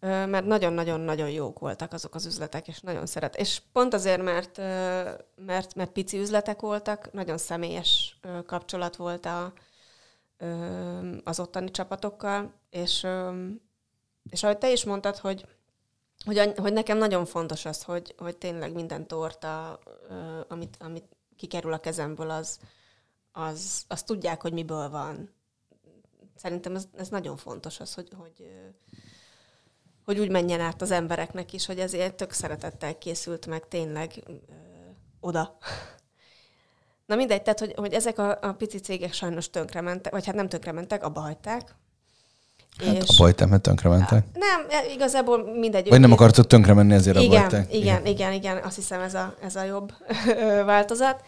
mert 0.00 0.44
nagyon-nagyon-nagyon 0.46 1.30
jók 1.30 1.58
voltak 1.58 1.92
azok 1.92 2.14
az 2.14 2.26
üzletek, 2.26 2.68
és 2.68 2.80
nagyon 2.80 3.06
szeret. 3.06 3.36
És 3.36 3.62
pont 3.72 3.94
azért, 3.94 4.22
mert, 4.22 4.56
mert, 5.36 5.74
mert 5.74 5.90
pici 5.90 6.18
üzletek 6.18 6.60
voltak, 6.60 7.12
nagyon 7.12 7.38
személyes 7.38 8.20
kapcsolat 8.46 8.96
volt 8.96 9.26
a, 9.26 9.52
az 11.24 11.40
ottani 11.40 11.70
csapatokkal, 11.70 12.52
és, 12.70 13.06
és 14.30 14.42
ahogy 14.42 14.58
te 14.58 14.72
is 14.72 14.84
mondtad, 14.84 15.16
hogy, 15.16 15.44
hogy, 16.24 16.52
hogy 16.56 16.72
nekem 16.72 16.98
nagyon 16.98 17.24
fontos 17.24 17.64
az, 17.64 17.82
hogy, 17.82 18.14
hogy 18.18 18.36
tényleg 18.36 18.72
minden 18.72 19.06
torta, 19.06 19.80
amit, 20.48 20.76
amit 20.80 21.16
kikerül 21.36 21.72
a 21.72 21.78
kezemből, 21.78 22.30
az, 22.30 22.58
az, 23.32 23.84
az 23.88 24.02
tudják, 24.02 24.42
hogy 24.42 24.52
miből 24.52 24.90
van. 24.90 25.34
Szerintem 26.36 26.74
ez, 26.74 26.84
ez 26.96 27.08
nagyon 27.08 27.36
fontos 27.36 27.80
az, 27.80 27.94
hogy, 27.94 28.08
hogy, 28.16 28.50
hogy 30.04 30.18
úgy 30.18 30.30
menjen 30.30 30.60
át 30.60 30.82
az 30.82 30.90
embereknek 30.90 31.52
is, 31.52 31.66
hogy 31.66 31.78
ezért 31.78 32.14
tök 32.14 32.32
szeretettel 32.32 32.98
készült 32.98 33.46
meg 33.46 33.68
tényleg 33.68 34.22
ö, 34.26 34.32
oda. 35.20 35.56
Na 37.06 37.16
mindegy, 37.16 37.42
tehát, 37.42 37.58
hogy, 37.58 37.72
hogy 37.76 37.92
ezek 37.92 38.18
a, 38.18 38.38
a 38.40 38.52
pici 38.52 38.78
cégek 38.78 39.12
sajnos 39.12 39.50
tönkrementek, 39.50 40.12
vagy 40.12 40.26
hát 40.26 40.34
nem 40.34 40.48
tönkrementek, 40.48 41.04
abba 41.04 41.20
hagyták. 41.20 41.74
Hát 42.84 43.02
a 43.02 43.14
bajtám, 43.18 43.48
mert 43.48 43.62
tönkre 43.62 43.88
mentek. 43.88 44.24
Nem, 44.32 44.66
e, 44.68 44.92
igazából 44.92 45.58
mindegy. 45.58 45.88
Vagy 45.88 46.00
nem 46.00 46.10
ők- 46.10 46.18
akartok 46.18 46.46
tönkre 46.46 46.72
menni, 46.74 46.94
ezért 46.94 47.16
igen, 47.20 47.30
abbahagyták? 47.30 47.74
igen, 47.74 48.06
igen, 48.06 48.32
igen, 48.32 48.62
azt 48.62 48.76
hiszem 48.76 49.00
ez 49.00 49.14
a, 49.14 49.34
ez 49.42 49.56
a 49.56 49.62
jobb 49.62 49.92
változat. 50.64 51.22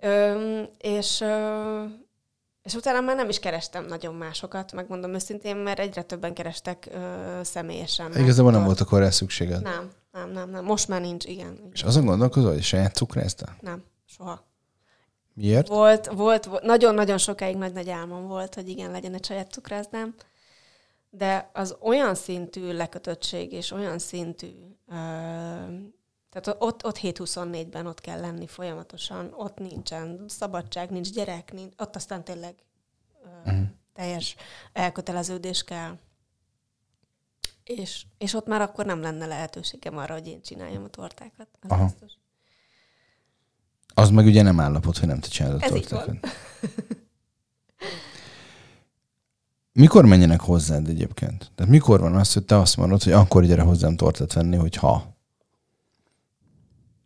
Öm, 0.00 0.66
és, 0.78 1.20
ö, 1.20 1.82
és 2.62 2.74
utána 2.74 3.00
már 3.00 3.16
nem 3.16 3.28
is 3.28 3.38
kerestem 3.38 3.86
nagyon 3.86 4.14
másokat, 4.14 4.72
megmondom 4.72 5.14
őszintén, 5.14 5.56
mert 5.56 5.78
egyre 5.78 6.02
többen 6.02 6.34
kerestek 6.34 6.88
ö, 6.94 6.98
személyesen. 7.42 8.16
Igazából 8.18 8.50
nem 8.52 8.64
volt 8.64 8.80
akkor 8.80 9.00
rá 9.00 9.10
szükséged. 9.10 9.62
Nem, 9.62 9.90
nem, 10.12 10.30
nem, 10.30 10.50
nem. 10.50 10.64
Most 10.64 10.88
már 10.88 11.00
nincs, 11.00 11.24
igen. 11.24 11.58
És 11.72 11.82
azon 11.82 12.04
gondolkozol, 12.04 12.52
hogy 12.52 12.62
saját 12.62 12.94
cukrásztál? 12.94 13.56
Nem, 13.60 13.82
soha. 14.16 14.44
Miért? 15.34 15.68
Volt, 15.68 16.06
volt, 16.06 16.44
volt, 16.44 16.62
nagyon-nagyon 16.62 17.18
sokáig 17.18 17.56
nagy-nagy 17.56 17.90
álmom 17.90 18.26
volt, 18.26 18.54
hogy 18.54 18.68
igen, 18.68 18.90
legyen 18.90 19.14
egy 19.14 19.24
saját 19.24 19.50
cukrászdám, 19.52 20.14
de 21.16 21.50
az 21.52 21.76
olyan 21.80 22.14
szintű 22.14 22.72
lekötöttség 22.72 23.52
és 23.52 23.70
olyan 23.70 23.98
szintű, 23.98 24.52
ö, 24.88 24.94
tehát 26.30 26.56
ott, 26.58 26.84
ott 26.84 26.98
7-24-ben 27.02 27.86
ott 27.86 28.00
kell 28.00 28.20
lenni 28.20 28.46
folyamatosan, 28.46 29.32
ott 29.36 29.58
nincsen 29.58 30.24
szabadság, 30.28 30.90
nincs 30.90 31.10
gyerek, 31.12 31.52
nincs, 31.52 31.74
ott 31.78 31.96
aztán 31.96 32.24
tényleg 32.24 32.54
ö, 33.24 33.50
Mhm. 33.50 33.62
teljes 33.94 34.36
elköteleződés 34.72 35.62
kell. 35.64 35.98
És, 37.64 38.06
és 38.18 38.34
ott 38.34 38.46
már 38.46 38.60
akkor 38.60 38.86
nem 38.86 39.00
lenne 39.00 39.26
lehetőségem 39.26 39.96
arra, 39.96 40.12
hogy 40.14 40.26
én 40.26 40.42
csináljam 40.42 40.84
a 40.84 40.88
tortákat. 40.88 41.48
Az 41.60 41.70
Aha. 41.70 41.84
biztos. 41.84 42.12
Az 43.94 44.10
meg 44.10 44.26
ugye 44.26 44.42
nem 44.42 44.60
állapot, 44.60 44.98
hogy 44.98 45.08
nem 45.08 45.20
te 45.20 45.28
csinálod 45.28 45.60
a 45.62 45.64
Ez 45.64 45.70
tortákat. 45.70 46.18
Mikor 49.76 50.04
menjenek 50.04 50.40
hozzád 50.40 50.88
egyébként? 50.88 51.50
Tehát 51.54 51.72
mikor 51.72 52.00
van 52.00 52.14
az, 52.16 52.32
hogy 52.32 52.44
te 52.44 52.58
azt 52.58 52.76
mondod, 52.76 53.02
hogy 53.02 53.12
akkor 53.12 53.44
gyere 53.44 53.62
hozzám 53.62 53.96
tortát 53.96 54.32
venni, 54.32 54.56
hogy 54.56 54.76
ha? 54.76 55.14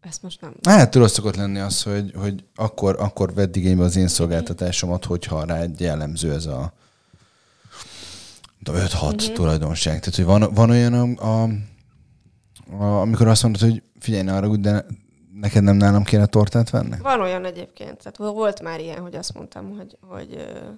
Ezt 0.00 0.22
most 0.22 0.40
nem. 0.40 0.54
Hát 0.62 0.90
tudod, 0.90 1.08
szokott 1.08 1.36
lenni 1.36 1.58
az, 1.58 1.82
hogy, 1.82 2.12
hogy 2.16 2.44
akkor, 2.54 2.96
akkor 2.98 3.34
vedd 3.34 3.56
igénybe 3.56 3.84
az 3.84 3.96
én 3.96 4.08
szolgáltatásomat, 4.08 5.04
hogyha 5.04 5.44
rá 5.44 5.60
egy 5.60 5.80
jellemző 5.80 6.32
ez 6.32 6.46
a 6.46 6.72
5-6 8.64 9.24
Mhm. 9.26 9.34
tulajdonság. 9.34 9.98
Tehát, 10.00 10.14
hogy 10.14 10.24
van, 10.24 10.54
van 10.54 10.70
olyan, 10.70 10.92
a, 11.18 11.24
a, 11.42 11.48
a, 12.84 13.00
amikor 13.00 13.26
azt 13.28 13.42
mondod, 13.42 13.60
hogy 13.60 13.82
figyelj, 13.98 14.22
ne 14.22 14.34
arra, 14.36 14.56
de 14.56 14.86
neked 15.34 15.62
nem 15.62 15.76
nálam 15.76 16.04
kéne 16.04 16.26
tortát 16.26 16.70
venni? 16.70 16.96
Van 17.02 17.20
olyan 17.20 17.44
egyébként, 17.44 17.96
tehát 17.98 18.16
volt 18.16 18.62
már 18.62 18.80
ilyen, 18.80 19.00
hogy 19.00 19.14
azt 19.14 19.34
mondtam, 19.34 19.76
hogy, 19.76 19.96
hogy 20.00 20.34
ö, 20.34 20.68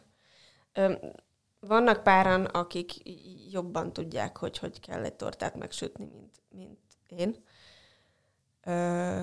ö, 0.83 0.93
vannak 1.67 2.03
páran, 2.03 2.45
akik 2.45 2.93
jobban 3.51 3.93
tudják, 3.93 4.37
hogy 4.37 4.59
hogy 4.59 4.81
kell 4.81 5.05
egy 5.05 5.15
tortát 5.15 5.57
megsütni, 5.57 6.05
mint, 6.05 6.43
mint 6.51 6.79
én. 7.09 7.45
Ö, 8.65 9.23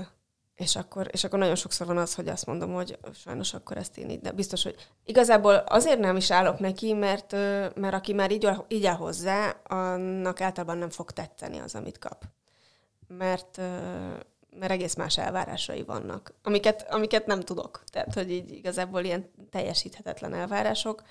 és 0.55 0.75
akkor, 0.75 1.07
és 1.11 1.23
akkor 1.23 1.39
nagyon 1.39 1.55
sokszor 1.55 1.87
van 1.87 1.97
az, 1.97 2.15
hogy 2.15 2.27
azt 2.27 2.45
mondom, 2.45 2.73
hogy 2.73 2.97
sajnos 3.13 3.53
akkor 3.53 3.77
ezt 3.77 3.97
én 3.97 4.09
így, 4.09 4.19
de 4.19 4.31
biztos, 4.31 4.63
hogy 4.63 4.75
igazából 5.05 5.53
azért 5.55 5.99
nem 5.99 6.15
is 6.15 6.31
állok 6.31 6.59
neki, 6.59 6.93
mert, 6.93 7.31
mert 7.75 7.93
aki 7.93 8.13
már 8.13 8.31
így, 8.31 8.49
így 8.67 8.85
áll 8.85 8.95
hozzá, 8.95 9.49
annak 9.63 10.41
általában 10.41 10.77
nem 10.77 10.89
fog 10.89 11.11
tetszeni 11.11 11.57
az, 11.59 11.75
amit 11.75 11.99
kap. 11.99 12.23
Mert, 13.07 13.57
mert 14.49 14.71
egész 14.71 14.95
más 14.95 15.17
elvárásai 15.17 15.83
vannak, 15.83 16.33
amiket, 16.43 16.91
amiket 16.91 17.25
nem 17.25 17.39
tudok. 17.39 17.83
Tehát, 17.91 18.13
hogy 18.13 18.31
így 18.31 18.51
igazából 18.51 19.03
ilyen 19.03 19.31
teljesíthetetlen 19.49 20.33
elvárások. 20.33 21.03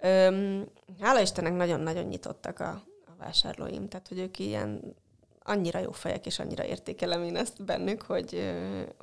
Öm, 0.00 0.68
hála 1.00 1.20
Istennek 1.20 1.56
nagyon-nagyon 1.56 2.04
nyitottak 2.04 2.60
a, 2.60 2.70
a 3.04 3.12
vásárlóim, 3.18 3.88
tehát, 3.88 4.08
hogy 4.08 4.18
ők 4.18 4.38
ilyen 4.38 4.96
annyira 5.42 5.78
jó 5.78 5.92
fejek, 5.92 6.26
és 6.26 6.38
annyira 6.38 6.64
értékelem 6.64 7.22
én 7.22 7.36
ezt 7.36 7.64
bennük, 7.64 8.02
hogy, 8.02 8.54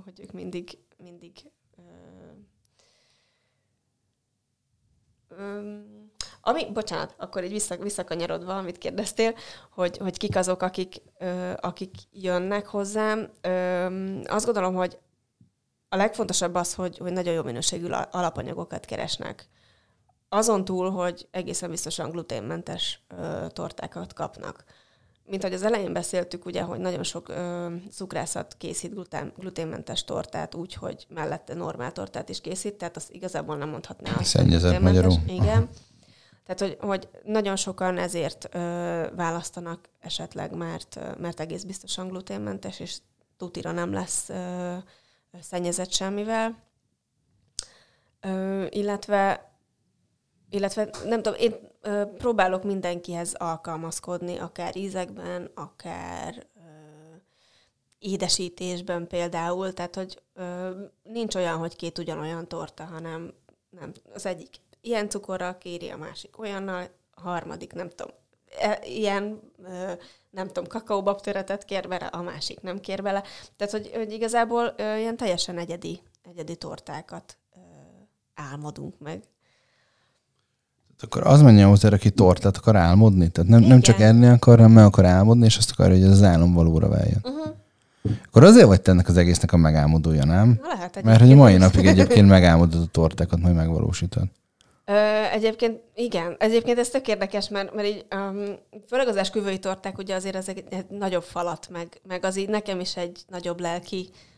hogy 0.04 0.20
ők 0.20 0.32
mindig, 0.32 0.78
mindig 0.98 1.32
öm, 5.38 6.12
ami, 6.46 6.72
bocsánat, 6.72 7.16
akkor 7.18 7.44
így 7.44 7.52
vissza, 7.52 7.78
visszakanyarodva, 7.78 8.58
amit 8.58 8.78
kérdeztél, 8.78 9.34
hogy, 9.72 9.98
hogy 9.98 10.18
kik 10.18 10.36
azok, 10.36 10.62
akik, 10.62 11.02
ö, 11.20 11.54
akik 11.62 11.96
jönnek 12.12 12.66
hozzám. 12.66 13.30
Ö, 13.41 13.86
azt 14.26 14.46
gondolom, 14.46 14.76
hogy 14.76 15.00
a 15.89 15.96
legfontosabb 15.96 16.56
az, 16.56 16.74
hogy, 16.74 16.98
hogy 16.98 17.12
nagyon 17.12 17.34
jó 17.34 17.44
minőségű 17.44 17.88
la- 17.88 18.10
alapanyagokat 18.12 18.86
keresnek. 18.86 19.48
Azon 20.34 20.65
túl, 20.65 20.91
hogy 20.91 21.27
egészen 21.31 21.69
biztosan 21.69 22.09
gluténmentes 22.09 23.01
ö, 23.17 23.45
tortákat 23.49 24.13
kapnak. 24.13 24.63
Mint 25.25 25.43
ahogy 25.43 25.55
az 25.55 25.63
elején 25.63 25.93
beszéltük, 25.93 26.45
ugye, 26.45 26.61
hogy 26.61 26.79
nagyon 26.79 27.03
sok 27.03 27.29
ö, 27.29 27.73
cukrászat 27.91 28.55
készít 28.57 28.93
glutén, 28.93 29.34
gluténmentes 29.38 30.03
tortát 30.03 30.55
úgy, 30.55 30.73
hogy 30.73 31.05
mellette 31.09 31.53
normál 31.53 31.91
tortát 31.91 32.29
is 32.29 32.41
készít, 32.41 32.73
tehát 32.73 32.95
azt 32.95 33.11
igazából 33.11 33.57
nem 33.57 33.69
mondhatná 33.69 34.21
Szennyezett 34.21 34.81
magyarul. 34.81 35.13
Igen. 35.27 35.69
Tehát, 36.45 36.59
hogy, 36.59 36.77
hogy 36.79 37.09
nagyon 37.23 37.55
sokan 37.55 37.97
ezért 37.97 38.47
ö, 38.51 38.59
választanak 39.15 39.89
esetleg, 39.99 40.55
mert, 40.55 40.99
mert 41.17 41.39
egész 41.39 41.63
biztosan 41.63 42.07
gluténmentes, 42.07 42.79
és 42.79 42.97
tutira 43.38 43.71
nem 43.71 43.93
lesz 43.93 44.29
ö, 44.29 44.75
szennyezett 45.41 45.91
semmivel. 45.91 46.57
Ö, 48.21 48.65
illetve, 48.69 49.51
illetve 50.54 50.89
nem 51.06 51.22
tudom, 51.22 51.39
én 51.39 51.56
ö, 51.82 52.04
próbálok 52.18 52.64
mindenkihez 52.64 53.34
alkalmazkodni, 53.34 54.38
akár 54.38 54.76
ízekben, 54.76 55.51
akár 55.54 56.47
ö, 56.56 56.60
édesítésben 57.99 59.08
például, 59.08 59.74
tehát 59.74 59.95
hogy 59.95 60.22
ö, 60.34 60.70
nincs 61.04 61.36
olyan, 61.36 61.58
hogy 61.58 61.76
két 61.76 61.97
ugyanolyan 61.97 62.47
torta, 62.47 62.84
hanem 62.84 63.34
nem, 63.70 63.91
az 64.14 64.26
egyik 64.26 64.49
ilyen 64.82 65.10
cukorral 65.10 65.58
kéri, 65.58 65.89
a 65.89 65.97
másik 65.97 66.39
olyannal, 66.39 66.88
a 67.14 67.22
harmadik 67.22 67.74
nem 67.74 67.89
tudom, 67.89 68.14
e, 68.60 68.80
ilyen 68.84 69.51
nem 70.30 70.47
tudom, 70.47 70.68
kakaóbabtöretet 70.68 71.66
kér 71.66 71.88
bele, 71.88 72.06
a 72.06 72.22
másik 72.22 72.62
nem 72.62 72.80
kér 72.80 73.01
bele. 73.01 73.24
Tehát, 73.58 73.74
hogy, 73.74 73.91
hogy 73.93 74.12
igazából 74.12 74.74
ilyen 74.78 75.18
teljesen 75.18 75.58
egyedi, 75.58 76.01
egyedi 76.24 76.56
tortákat 76.56 77.38
álmodunk 78.34 78.99
meg. 78.99 79.24
Akkor 81.04 81.28
az 81.28 81.41
menjen 81.41 81.68
hozzá, 81.68 81.89
aki 81.89 82.10
tortát 82.10 82.58
akar 82.58 82.76
álmodni? 82.76 83.30
Tehát 83.30 83.49
nem, 83.49 83.62
nem 83.62 83.82
csak 83.82 83.99
enni 83.99 84.28
akar, 84.28 84.58
hanem 84.58 84.72
meg 84.72 84.86
akar 84.86 85.06
álmodni, 85.06 85.45
és 85.45 85.58
azt 85.58 85.72
akarja, 85.72 85.95
hogy 85.95 86.04
ez 86.04 86.12
az 86.12 86.24
álom 86.24 86.54
valóra 86.54 86.89
váljon. 86.89 87.22
Uh-huh. 87.24 87.54
Akkor 88.26 88.43
azért 88.43 88.66
vagy 88.66 88.82
te 88.82 88.91
ennek 88.91 89.08
az 89.08 89.18
egésznek 89.18 89.54
a 89.54 89.58
megálmodója, 89.58 90.26
nem? 90.26 90.60
Lehet 90.68 91.04
Mert 91.04 91.20
hogy 91.20 91.32
a 91.32 91.36
mai 91.36 91.58
napig 91.58 91.86
egyébként 91.86 92.28
megálmodod 92.38 92.82
a 92.82 92.88
tortákat, 92.91 93.41
majd 93.41 93.56
megvalósítod. 93.56 94.24
Ö, 94.86 94.93
egyébként 95.32 95.80
igen, 95.95 96.36
egyébként 96.39 96.80
ez 96.80 96.89
tök 96.89 97.08
érdekes, 97.08 97.49
mert, 97.49 97.76
mert 97.76 97.88
így, 97.88 98.06
um, 98.16 98.43
főleg 98.88 99.08
az 99.08 99.16
esküvői 99.16 99.60
torták, 99.60 99.97
ugye 99.97 100.16
azért 100.16 100.36
ez 100.36 100.47
egy, 100.47 100.64
egy 100.70 100.86
nagyobb 100.89 101.24
falat, 101.24 101.68
meg, 101.72 101.88
meg 102.08 102.26
az 102.26 102.38
így 102.38 102.49
nekem 102.49 102.80
is 102.80 102.97
egy 102.97 103.20
nagyobb 103.30 103.60
lelki 103.60 104.10
ö, 104.12 104.32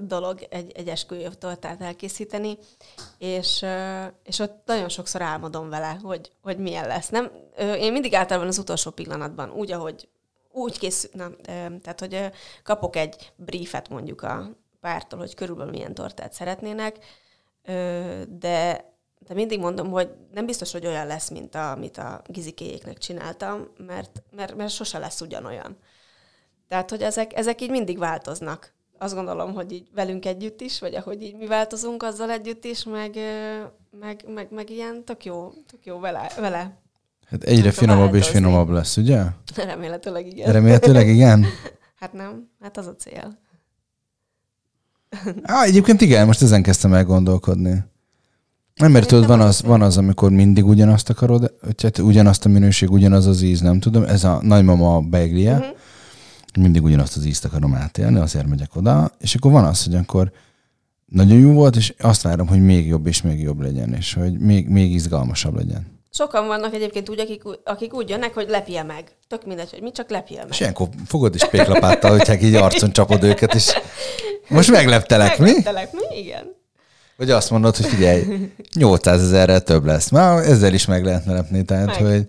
dolog 0.00 0.46
egy, 0.50 0.72
egy 0.74 0.88
esküvői 0.88 1.28
tortát 1.38 1.80
elkészíteni, 1.80 2.58
és, 3.18 3.64
és 4.24 4.38
ott 4.38 4.62
nagyon 4.66 4.88
sokszor 4.88 5.22
álmodom 5.22 5.68
vele, 5.68 5.98
hogy, 6.02 6.32
hogy 6.42 6.58
milyen 6.58 6.86
lesz. 6.86 7.08
Nem, 7.08 7.30
én 7.58 7.92
mindig 7.92 8.14
általában 8.14 8.48
az 8.48 8.58
utolsó 8.58 8.90
pillanatban, 8.90 9.50
úgy, 9.50 9.72
ahogy 9.72 10.08
úgy 10.52 10.78
készül, 10.78 11.10
nem, 11.14 11.36
tehát, 11.80 12.00
hogy 12.00 12.30
kapok 12.62 12.96
egy 12.96 13.32
briefet 13.36 13.88
mondjuk 13.88 14.22
a 14.22 14.50
pártól, 14.80 15.18
hogy 15.18 15.34
körülbelül 15.34 15.72
milyen 15.72 15.94
tortát 15.94 16.32
szeretnének, 16.32 16.96
de 18.28 18.88
de 19.26 19.34
mindig 19.34 19.60
mondom, 19.60 19.90
hogy 19.90 20.10
nem 20.32 20.46
biztos, 20.46 20.72
hogy 20.72 20.86
olyan 20.86 21.06
lesz, 21.06 21.28
mint 21.28 21.54
a, 21.54 21.70
amit 21.70 21.98
a 21.98 22.22
gizikéjéknek 22.26 22.98
csináltam, 22.98 23.68
mert, 23.76 24.22
mert, 24.30 24.54
mert 24.54 24.70
sose 24.72 24.98
lesz 24.98 25.20
ugyanolyan. 25.20 25.78
Tehát, 26.68 26.90
hogy 26.90 27.02
ezek, 27.02 27.36
ezek 27.36 27.60
így 27.60 27.70
mindig 27.70 27.98
változnak. 27.98 28.74
Azt 29.02 29.14
gondolom, 29.14 29.54
hogy 29.54 29.72
így 29.72 29.88
velünk 29.94 30.26
együtt 30.26 30.60
is, 30.60 30.80
vagy 30.80 30.94
ahogy 30.94 31.22
így 31.22 31.36
mi 31.36 31.46
változunk 31.46 32.02
azzal 32.02 32.30
együtt 32.30 32.64
is, 32.64 32.84
meg, 32.84 33.16
meg, 34.00 34.24
meg, 34.34 34.48
meg 34.50 34.70
ilyen 34.70 35.04
tök 35.04 35.24
jó, 35.24 35.52
tök 35.70 35.86
jó 35.86 35.98
vele. 35.98 36.30
vele. 36.40 36.78
Hát 37.30 37.42
egyre 37.42 37.70
finomabb 37.70 38.00
változni. 38.00 38.26
és 38.26 38.32
finomabb 38.32 38.68
lesz, 38.68 38.96
ugye? 38.96 39.22
Remélhetőleg 39.56 40.26
igen. 40.26 40.52
Remélhetőleg 40.52 41.08
igen? 41.08 41.46
hát 42.00 42.12
nem, 42.12 42.50
hát 42.60 42.76
az 42.76 42.86
a 42.86 42.94
cél. 42.96 43.38
Á, 45.42 45.62
egyébként 45.62 46.00
igen, 46.00 46.26
most 46.26 46.42
ezen 46.42 46.62
kezdtem 46.62 46.94
el 46.94 47.04
gondolkodni. 47.04 47.84
Nem, 48.74 48.90
mert 48.90 49.08
tudod, 49.08 49.26
van 49.26 49.40
az, 49.40 49.62
van 49.62 49.82
az, 49.82 49.96
amikor 49.96 50.30
mindig 50.30 50.66
ugyanazt 50.66 51.10
akarod, 51.10 51.54
tehát 51.76 51.98
ugyanazt 51.98 52.44
a 52.44 52.48
minőség, 52.48 52.90
ugyanaz 52.90 53.26
az 53.26 53.42
íz, 53.42 53.60
nem 53.60 53.80
tudom. 53.80 54.02
Ez 54.02 54.24
a 54.24 54.38
nagymama 54.42 55.00
beiglie. 55.00 55.56
Uh-huh. 55.56 55.76
Mindig 56.58 56.82
ugyanazt 56.82 57.16
az 57.16 57.24
ízt 57.24 57.44
akarom 57.44 57.74
átélni, 57.74 58.18
azért 58.18 58.46
megyek 58.46 58.76
oda. 58.76 59.10
És 59.18 59.34
akkor 59.34 59.52
van 59.52 59.64
az, 59.64 59.84
hogy 59.84 59.94
akkor 59.94 60.32
nagyon 61.06 61.38
jó 61.38 61.52
volt, 61.52 61.76
és 61.76 61.94
azt 61.98 62.22
várom, 62.22 62.46
hogy 62.46 62.64
még 62.64 62.86
jobb 62.86 63.06
és 63.06 63.22
még 63.22 63.40
jobb 63.40 63.60
legyen, 63.60 63.94
és 63.94 64.14
hogy 64.14 64.38
még, 64.38 64.68
még 64.68 64.92
izgalmasabb 64.92 65.56
legyen. 65.56 65.98
Sokan 66.12 66.46
vannak 66.46 66.74
egyébként 66.74 67.08
úgy, 67.08 67.20
akik, 67.20 67.42
akik 67.64 67.94
úgy 67.94 68.08
jönnek, 68.08 68.34
hogy 68.34 68.48
lepje 68.48 68.82
meg. 68.82 69.16
Tök 69.28 69.46
mindegy, 69.46 69.70
hogy 69.70 69.82
mi 69.82 69.92
csak 69.92 70.10
lepje 70.10 70.38
meg. 70.38 70.48
És 70.50 70.60
ilyenkor 70.60 70.88
fogod 71.06 71.34
is 71.34 71.44
péklapáttal, 71.44 72.10
hogyha 72.10 72.38
így 72.38 72.54
arcon 72.54 72.92
csapod 72.92 73.22
őket, 73.22 73.54
és 73.54 73.72
most 74.48 74.70
megleptelek? 74.70 75.38
Megleptelek, 75.38 75.92
mi? 75.92 76.18
Igen. 76.18 76.58
Vagy 77.16 77.30
azt 77.30 77.50
mondod, 77.50 77.76
hogy 77.76 77.86
figyelj, 77.86 78.24
800 78.74 79.22
ezerrel 79.22 79.60
több 79.60 79.84
lesz. 79.84 80.10
Már 80.10 80.44
ezzel 80.44 80.74
is 80.74 80.86
meg 80.86 81.04
lehetne 81.04 81.32
lepni, 81.32 81.64
tehát 81.64 82.00
meg. 82.00 82.10
hogy 82.10 82.26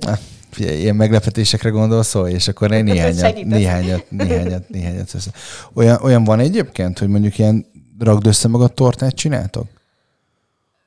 figyelj, 0.54 0.80
ilyen 0.80 0.96
meglepetésekre 0.96 1.70
gondolsz, 1.70 2.16
és 2.26 2.48
akkor 2.48 2.72
egy 2.72 2.84
néhányat, 2.84 3.44
néhányat, 3.44 4.04
néhányat, 4.08 4.68
néhányat. 4.68 5.14
Olyan, 5.74 5.98
olyan 6.02 6.24
van 6.24 6.40
egyébként, 6.40 6.98
hogy 6.98 7.08
mondjuk 7.08 7.38
ilyen 7.38 7.66
ragd 7.98 8.26
össze 8.26 8.48
magad 8.48 8.72
tortát 8.72 9.14
csináltok? 9.14 9.66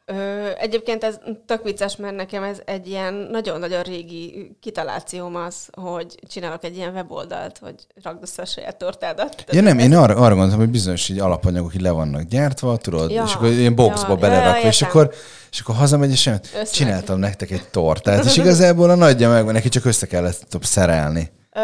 Ö, 0.06 0.35
egyébként 0.58 1.04
ez 1.04 1.20
tök 1.46 1.64
vicces, 1.64 1.96
mert 1.96 2.16
nekem 2.16 2.44
ez 2.44 2.62
egy 2.66 2.88
ilyen 2.88 3.14
nagyon-nagyon 3.14 3.82
régi 3.82 4.56
kitalációm 4.60 5.36
az, 5.36 5.68
hogy 5.82 6.20
csinálok 6.28 6.64
egy 6.64 6.76
ilyen 6.76 6.94
weboldalt, 6.94 7.58
hogy 7.58 7.76
ragd 8.04 8.22
össze 8.22 8.42
a 8.42 8.46
saját 8.46 8.78
tortádat. 8.78 9.44
Ja 9.52 9.62
nem, 9.62 9.80
én 9.80 9.96
arra, 9.96 10.16
arra 10.16 10.34
gondoltam, 10.34 10.60
hogy 10.60 10.70
bizonyos 10.70 11.10
így 11.10 11.20
alapanyagok 11.20 11.76
így 11.76 11.82
le 11.82 11.92
vannak 11.92 12.22
gyártva, 12.22 12.78
tudod, 12.78 13.12
ja, 13.12 13.24
és 13.24 13.34
akkor 13.34 13.50
ilyen 13.50 13.76
boxba 13.76 14.14
ja, 14.14 14.16
belerakva, 14.16 14.60
ja, 14.60 14.68
és 14.68 14.82
akkor 14.82 15.14
és 15.52 15.62
akkor 15.62 15.76
hazamegy, 15.76 16.12
és 16.12 16.26
én 16.26 16.40
csináltam 16.72 17.20
nektek 17.20 17.52
egy 17.52 17.70
tortát, 17.72 18.26
és 18.26 18.38
igazából 18.38 18.90
a 18.90 18.96
nagyja 18.96 19.30
meg, 19.30 19.46
neki 19.46 19.70
csak 19.70 19.86
össze 19.86 20.08
kellett 20.08 20.58
szerelni. 20.62 21.32
Ö, 21.54 21.62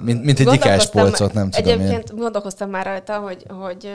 mint, 0.00 0.24
mint 0.24 0.40
egy 0.40 0.52
ikáspolcot, 0.52 1.32
nem 1.32 1.50
tudom 1.50 1.72
Egyébként 1.72 2.10
én. 2.10 2.16
gondolkoztam 2.16 2.70
már 2.70 2.86
rajta, 2.86 3.18
hogy, 3.18 3.44
hogy 3.48 3.88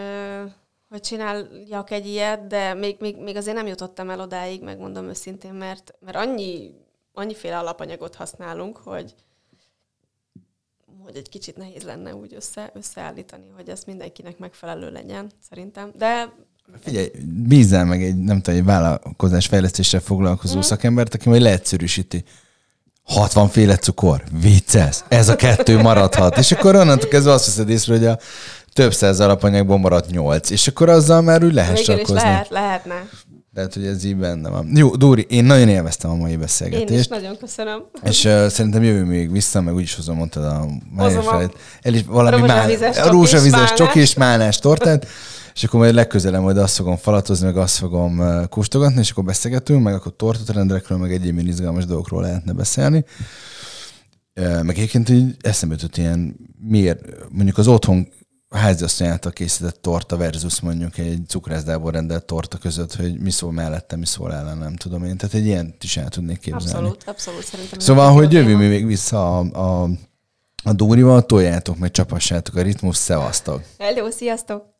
hogy 0.94 1.02
csináljak 1.02 1.92
egy 1.92 2.08
ilyet, 2.08 2.48
de 2.48 2.74
még, 2.74 2.98
még, 3.00 3.18
még 3.18 3.36
azért 3.36 3.56
nem 3.56 3.68
jutottam 3.68 4.10
el 4.10 4.20
odáig, 4.20 4.64
megmondom 4.64 5.08
őszintén, 5.08 5.54
mert, 5.54 5.94
mert 6.00 6.18
annyi, 6.18 6.72
annyiféle 7.14 7.58
alapanyagot 7.58 8.16
használunk, 8.16 8.78
hogy, 8.78 9.16
hogy 11.04 11.16
egy 11.16 11.30
kicsit 11.30 11.58
nehéz 11.58 11.84
lenne 11.84 12.16
úgy 12.16 12.34
össze, 12.34 12.72
összeállítani, 12.74 13.46
hogy 13.56 13.70
ez 13.70 13.84
mindenkinek 13.84 14.38
megfelelő 14.38 14.92
legyen, 14.92 15.32
szerintem. 15.50 15.92
De 15.98 16.34
Figyelj, 16.80 17.12
bízzál 17.48 17.86
meg 17.86 18.04
egy, 18.04 18.18
nem 18.18 18.42
tudom, 18.42 18.60
egy 18.60 18.66
vállalkozás 18.66 19.48
fejlesztéssel 19.48 20.00
foglalkozó 20.00 20.58
mm. 20.58 20.62
szakembert, 20.62 21.14
aki 21.14 21.30
majd 21.30 21.42
leegyszerűsíti. 21.42 22.24
60 23.04 23.48
féle 23.48 23.78
cukor, 23.78 24.24
vicces, 24.32 25.04
ez 25.08 25.30
a 25.30 25.36
kettő 25.36 25.82
maradhat. 25.82 26.38
És 26.38 26.52
akkor 26.52 26.76
onnantól 26.76 27.10
kezdve 27.10 27.32
azt 27.32 27.46
veszed 27.46 27.70
észre, 27.70 27.94
hogy 27.94 28.06
a 28.06 28.20
több 28.74 28.94
száz 28.94 29.20
alapanyagból 29.20 29.78
maradt 29.78 30.10
nyolc, 30.10 30.50
és 30.50 30.68
akkor 30.68 30.90
azzal 30.90 31.22
már 31.22 31.44
úgy 31.44 31.54
lehet 31.54 31.86
Végül 31.86 32.16
lehet, 32.16 32.50
lehetne. 32.50 33.10
Tehát, 33.54 33.74
hogy 33.74 33.86
ez 33.86 34.04
így 34.04 34.16
benne 34.16 34.50
van. 34.50 34.72
Jó, 34.76 34.96
Dóri, 34.96 35.26
én 35.30 35.44
nagyon 35.44 35.68
élveztem 35.68 36.12
a 36.12 36.16
mai 36.16 36.36
beszélgetést. 36.36 36.90
Én 36.90 37.00
is 37.00 37.08
nagyon 37.08 37.38
köszönöm. 37.38 37.84
És 38.04 38.26
uh, 38.26 38.48
szerintem 38.48 38.84
jövő 38.84 39.04
még 39.04 39.32
vissza, 39.32 39.62
meg 39.62 39.74
úgyis 39.74 39.96
hozom, 39.96 40.18
mondtad 40.18 40.44
a 40.44 40.66
májfelét. 40.96 41.58
El 41.82 41.94
is 41.94 42.04
valami 42.08 42.38
rózsavizes, 42.38 42.98
má... 42.98 43.08
rózsavizes 43.08 43.74
csoki 43.74 44.00
és 44.00 44.14
málnás 44.14 44.60
tortát. 44.60 45.08
és 45.56 45.64
akkor 45.64 45.80
majd 45.80 45.94
legközelebb 45.94 46.42
majd 46.42 46.58
azt 46.58 46.76
fogom 46.76 46.98
falatozni, 46.98 47.46
meg 47.46 47.58
azt 47.58 47.78
fogom 47.78 48.22
kóstolgatni, 48.50 49.00
és 49.00 49.12
akkor 49.12 49.24
beszélgetünk, 49.24 49.84
meg 49.84 49.94
akkor 49.94 50.16
tortatrendekről, 50.16 50.98
meg 50.98 51.12
egyéb 51.12 51.40
izgalmas 51.40 51.86
dolgokról 51.86 52.22
lehetne 52.22 52.54
beszélni. 52.54 53.06
Meg 54.36 54.70
egyébként 54.70 55.10
így 55.10 55.36
eszembe 55.42 55.76
jutott 55.76 55.98
ilyen, 55.98 56.36
miért, 56.68 57.00
mondjuk 57.30 57.58
az 57.58 57.68
otthon 57.68 58.08
háziasszony 58.58 59.08
által 59.08 59.32
készített 59.32 59.82
torta 59.82 60.18
versus 60.18 60.62
mondjuk 60.62 60.98
egy 60.98 61.22
cukrászdából 61.28 61.92
rendelt 61.92 62.26
torta 62.26 62.58
között, 62.58 62.96
hogy 62.96 63.20
mi 63.20 63.32
szól 63.32 63.52
mellette, 63.52 63.96
mi 63.96 64.06
szól 64.06 64.34
ellen, 64.34 64.58
nem 64.58 64.76
tudom 64.76 65.04
én. 65.04 65.18
Tehát 65.18 65.36
egy 65.36 65.46
ilyen 65.46 65.76
is 65.82 65.98
el 65.98 66.10
tudnék 66.10 66.40
képzelni. 66.40 66.88
Abszolút, 66.88 67.04
abszolút 67.06 67.44
szerintem. 67.44 67.80
Szóval, 67.80 68.12
hogy 68.12 68.34
jövő 68.34 68.56
mi 68.56 68.68
még 68.68 68.86
vissza 68.86 69.38
a, 69.38 69.84
a, 69.84 69.90
a 70.64 70.74
Dórival, 70.74 71.26
toljátok, 71.26 71.78
meg 71.78 71.92
csapassátok 71.92 72.56
a 72.56 72.62
ritmus, 72.62 72.98
szevasztok! 72.98 73.62
Hello, 73.78 74.12
sziasztok! 74.12 74.74